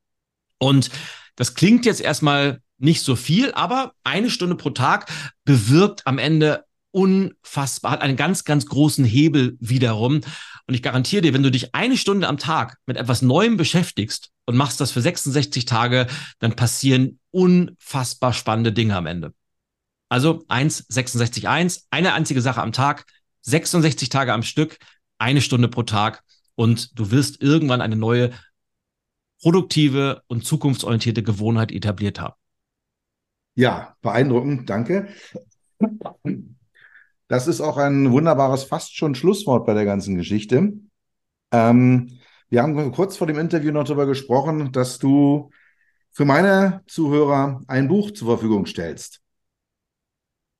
Und 0.58 0.90
das 1.36 1.54
klingt 1.54 1.86
jetzt 1.86 2.00
erstmal 2.00 2.60
nicht 2.78 3.02
so 3.02 3.16
viel, 3.16 3.52
aber 3.52 3.92
eine 4.04 4.30
Stunde 4.30 4.56
pro 4.56 4.70
Tag 4.70 5.10
bewirkt 5.44 6.06
am 6.06 6.18
Ende 6.18 6.64
unfassbar, 6.90 7.92
hat 7.92 8.00
einen 8.02 8.16
ganz, 8.16 8.44
ganz 8.44 8.66
großen 8.66 9.04
Hebel 9.04 9.56
wiederum. 9.60 10.20
Und 10.66 10.74
ich 10.74 10.82
garantiere 10.82 11.22
dir, 11.22 11.34
wenn 11.34 11.42
du 11.42 11.50
dich 11.50 11.74
eine 11.74 11.96
Stunde 11.96 12.28
am 12.28 12.38
Tag 12.38 12.78
mit 12.86 12.96
etwas 12.96 13.22
Neuem 13.22 13.56
beschäftigst 13.56 14.30
und 14.46 14.56
machst 14.56 14.80
das 14.80 14.92
für 14.92 15.00
66 15.00 15.64
Tage, 15.64 16.06
dann 16.38 16.54
passieren 16.54 17.18
unfassbar 17.30 18.32
spannende 18.32 18.72
Dinge 18.72 18.96
am 18.96 19.06
Ende. 19.06 19.32
Also 20.12 20.44
1, 20.48 20.84
66, 20.90 21.48
1, 21.48 21.86
eine 21.90 22.12
einzige 22.12 22.42
Sache 22.42 22.60
am 22.60 22.72
Tag, 22.72 23.06
66 23.40 24.10
Tage 24.10 24.34
am 24.34 24.42
Stück, 24.42 24.76
eine 25.16 25.40
Stunde 25.40 25.68
pro 25.68 25.84
Tag 25.84 26.22
und 26.54 26.98
du 26.98 27.10
wirst 27.10 27.40
irgendwann 27.40 27.80
eine 27.80 27.96
neue 27.96 28.32
produktive 29.40 30.20
und 30.26 30.44
zukunftsorientierte 30.44 31.22
Gewohnheit 31.22 31.72
etabliert 31.72 32.20
haben. 32.20 32.34
Ja, 33.54 33.96
beeindruckend, 34.02 34.68
danke. 34.68 35.08
Das 37.28 37.48
ist 37.48 37.62
auch 37.62 37.78
ein 37.78 38.12
wunderbares, 38.12 38.64
fast 38.64 38.94
schon 38.94 39.14
Schlusswort 39.14 39.64
bei 39.64 39.72
der 39.72 39.86
ganzen 39.86 40.16
Geschichte. 40.16 40.74
Ähm, 41.52 42.18
wir 42.50 42.62
haben 42.62 42.92
kurz 42.92 43.16
vor 43.16 43.26
dem 43.26 43.38
Interview 43.38 43.72
noch 43.72 43.84
darüber 43.84 44.04
gesprochen, 44.04 44.72
dass 44.72 44.98
du 44.98 45.48
für 46.10 46.26
meine 46.26 46.82
Zuhörer 46.86 47.62
ein 47.66 47.88
Buch 47.88 48.10
zur 48.10 48.28
Verfügung 48.28 48.66
stellst. 48.66 49.21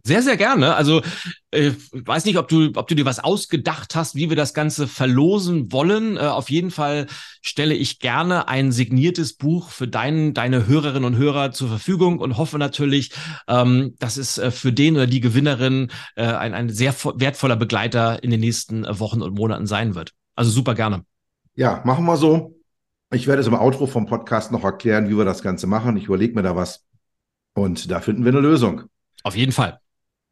Sehr, 0.05 0.21
sehr 0.21 0.37
gerne. 0.37 0.75
Also 0.75 1.01
äh, 1.53 1.71
weiß 1.93 2.25
nicht, 2.25 2.37
ob 2.37 2.49
du, 2.49 2.73
ob 2.75 2.89
du 2.89 2.97
dir 2.97 3.05
was 3.05 3.21
ausgedacht 3.21 3.95
hast, 3.95 4.17
wie 4.17 4.31
wir 4.31 4.37
das 4.37 4.53
Ganze 4.53 4.89
verlosen 4.89 5.71
wollen. 5.71 6.17
Äh, 6.17 6.23
auf 6.23 6.51
jeden 6.51 6.73
Fall 6.73 7.07
stelle 7.41 7.75
ich 7.75 8.01
gerne 8.01 8.49
ein 8.49 8.73
signiertes 8.73 9.35
Buch 9.35 9.71
für 9.71 9.87
dein, 9.87 10.35
deine 10.35 10.67
Hörerinnen 10.67 11.05
und 11.05 11.17
Hörer 11.17 11.53
zur 11.53 11.69
Verfügung 11.69 12.19
und 12.19 12.37
hoffe 12.37 12.59
natürlich, 12.59 13.13
ähm, 13.47 13.95
dass 14.01 14.17
es 14.17 14.39
äh, 14.39 14.51
für 14.51 14.73
den 14.73 14.97
oder 14.97 15.07
die 15.07 15.21
Gewinnerin 15.21 15.93
äh, 16.17 16.25
ein, 16.25 16.53
ein 16.53 16.69
sehr 16.69 16.93
wertvoller 16.93 17.57
Begleiter 17.57 18.25
in 18.25 18.31
den 18.31 18.41
nächsten 18.41 18.85
äh, 18.85 18.99
Wochen 18.99 19.23
und 19.23 19.37
Monaten 19.37 19.69
sein 19.69 19.95
wird. 19.95 20.15
Also 20.35 20.51
super 20.51 20.75
gerne. 20.75 21.05
Ja, 21.55 21.81
machen 21.85 22.07
wir 22.07 22.17
so. 22.17 22.59
Ich 23.13 23.29
werde 23.29 23.43
es 23.43 23.47
im 23.47 23.55
Outro 23.55 23.87
vom 23.87 24.07
Podcast 24.07 24.51
noch 24.51 24.65
erklären, 24.65 25.09
wie 25.09 25.17
wir 25.17 25.25
das 25.25 25.43
Ganze 25.43 25.69
machen. 25.69 25.97
Ich 25.97 26.07
überlege 26.07 26.35
mir 26.35 26.43
da 26.43 26.57
was. 26.57 26.85
Und 27.55 27.89
da 27.89 28.01
finden 28.01 28.25
wir 28.25 28.33
eine 28.33 28.41
Lösung. 28.41 28.83
Auf 29.23 29.37
jeden 29.37 29.53
Fall. 29.53 29.82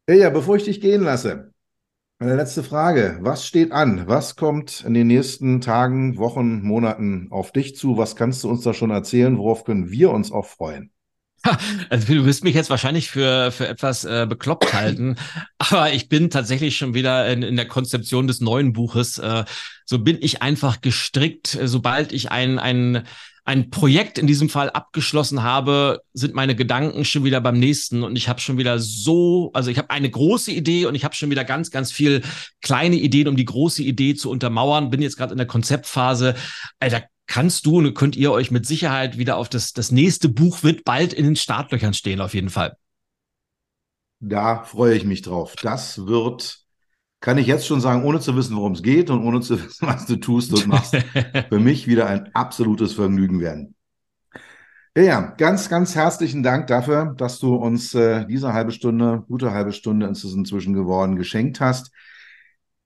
Ja, 0.07 0.29
bevor 0.29 0.57
ich 0.57 0.65
dich 0.65 0.79
gehen 0.81 1.01
lasse, 1.03 1.53
meine 2.19 2.35
letzte 2.35 2.63
Frage. 2.63 3.19
Was 3.21 3.47
steht 3.47 3.71
an? 3.73 4.07
Was 4.07 4.35
kommt 4.37 4.83
in 4.85 4.93
den 4.95 5.07
nächsten 5.07 5.61
Tagen, 5.61 6.17
Wochen, 6.17 6.61
Monaten 6.63 7.27
auf 7.31 7.51
dich 7.51 7.75
zu? 7.77 7.97
Was 7.97 8.15
kannst 8.15 8.43
du 8.43 8.49
uns 8.49 8.63
da 8.63 8.73
schon 8.73 8.91
erzählen? 8.91 9.37
Worauf 9.37 9.65
können 9.65 9.91
wir 9.91 10.11
uns 10.11 10.31
auch 10.31 10.45
freuen? 10.47 10.90
Also 11.89 12.13
du 12.13 12.25
wirst 12.25 12.43
mich 12.43 12.55
jetzt 12.55 12.69
wahrscheinlich 12.69 13.09
für, 13.09 13.51
für 13.51 13.67
etwas 13.67 14.05
äh, 14.05 14.25
bekloppt 14.29 14.73
halten, 14.73 15.15
aber 15.57 15.91
ich 15.93 16.07
bin 16.07 16.29
tatsächlich 16.29 16.77
schon 16.77 16.93
wieder 16.93 17.27
in, 17.27 17.41
in 17.43 17.55
der 17.55 17.67
Konzeption 17.67 18.27
des 18.27 18.41
neuen 18.41 18.73
Buches. 18.73 19.17
Äh, 19.17 19.45
so 19.85 19.99
bin 19.99 20.17
ich 20.21 20.41
einfach 20.41 20.81
gestrickt. 20.81 21.57
Sobald 21.63 22.13
ich 22.13 22.31
ein, 22.31 22.59
ein 22.59 23.03
ein 23.43 23.71
Projekt 23.71 24.17
in 24.19 24.27
diesem 24.27 24.49
Fall 24.49 24.69
abgeschlossen 24.69 25.41
habe, 25.41 26.01
sind 26.13 26.35
meine 26.35 26.55
Gedanken 26.55 27.05
schon 27.05 27.23
wieder 27.23 27.41
beim 27.41 27.57
nächsten 27.57 28.03
und 28.03 28.15
ich 28.15 28.29
habe 28.29 28.39
schon 28.39 28.57
wieder 28.57 28.77
so, 28.77 29.49
also 29.53 29.71
ich 29.71 29.79
habe 29.79 29.89
eine 29.89 30.09
große 30.09 30.51
Idee 30.51 30.85
und 30.85 30.93
ich 30.93 31.03
habe 31.03 31.15
schon 31.15 31.31
wieder 31.31 31.43
ganz, 31.43 31.71
ganz 31.71 31.91
viel 31.91 32.21
kleine 32.61 32.97
Ideen, 32.97 33.27
um 33.27 33.35
die 33.35 33.45
große 33.45 33.81
Idee 33.81 34.13
zu 34.13 34.29
untermauern. 34.29 34.91
Bin 34.91 35.01
jetzt 35.01 35.17
gerade 35.17 35.31
in 35.31 35.37
der 35.37 35.47
Konzeptphase. 35.47 36.35
Alter, 36.79 37.03
kannst 37.31 37.65
du 37.65 37.77
und 37.77 37.93
könnt 37.93 38.15
ihr 38.15 38.31
euch 38.31 38.51
mit 38.51 38.65
Sicherheit 38.65 39.17
wieder 39.17 39.37
auf 39.37 39.47
das, 39.47 39.73
das 39.73 39.91
nächste 39.91 40.29
Buch 40.29 40.63
wird 40.63 40.83
bald 40.83 41.13
in 41.13 41.25
den 41.25 41.35
Startlöchern 41.35 41.93
stehen, 41.93 42.19
auf 42.19 42.33
jeden 42.33 42.49
Fall. 42.49 42.75
Da 44.19 44.63
freue 44.63 44.95
ich 44.95 45.05
mich 45.05 45.21
drauf. 45.21 45.55
Das 45.61 46.05
wird 46.05 46.61
kann 47.21 47.37
ich 47.37 47.45
jetzt 47.45 47.67
schon 47.67 47.81
sagen, 47.81 48.03
ohne 48.03 48.19
zu 48.19 48.35
wissen, 48.35 48.57
worum 48.57 48.73
es 48.73 48.81
geht 48.81 49.09
und 49.09 49.23
ohne 49.23 49.41
zu 49.41 49.63
wissen, 49.63 49.87
was 49.87 50.07
du 50.07 50.17
tust 50.17 50.53
und 50.53 50.67
machst, 50.67 50.95
für 51.49 51.59
mich 51.59 51.87
wieder 51.87 52.07
ein 52.07 52.33
absolutes 52.33 52.93
Vergnügen 52.93 53.39
werden. 53.39 53.75
Ja, 54.97 55.21
ganz, 55.37 55.69
ganz 55.69 55.95
herzlichen 55.95 56.43
Dank 56.43 56.67
dafür, 56.67 57.13
dass 57.15 57.39
du 57.39 57.55
uns 57.55 57.95
äh, 57.95 58.25
diese 58.25 58.51
halbe 58.51 58.73
Stunde, 58.73 59.23
gute 59.27 59.51
halbe 59.53 59.71
Stunde 59.71 60.07
ist 60.07 60.25
es 60.25 60.33
inzwischen 60.33 60.73
geworden, 60.73 61.15
geschenkt 61.15 61.61
hast. 61.61 61.91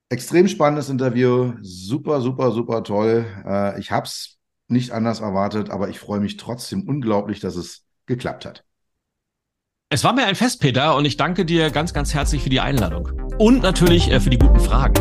Extrem 0.08 0.46
spannendes 0.46 0.88
Interview, 0.88 1.54
super, 1.62 2.20
super, 2.20 2.52
super 2.52 2.84
toll. 2.84 3.26
Äh, 3.44 3.80
ich 3.80 3.90
habe 3.90 4.06
es 4.06 4.35
nicht 4.68 4.90
anders 4.90 5.20
erwartet, 5.20 5.70
aber 5.70 5.88
ich 5.88 5.98
freue 5.98 6.20
mich 6.20 6.36
trotzdem 6.36 6.88
unglaublich, 6.88 7.40
dass 7.40 7.56
es 7.56 7.84
geklappt 8.06 8.44
hat. 8.44 8.64
Es 9.88 10.02
war 10.02 10.12
mir 10.12 10.26
ein 10.26 10.34
Fest, 10.34 10.60
Peter, 10.60 10.96
und 10.96 11.04
ich 11.04 11.16
danke 11.16 11.44
dir 11.44 11.70
ganz, 11.70 11.92
ganz 11.94 12.12
herzlich 12.12 12.42
für 12.42 12.50
die 12.50 12.60
Einladung. 12.60 13.10
Und 13.38 13.62
natürlich 13.62 14.10
äh, 14.10 14.18
für 14.18 14.30
die 14.30 14.38
guten 14.38 14.58
Fragen. 14.58 14.94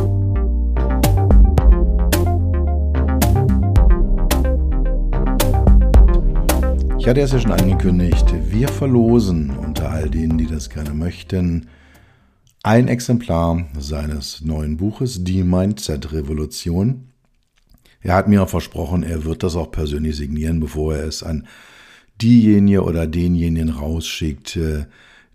Ich 6.99 7.07
hatte 7.07 7.21
es 7.21 7.31
ja 7.31 7.39
schon 7.39 7.51
angekündigt, 7.51 8.25
wir 8.51 8.67
verlosen 8.67 9.55
unter 9.57 9.91
all 9.91 10.09
denen, 10.09 10.37
die 10.37 10.47
das 10.47 10.69
gerne 10.69 10.91
möchten, 10.91 11.69
ein 12.63 12.87
Exemplar 12.87 13.67
seines 13.77 14.41
neuen 14.41 14.77
Buches, 14.77 15.23
Die 15.23 15.43
Mindset-Revolution. 15.43 17.11
Er 18.05 18.13
hat 18.13 18.27
mir 18.27 18.45
versprochen, 18.45 19.01
er 19.01 19.25
wird 19.25 19.41
das 19.41 19.55
auch 19.55 19.71
persönlich 19.71 20.15
signieren, 20.15 20.59
bevor 20.59 20.95
er 20.95 21.07
es 21.07 21.23
an 21.23 21.47
diejenige 22.21 22.83
oder 22.83 23.07
denjenigen 23.07 23.71
rausschickt, 23.71 24.59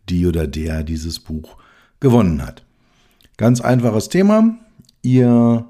die 0.08 0.26
oder 0.26 0.46
der 0.46 0.84
dieses 0.84 1.18
Buch 1.18 1.56
gewonnen 1.98 2.46
hat. 2.46 2.62
Ganz 3.36 3.60
einfaches 3.60 4.08
Thema. 4.08 4.56
Ihr 5.02 5.64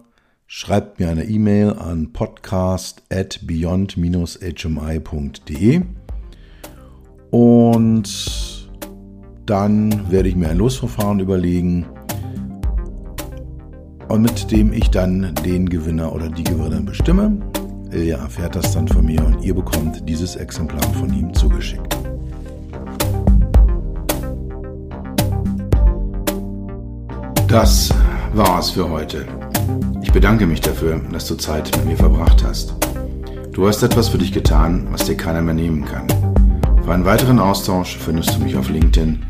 schreibt 0.47 1.01
mir 1.01 1.09
eine 1.09 1.25
E-Mail 1.25 1.73
an 1.73 2.13
podcast 2.13 3.03
at 3.11 3.41
beyond-hmi.de 3.47 5.81
und 7.31 8.69
dann 9.47 10.11
werde 10.11 10.29
ich 10.29 10.37
mir 10.37 10.51
ein 10.51 10.59
Losverfahren 10.59 11.21
überlegen 11.21 11.87
und 14.11 14.23
mit 14.23 14.51
dem 14.51 14.73
ich 14.73 14.91
dann 14.91 15.35
den 15.45 15.69
Gewinner 15.69 16.13
oder 16.13 16.29
die 16.29 16.43
Gewinnerin 16.43 16.85
bestimme. 16.85 17.39
Ilja 17.93 18.19
erfährt 18.19 18.57
das 18.57 18.73
dann 18.73 18.89
von 18.89 19.05
mir 19.05 19.25
und 19.25 19.43
ihr 19.45 19.55
bekommt 19.55 20.09
dieses 20.09 20.35
Exemplar 20.35 20.83
von 20.95 21.13
ihm 21.15 21.33
zugeschickt. 21.33 21.97
Das 27.47 27.95
war 28.35 28.59
es 28.59 28.71
für 28.71 28.89
heute. 28.89 29.27
Ich 30.03 30.13
bedanke 30.13 30.47
mich 30.47 30.61
dafür, 30.61 31.01
dass 31.13 31.27
du 31.27 31.37
Zeit 31.37 31.71
mit 31.77 31.87
mir 31.87 31.97
verbracht 31.97 32.45
hast. 32.45 32.75
Du 33.53 33.67
hast 33.67 33.83
etwas 33.83 34.09
für 34.09 34.19
dich 34.19 34.33
getan, 34.33 34.89
was 34.91 35.05
dir 35.05 35.17
keiner 35.17 35.41
mehr 35.41 35.55
nehmen 35.55 35.85
kann. 35.85 36.07
Für 36.85 36.95
einen 36.95 37.05
weiteren 37.05 37.39
Austausch 37.39 37.97
findest 37.97 38.37
du 38.37 38.41
mich 38.41 38.57
auf 38.57 38.71
LinkedIn 38.71 39.30